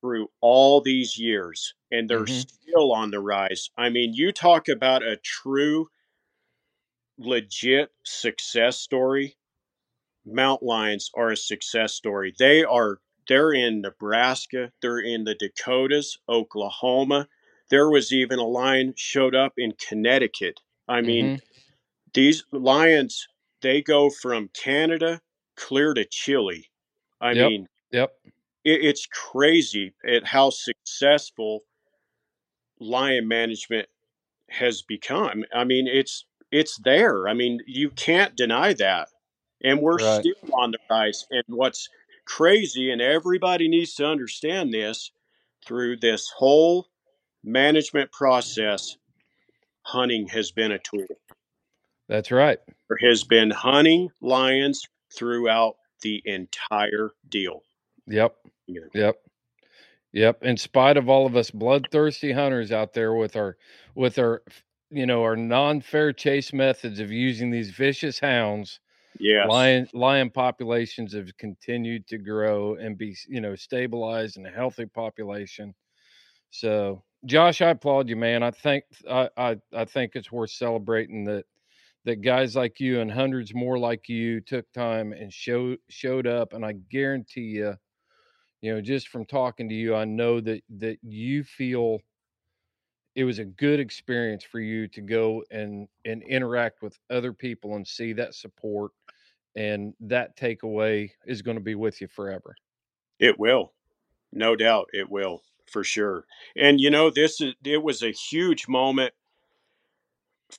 through 0.00 0.30
all 0.40 0.80
these 0.80 1.16
years, 1.16 1.74
and 1.90 2.10
they're 2.10 2.24
Mhm. 2.24 2.46
still 2.48 2.92
on 2.92 3.10
the 3.10 3.20
rise. 3.20 3.70
I 3.76 3.88
mean, 3.88 4.12
you 4.14 4.32
talk 4.32 4.68
about 4.68 5.02
a 5.02 5.16
true, 5.16 5.90
legit 7.18 7.92
success 8.02 8.78
story. 8.80 9.36
Mountain 10.26 10.68
lions 10.68 11.10
are 11.14 11.30
a 11.30 11.36
success 11.36 11.94
story. 11.94 12.34
They 12.38 12.64
are 12.64 13.00
they're 13.28 13.52
in 13.52 13.80
Nebraska, 13.82 14.72
they're 14.82 14.98
in 15.00 15.24
the 15.24 15.34
Dakotas, 15.34 16.18
Oklahoma. 16.28 17.28
There 17.70 17.90
was 17.90 18.12
even 18.12 18.38
a 18.38 18.46
lion 18.46 18.94
showed 18.96 19.34
up 19.34 19.54
in 19.56 19.72
Connecticut. 19.72 20.60
I 20.88 21.00
mean, 21.02 21.32
Mhm. 21.32 21.42
these 22.14 22.44
lions 22.52 23.26
they 23.62 23.82
go 23.82 24.10
from 24.10 24.50
Canada 24.50 25.22
clear 25.56 25.94
to 25.94 26.04
Chile. 26.04 26.70
I 27.20 27.32
Yep. 27.32 27.34
mean, 27.34 27.68
yep 27.90 28.14
it, 28.64 28.84
it's 28.84 29.06
crazy 29.06 29.94
at 30.06 30.24
how 30.26 30.50
successful 30.50 31.62
lion 32.80 33.28
management 33.28 33.88
has 34.50 34.82
become. 34.82 35.44
I 35.54 35.64
mean, 35.64 35.86
it's 35.88 36.26
it's 36.52 36.78
there. 36.84 37.28
I 37.28 37.34
mean, 37.34 37.60
you 37.66 37.90
can't 37.90 38.36
deny 38.36 38.74
that. 38.74 39.08
And 39.64 39.80
we're 39.82 39.98
Right. 39.98 40.26
still 40.26 40.34
on 40.54 40.72
the 40.72 40.78
rise. 40.90 41.26
And 41.30 41.44
what's 41.48 41.90
crazy, 42.26 42.92
and 42.92 43.02
everybody 43.02 43.68
needs 43.68 43.94
to 43.96 44.06
understand 44.06 44.74
this 44.74 45.12
through 45.66 45.98
this 45.98 46.30
whole 46.36 46.88
management 47.44 48.12
process, 48.12 48.96
hunting 49.82 50.28
has 50.28 50.52
been 50.52 50.72
a 50.72 50.78
tool. 50.80 51.06
that's 52.08 52.30
right 52.32 52.60
There 52.90 53.10
has 53.10 53.24
been 53.24 53.50
hunting 53.50 54.10
lions 54.20 54.84
throughout 55.16 55.76
the 56.02 56.22
entire 56.26 57.12
deal. 57.28 57.62
yep 58.06 58.36
know, 58.68 58.82
Yep. 58.94 59.16
Yep. 60.12 60.44
In 60.44 60.58
spite 60.58 60.98
of 60.98 61.08
all 61.08 61.26
of 61.26 61.36
us 61.36 61.52
bloodthirsty 61.52 62.32
hunters 62.32 62.72
out 62.72 62.94
there 62.94 63.14
with 63.14 63.36
our 63.36 63.56
with 63.94 64.18
our 64.18 64.42
you 64.90 65.06
know 65.06 65.22
our 65.22 65.36
non-fair 65.36 66.12
chase 66.14 66.52
methods 66.52 67.00
of 67.00 67.12
using 67.12 67.50
these 67.52 67.70
vicious 67.70 68.20
hounds, 68.20 68.80
Yes. 69.18 69.70
lion 69.72 69.88
lion 69.94 70.30
populations 70.30 71.14
have 71.14 71.36
continued 71.38 72.06
to 72.08 72.18
grow 72.18 72.74
and 72.76 72.98
be 72.98 73.16
you 73.28 73.40
know 73.40 73.54
stabilized 73.56 74.36
in 74.36 74.46
a 74.46 74.50
healthy 74.50 74.86
population. 74.86 75.74
So 76.50 77.02
Josh, 77.26 77.62
I 77.62 77.70
applaud 77.70 78.08
you, 78.08 78.16
man. 78.16 78.42
I 78.42 78.50
think 78.52 78.84
I, 79.10 79.28
I 79.36 79.56
I 79.74 79.84
think 79.86 80.12
it's 80.14 80.32
worth 80.32 80.50
celebrating 80.50 81.24
that 81.24 81.44
that 82.04 82.22
guys 82.22 82.56
like 82.56 82.80
you 82.80 83.00
and 83.00 83.10
hundreds 83.12 83.54
more 83.54 83.78
like 83.78 84.08
you 84.08 84.40
took 84.40 84.70
time 84.72 85.12
and 85.12 85.32
showed 85.32 85.78
showed 85.90 86.26
up 86.26 86.52
and 86.54 86.64
I 86.64 86.72
guarantee 86.74 87.42
you 87.58 87.74
you 88.62 88.74
know 88.74 88.80
just 88.80 89.08
from 89.08 89.24
talking 89.26 89.68
to 89.68 89.74
you 89.74 89.94
i 89.94 90.04
know 90.04 90.40
that 90.40 90.62
that 90.78 90.98
you 91.02 91.44
feel 91.44 91.98
it 93.14 93.24
was 93.24 93.38
a 93.38 93.44
good 93.44 93.80
experience 93.80 94.44
for 94.44 94.60
you 94.60 94.88
to 94.88 95.00
go 95.00 95.44
and 95.50 95.88
and 96.04 96.22
interact 96.24 96.82
with 96.82 96.98
other 97.10 97.32
people 97.32 97.76
and 97.76 97.86
see 97.86 98.12
that 98.12 98.34
support 98.34 98.92
and 99.56 99.94
that 100.00 100.36
takeaway 100.36 101.10
is 101.26 101.42
going 101.42 101.56
to 101.56 101.62
be 101.62 101.74
with 101.74 102.00
you 102.00 102.08
forever 102.08 102.54
It 103.18 103.38
will. 103.38 103.72
No 104.32 104.56
doubt 104.56 104.88
it 104.92 105.08
will, 105.08 105.42
for 105.66 105.84
sure. 105.84 106.26
And 106.56 106.80
you 106.80 106.90
know, 106.90 107.10
this 107.10 107.40
is 107.40 107.54
it 107.64 107.82
was 107.82 108.02
a 108.02 108.10
huge 108.10 108.66
moment 108.68 109.14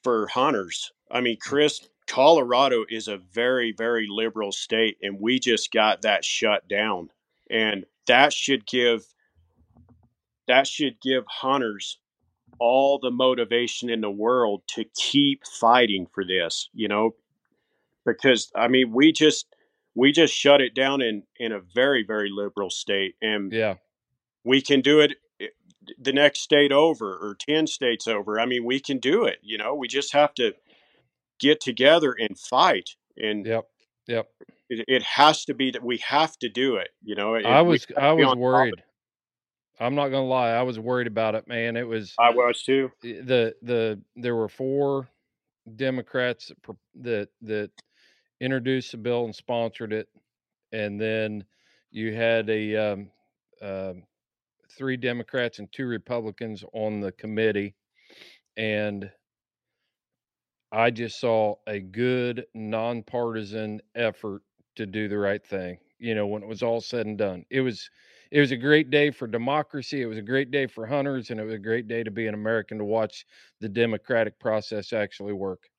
for 0.03 0.27
hunters. 0.27 0.93
I 1.11 1.21
mean, 1.21 1.35
mm. 1.35 1.41
Chris, 1.41 1.89
Colorado 2.07 2.85
is 2.89 3.07
a 3.07 3.17
very, 3.17 3.73
very 3.73 4.07
liberal 4.09 4.51
state, 4.51 4.97
and 5.01 5.19
we 5.19 5.39
just 5.39 5.71
got 5.71 6.03
that 6.03 6.23
shut 6.23 6.67
down. 6.67 7.09
And 7.49 7.85
that 8.07 8.33
should 8.33 8.65
give 8.65 9.05
that 10.47 10.67
should 10.67 11.01
give 11.01 11.25
hunters 11.27 11.99
all 12.59 12.99
the 12.99 13.11
motivation 13.11 13.89
in 13.89 14.01
the 14.01 14.11
world 14.11 14.63
to 14.67 14.85
keep 14.95 15.41
fighting 15.45 16.07
for 16.13 16.25
this, 16.25 16.69
you 16.73 16.87
know, 16.87 17.15
because 18.05 18.51
I 18.55 18.67
mean, 18.67 18.91
we 18.93 19.11
just 19.11 19.47
we 19.95 20.11
just 20.11 20.33
shut 20.33 20.61
it 20.61 20.75
down 20.75 21.01
in 21.01 21.23
in 21.37 21.51
a 21.51 21.59
very, 21.59 22.03
very 22.05 22.29
liberal 22.31 22.69
state, 22.69 23.15
and 23.21 23.51
yeah 23.51 23.75
we 24.45 24.61
can 24.61 24.79
do 24.79 25.01
it 25.01 25.15
eh, 25.41 25.47
the 25.99 26.13
next 26.13 26.39
state 26.39 26.71
over 26.71 27.17
or 27.17 27.35
10 27.37 27.67
states 27.67 28.07
over. 28.07 28.39
I 28.39 28.45
mean, 28.45 28.63
we 28.63 28.79
can 28.79 28.99
do 28.99 29.25
it, 29.25 29.39
you 29.41 29.57
know, 29.57 29.75
we 29.75 29.89
just 29.89 30.13
have 30.13 30.33
to 30.35 30.53
get 31.39 31.59
together 31.59 32.15
and 32.17 32.39
fight. 32.39 32.91
And 33.17 33.45
yep 33.45 33.65
yep 34.07 34.27
it, 34.69 34.85
it 34.87 35.03
has 35.03 35.45
to 35.45 35.53
be 35.53 35.71
that 35.71 35.83
we 35.83 35.97
have 36.07 36.37
to 36.39 36.49
do 36.49 36.77
it. 36.77 36.89
You 37.03 37.15
know, 37.15 37.33
If 37.35 37.45
I 37.45 37.61
was 37.61 37.85
I 37.97 38.13
was 38.13 38.37
worried. 38.37 38.83
I'm 39.79 39.95
not 39.95 40.09
gonna 40.09 40.25
lie, 40.25 40.51
I 40.51 40.63
was 40.63 40.79
worried 40.79 41.07
about 41.07 41.35
it, 41.35 41.47
man. 41.47 41.75
It 41.75 41.87
was 41.87 42.13
I 42.19 42.29
was 42.29 42.63
too. 42.63 42.91
the 43.01 43.55
the 43.61 43.99
there 44.15 44.35
were 44.35 44.49
four 44.49 45.07
Democrats 45.75 46.51
that 46.65 46.75
that 47.01 47.29
that 47.41 47.71
introduced 48.39 48.91
the 48.91 48.97
bill 48.97 49.25
and 49.25 49.35
sponsored 49.35 49.93
it, 49.93 50.07
and 50.71 50.99
then 50.99 51.43
you 51.91 52.13
had 52.13 52.49
a 52.49 52.75
um, 52.75 53.11
um 53.61 54.03
three 54.77 54.97
Democrats 54.97 55.59
and 55.59 55.71
two 55.71 55.85
Republicans 55.87 56.63
on 56.73 57.01
the 57.01 57.11
committee, 57.13 57.75
and 58.57 59.09
I 60.71 60.91
just 60.91 61.19
saw 61.19 61.55
a 61.67 61.79
good 61.79 62.45
nonpartisan 62.53 63.81
effort 63.95 64.41
to 64.75 64.85
do 64.85 65.07
the 65.07 65.17
right 65.17 65.45
thing. 65.45 65.79
You 65.99 66.15
know, 66.15 66.27
when 66.27 66.43
it 66.43 66.49
was 66.49 66.63
all 66.63 66.81
said 66.81 67.05
and 67.05 67.17
done, 67.17 67.45
it 67.49 67.61
was 67.61 67.89
it 68.35 68.41
was 68.41 68.51
a 68.51 68.57
great 68.57 68.89
day 68.89 69.11
for 69.11 69.27
democracy. 69.27 70.01
It 70.01 70.07
was 70.07 70.17
a 70.17 70.21
great 70.21 70.51
day 70.51 70.67
for 70.67 70.85
hunters, 70.85 71.29
and 71.29 71.39
it 71.39 71.45
was 71.45 71.53
a 71.53 71.57
great 71.57 71.87
day 71.87 72.03
to 72.03 72.11
be 72.11 72.27
an 72.27 72.33
American 72.33 72.77
to 72.79 72.83
watch 72.83 73.25
the 73.61 73.69
democratic 73.69 74.37
process 74.39 74.91
actually 74.91 75.31
work. 75.31 75.69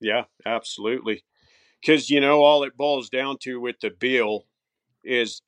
Yeah, 0.00 0.24
absolutely. 0.46 1.24
Because 1.80 2.10
you 2.10 2.20
know, 2.20 2.44
all 2.44 2.64
it 2.64 2.76
boils 2.76 3.10
down 3.10 3.38
to 3.42 3.60
with 3.60 3.80
the 3.80 3.90
bill 3.90 4.46
is 5.04 5.42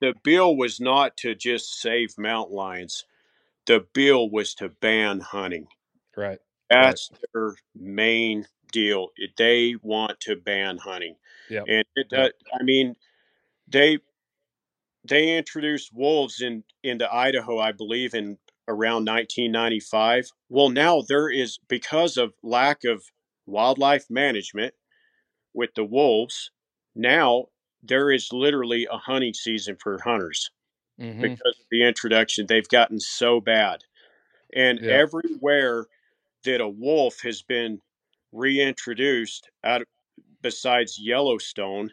the 0.00 0.14
bill 0.22 0.56
was 0.56 0.80
not 0.80 1.16
to 1.18 1.34
just 1.34 1.80
save 1.80 2.18
mountain 2.18 2.54
lions. 2.54 3.04
The 3.66 3.86
bill 3.94 4.30
was 4.30 4.54
to 4.56 4.68
ban 4.70 5.20
hunting. 5.20 5.68
Right. 6.16 6.40
That's 6.70 7.10
their 7.32 7.54
main 7.74 8.46
deal. 8.72 9.08
They 9.36 9.74
want 9.82 10.20
to 10.20 10.36
ban 10.36 10.78
hunting, 10.78 11.16
Yep. 11.48 11.68
and 11.68 11.84
it, 11.96 12.12
uh, 12.12 12.30
I 12.58 12.62
mean, 12.62 12.94
they 13.68 13.98
they 15.04 15.36
introduced 15.36 15.92
wolves 15.92 16.40
in 16.40 16.64
into 16.82 17.12
Idaho, 17.12 17.58
I 17.58 17.72
believe, 17.72 18.14
in 18.14 18.38
around 18.68 19.04
1995. 19.04 20.28
Well, 20.48 20.68
now 20.70 21.02
there 21.02 21.30
is 21.30 21.58
because 21.68 22.16
of 22.16 22.34
lack 22.42 22.84
of 22.84 23.04
wildlife 23.46 24.06
management 24.10 24.74
with 25.54 25.74
the 25.74 25.84
wolves. 25.84 26.50
Now 26.94 27.46
there 27.82 28.10
is 28.10 28.32
literally 28.32 28.86
a 28.90 28.98
hunting 28.98 29.34
season 29.34 29.76
for 29.82 29.98
hunters 30.02 30.50
hmm 30.98 31.34
because 31.38 31.56
of 31.60 31.66
the 31.70 31.84
introduction. 31.86 32.46
They've 32.46 32.68
gotten 32.68 33.00
so 33.00 33.40
bad. 33.40 33.84
And 34.54 34.80
Yeah. 34.80 34.88
everywhere 34.88 35.86
that 36.44 36.60
a 36.60 36.68
wolf 36.68 37.20
has 37.22 37.42
been 37.42 37.80
reintroduced 38.32 39.50
out 39.64 39.82
besides 40.42 40.98
Yellowstone, 41.00 41.92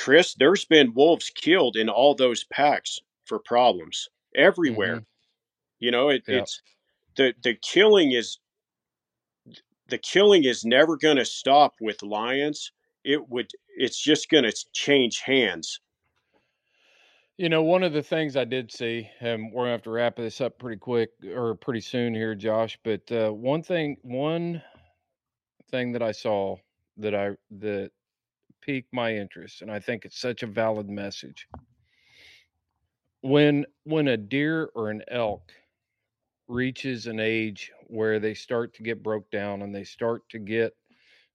Chris, 0.00 0.34
there's 0.34 0.64
been 0.64 0.94
wolves 0.94 1.28
killed 1.28 1.76
in 1.76 1.90
all 1.90 2.14
those 2.14 2.44
packs 2.44 3.00
for 3.26 3.38
problems 3.38 4.08
everywhere. 4.34 5.02
You 5.78 5.90
know, 5.90 6.08
it, 6.08 6.24
Yeah. 6.26 6.38
it's 6.38 6.62
the 7.16 7.34
the 7.42 7.54
killing 7.54 8.12
is 8.12 8.38
the 9.88 9.98
killing 9.98 10.44
is 10.44 10.64
never 10.64 10.96
going 10.96 11.18
to 11.18 11.24
stop 11.26 11.74
with 11.82 12.02
lions. 12.02 12.72
It 13.04 13.28
would 13.28 13.50
it's 13.76 14.00
just 14.02 14.30
going 14.30 14.44
to 14.44 14.66
change 14.72 15.20
hands. 15.20 15.80
You 17.36 17.50
know, 17.50 17.62
one 17.62 17.82
of 17.82 17.92
the 17.92 18.02
things 18.02 18.36
I 18.36 18.44
did 18.44 18.72
see, 18.72 19.10
and 19.20 19.52
we're 19.52 19.64
gonna 19.64 19.72
have 19.72 19.82
to 19.82 19.90
wrap 19.90 20.16
this 20.16 20.40
up 20.40 20.58
pretty 20.58 20.78
quick 20.78 21.10
or 21.34 21.54
pretty 21.56 21.80
soon 21.80 22.14
here, 22.14 22.34
Josh. 22.34 22.78
But 22.82 23.10
uh, 23.12 23.30
one 23.32 23.62
thing, 23.62 23.98
one 24.02 24.62
thing 25.70 25.92
that 25.92 26.02
I 26.02 26.12
saw 26.12 26.56
that 26.96 27.14
I 27.14 27.36
that 27.50 27.92
piqued 28.70 28.92
my 28.92 29.12
interest, 29.12 29.62
and 29.62 29.70
I 29.70 29.80
think 29.80 30.04
it's 30.04 30.20
such 30.20 30.44
a 30.44 30.46
valid 30.46 30.88
message. 30.88 31.48
When 33.20 33.66
when 33.82 34.06
a 34.06 34.16
deer 34.16 34.70
or 34.76 34.90
an 34.90 35.02
elk 35.08 35.50
reaches 36.46 37.08
an 37.08 37.18
age 37.18 37.72
where 37.88 38.20
they 38.20 38.32
start 38.32 38.72
to 38.74 38.84
get 38.84 39.02
broke 39.02 39.28
down 39.32 39.62
and 39.62 39.74
they 39.74 39.82
start 39.82 40.22
to 40.28 40.38
get 40.38 40.72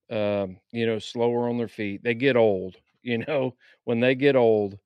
um, 0.10 0.58
you 0.72 0.86
know 0.86 0.98
slower 0.98 1.50
on 1.50 1.58
their 1.58 1.68
feet, 1.68 2.04
they 2.04 2.14
get 2.14 2.38
old. 2.38 2.78
You 3.06 3.20
know, 3.20 3.56
when 3.84 4.00
they 4.00 4.16
get 4.16 4.36
old, 4.36 4.80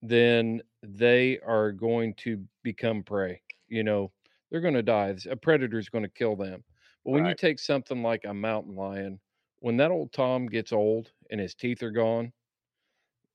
then 0.00 0.62
they 0.82 1.38
are 1.46 1.70
going 1.70 2.14
to 2.14 2.42
become 2.62 3.02
prey. 3.02 3.42
You 3.68 3.84
know, 3.84 4.10
they're 4.50 4.62
going 4.62 4.72
to 4.72 4.82
die. 4.82 5.14
A 5.28 5.36
predator 5.36 5.78
is 5.78 5.90
going 5.90 6.04
to 6.04 6.08
kill 6.08 6.34
them. 6.34 6.64
But 7.04 7.10
when 7.10 7.26
you 7.26 7.34
take 7.34 7.58
something 7.58 8.02
like 8.02 8.24
a 8.24 8.32
mountain 8.32 8.74
lion, 8.74 9.20
when 9.60 9.76
that 9.78 9.90
old 9.90 10.12
Tom 10.12 10.46
gets 10.46 10.72
old 10.72 11.10
and 11.30 11.40
his 11.40 11.54
teeth 11.54 11.82
are 11.82 11.90
gone, 11.90 12.32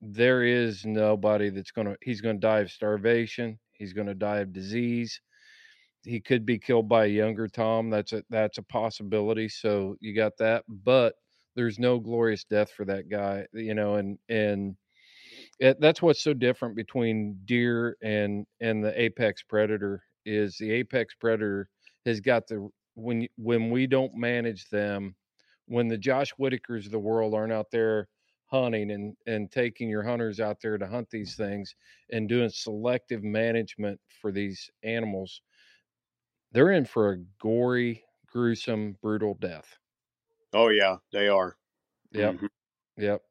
there 0.02 0.44
is 0.44 0.86
nobody 0.86 1.50
that's 1.50 1.72
going 1.72 1.88
to, 1.88 1.98
he's 2.02 2.22
going 2.22 2.36
to 2.36 2.48
die 2.48 2.60
of 2.60 2.72
starvation. 2.72 3.60
He's 3.72 3.94
going 3.94 4.08
to 4.08 4.16
die 4.16 4.40
of 4.40 4.54
disease. 4.54 5.20
He 6.04 6.20
could 6.20 6.46
be 6.46 6.60
killed 6.60 6.90
by 6.90 7.06
a 7.06 7.10
younger 7.10 7.48
Tom. 7.48 7.90
That's 7.90 8.14
a, 8.14 8.24
that's 8.30 8.58
a 8.58 8.64
possibility. 8.64 9.48
So 9.48 9.96
you 10.02 10.14
got 10.14 10.38
that, 10.38 10.66
but 10.68 11.16
there's 11.56 11.80
no 11.80 12.00
glorious 12.00 12.44
death 12.44 12.72
for 12.72 12.86
that 12.86 13.10
guy, 13.10 13.46
you 13.54 13.74
know, 13.74 13.96
and, 13.96 14.18
and, 14.28 14.76
it, 15.60 15.80
that's 15.80 16.02
what's 16.02 16.22
so 16.22 16.34
different 16.34 16.76
between 16.76 17.40
deer 17.46 17.98
and 18.02 18.46
and 18.62 18.84
the 18.84 19.00
apex 19.00 19.44
predator 19.44 20.04
is 20.26 20.58
the 20.58 20.72
apex 20.72 21.14
predator 21.20 21.70
has 22.06 22.20
got 22.20 22.48
the 22.48 22.68
when 22.96 23.28
when 23.38 23.70
we 23.70 23.88
don't 23.88 24.16
manage 24.16 24.70
them 24.70 25.16
when 25.68 25.88
the 25.88 25.98
Josh 25.98 26.32
Whitakers 26.34 26.86
of 26.86 26.92
the 26.92 27.00
world 27.00 27.34
aren't 27.34 27.54
out 27.54 27.72
there 27.72 28.08
hunting 28.48 28.92
and 28.92 29.16
and 29.26 29.52
taking 29.52 29.90
your 29.90 30.04
hunters 30.04 30.40
out 30.40 30.62
there 30.62 30.78
to 30.78 30.88
hunt 30.88 31.10
these 31.10 31.36
things 31.36 31.76
and 32.12 32.30
doing 32.30 32.50
selective 32.50 33.24
management 33.24 34.00
for 34.22 34.32
these 34.32 34.70
animals 34.84 35.42
they're 36.52 36.72
in 36.72 36.86
for 36.86 37.12
a 37.12 37.18
gory 37.40 38.06
gruesome 38.28 38.98
brutal 39.02 39.34
death 39.36 39.78
Oh 40.54 40.70
yeah, 40.70 40.98
they 41.12 41.28
are. 41.28 41.58
Yep. 42.12 42.38
Mhm. 42.38 42.50
Yep. 42.98 43.24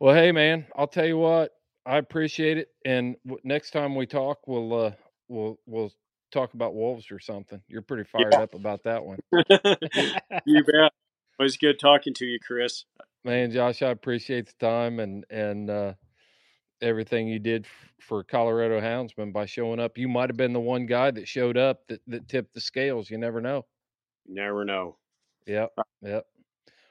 Well, 0.00 0.14
hey 0.14 0.32
man, 0.32 0.66
I'll 0.76 0.88
tell 0.88 1.06
you 1.06 1.18
what. 1.18 1.52
I 1.86 1.98
appreciate 1.98 2.58
it, 2.58 2.70
and 2.84 3.16
w- 3.26 3.40
next 3.44 3.70
time 3.72 3.94
we 3.94 4.06
talk, 4.06 4.46
we'll 4.48 4.74
uh, 4.74 4.92
we'll 5.28 5.60
we'll 5.66 5.92
talk 6.32 6.54
about 6.54 6.74
wolves 6.74 7.10
or 7.10 7.18
something. 7.20 7.62
You're 7.68 7.82
pretty 7.82 8.04
fired 8.04 8.38
Yeah. 8.38 8.40
up 8.40 8.54
about 8.54 8.84
that 8.84 9.04
one, 9.04 9.20
you 10.44 10.64
bet. 10.64 10.92
It 11.38 11.42
was 11.42 11.56
good 11.56 11.78
talking 11.78 12.14
to 12.14 12.24
you, 12.24 12.38
Chris. 12.40 12.84
man. 13.24 13.50
Josh, 13.50 13.82
I 13.82 13.90
appreciate 13.90 14.46
the 14.46 14.66
time 14.66 15.00
and 15.00 15.24
and 15.30 15.68
uh, 15.68 15.94
everything 16.80 17.28
you 17.28 17.38
did 17.38 17.66
f- 17.66 17.92
for 18.00 18.24
Colorado 18.24 18.80
Houndsman 18.80 19.32
by 19.32 19.46
showing 19.46 19.80
up. 19.80 19.98
You 19.98 20.08
might 20.08 20.30
have 20.30 20.36
been 20.36 20.52
the 20.52 20.60
one 20.60 20.86
guy 20.86 21.10
that 21.10 21.28
showed 21.28 21.56
up 21.56 21.86
that 21.88 22.00
that 22.06 22.28
tipped 22.28 22.54
the 22.54 22.60
scales. 22.60 23.10
You 23.10 23.18
never 23.18 23.40
know. 23.40 23.66
Never 24.26 24.64
know. 24.64 24.96
Yep. 25.46 25.72
Yep. 26.02 26.26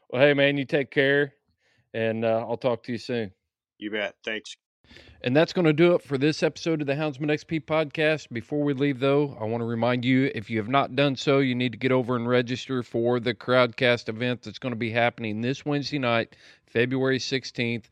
Well, 0.09 0.21
hey 0.21 0.33
man, 0.33 0.57
you 0.57 0.65
take 0.65 0.91
care, 0.91 1.33
and 1.93 2.23
uh, 2.23 2.45
I'll 2.47 2.57
talk 2.57 2.83
to 2.83 2.91
you 2.91 2.97
soon. 2.99 3.31
You 3.79 3.91
bet. 3.91 4.15
Thanks. 4.23 4.55
And 5.21 5.35
that's 5.35 5.53
going 5.53 5.65
to 5.65 5.73
do 5.73 5.95
it 5.95 6.03
for 6.03 6.17
this 6.17 6.43
episode 6.43 6.81
of 6.81 6.87
the 6.87 6.93
Houndsman 6.93 7.31
XP 7.31 7.65
podcast. 7.65 8.27
Before 8.31 8.61
we 8.63 8.73
leave, 8.73 8.99
though, 8.99 9.35
I 9.39 9.45
want 9.45 9.61
to 9.61 9.65
remind 9.65 10.05
you 10.05 10.31
if 10.35 10.49
you 10.49 10.59
have 10.59 10.69
not 10.69 10.95
done 10.95 11.15
so, 11.15 11.39
you 11.39 11.55
need 11.55 11.71
to 11.71 11.77
get 11.79 11.91
over 11.91 12.15
and 12.15 12.27
register 12.27 12.83
for 12.83 13.19
the 13.19 13.33
Crowdcast 13.33 14.07
event 14.07 14.43
that's 14.43 14.59
going 14.59 14.73
to 14.73 14.77
be 14.77 14.91
happening 14.91 15.41
this 15.41 15.65
Wednesday 15.65 15.97
night, 15.97 16.35
February 16.67 17.17
16th. 17.17 17.85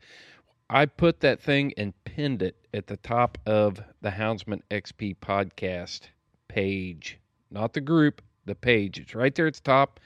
I 0.70 0.86
put 0.86 1.20
that 1.20 1.40
thing 1.40 1.74
and 1.76 1.92
pinned 2.04 2.42
it 2.42 2.56
at 2.72 2.86
the 2.86 2.96
top 2.98 3.38
of 3.46 3.82
the 4.00 4.10
Houndsman 4.10 4.62
XP 4.70 5.16
podcast 5.16 6.02
page, 6.48 7.18
not 7.50 7.72
the 7.72 7.80
group, 7.80 8.22
the 8.46 8.54
page. 8.54 8.98
It's 9.00 9.14
right 9.14 9.34
there 9.34 9.46
at 9.46 9.54
the 9.54 9.60
top. 9.60 9.98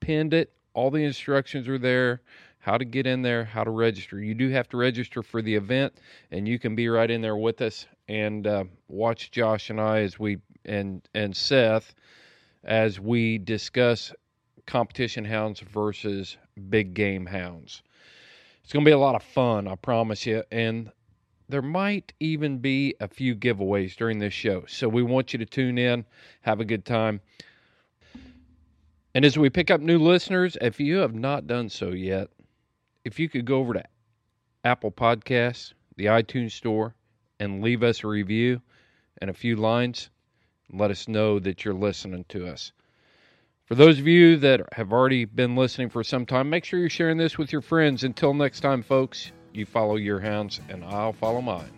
Pinned 0.00 0.34
it. 0.34 0.52
All 0.74 0.90
the 0.90 1.02
instructions 1.02 1.66
are 1.66 1.78
there 1.78 2.20
how 2.68 2.76
to 2.76 2.84
get 2.84 3.06
in 3.06 3.22
there, 3.22 3.46
how 3.46 3.64
to 3.64 3.70
register. 3.70 4.22
You 4.22 4.34
do 4.34 4.50
have 4.50 4.68
to 4.68 4.76
register 4.76 5.22
for 5.22 5.40
the 5.40 5.54
event, 5.54 5.94
and 6.30 6.46
you 6.46 6.58
can 6.58 6.74
be 6.74 6.86
right 6.90 7.10
in 7.10 7.22
there 7.22 7.38
with 7.38 7.62
us 7.62 7.86
and 8.08 8.46
uh, 8.46 8.64
watch 8.88 9.30
Josh 9.30 9.70
and 9.70 9.80
I 9.80 10.00
as 10.00 10.18
we 10.18 10.36
and 10.66 11.00
and 11.14 11.34
Seth 11.34 11.94
as 12.64 13.00
we 13.00 13.38
discuss 13.38 14.12
competition 14.66 15.24
hounds 15.24 15.60
versus 15.60 16.36
big 16.68 16.92
game 16.92 17.24
hounds. 17.24 17.80
It's 18.62 18.70
going 18.74 18.84
to 18.84 18.88
be 18.88 18.92
a 18.92 18.98
lot 18.98 19.14
of 19.14 19.22
fun, 19.22 19.66
I 19.66 19.74
promise 19.76 20.26
you, 20.26 20.42
and 20.52 20.92
there 21.48 21.62
might 21.62 22.12
even 22.20 22.58
be 22.58 22.94
a 23.00 23.08
few 23.08 23.34
giveaways 23.34 23.96
during 23.96 24.18
this 24.18 24.34
show. 24.34 24.66
So 24.68 24.90
we 24.90 25.02
want 25.02 25.32
you 25.32 25.38
to 25.38 25.46
tune 25.46 25.78
in, 25.78 26.04
have 26.42 26.60
a 26.60 26.66
good 26.66 26.84
time. 26.84 27.22
And 29.14 29.24
as 29.24 29.38
we 29.38 29.48
pick 29.48 29.70
up 29.70 29.80
new 29.80 29.98
listeners, 29.98 30.58
if 30.60 30.78
you 30.78 30.98
have 30.98 31.14
not 31.14 31.46
done 31.46 31.70
so 31.70 31.92
yet, 31.92 32.28
if 33.08 33.18
you 33.18 33.26
could 33.26 33.46
go 33.46 33.58
over 33.58 33.72
to 33.72 33.84
Apple 34.64 34.92
Podcasts, 34.92 35.72
the 35.96 36.06
iTunes 36.06 36.52
Store, 36.52 36.94
and 37.40 37.62
leave 37.62 37.82
us 37.82 38.04
a 38.04 38.06
review 38.06 38.60
and 39.22 39.30
a 39.30 39.34
few 39.34 39.56
lines, 39.56 40.10
let 40.70 40.90
us 40.90 41.08
know 41.08 41.38
that 41.38 41.64
you're 41.64 41.72
listening 41.72 42.26
to 42.28 42.46
us. 42.46 42.72
For 43.64 43.74
those 43.74 43.98
of 43.98 44.06
you 44.06 44.36
that 44.36 44.60
have 44.74 44.92
already 44.92 45.24
been 45.24 45.56
listening 45.56 45.88
for 45.88 46.04
some 46.04 46.26
time, 46.26 46.50
make 46.50 46.66
sure 46.66 46.78
you're 46.78 46.90
sharing 46.90 47.16
this 47.16 47.38
with 47.38 47.50
your 47.50 47.62
friends. 47.62 48.04
Until 48.04 48.34
next 48.34 48.60
time, 48.60 48.82
folks, 48.82 49.32
you 49.54 49.64
follow 49.64 49.96
your 49.96 50.20
hounds 50.20 50.60
and 50.68 50.84
I'll 50.84 51.14
follow 51.14 51.40
mine. 51.40 51.77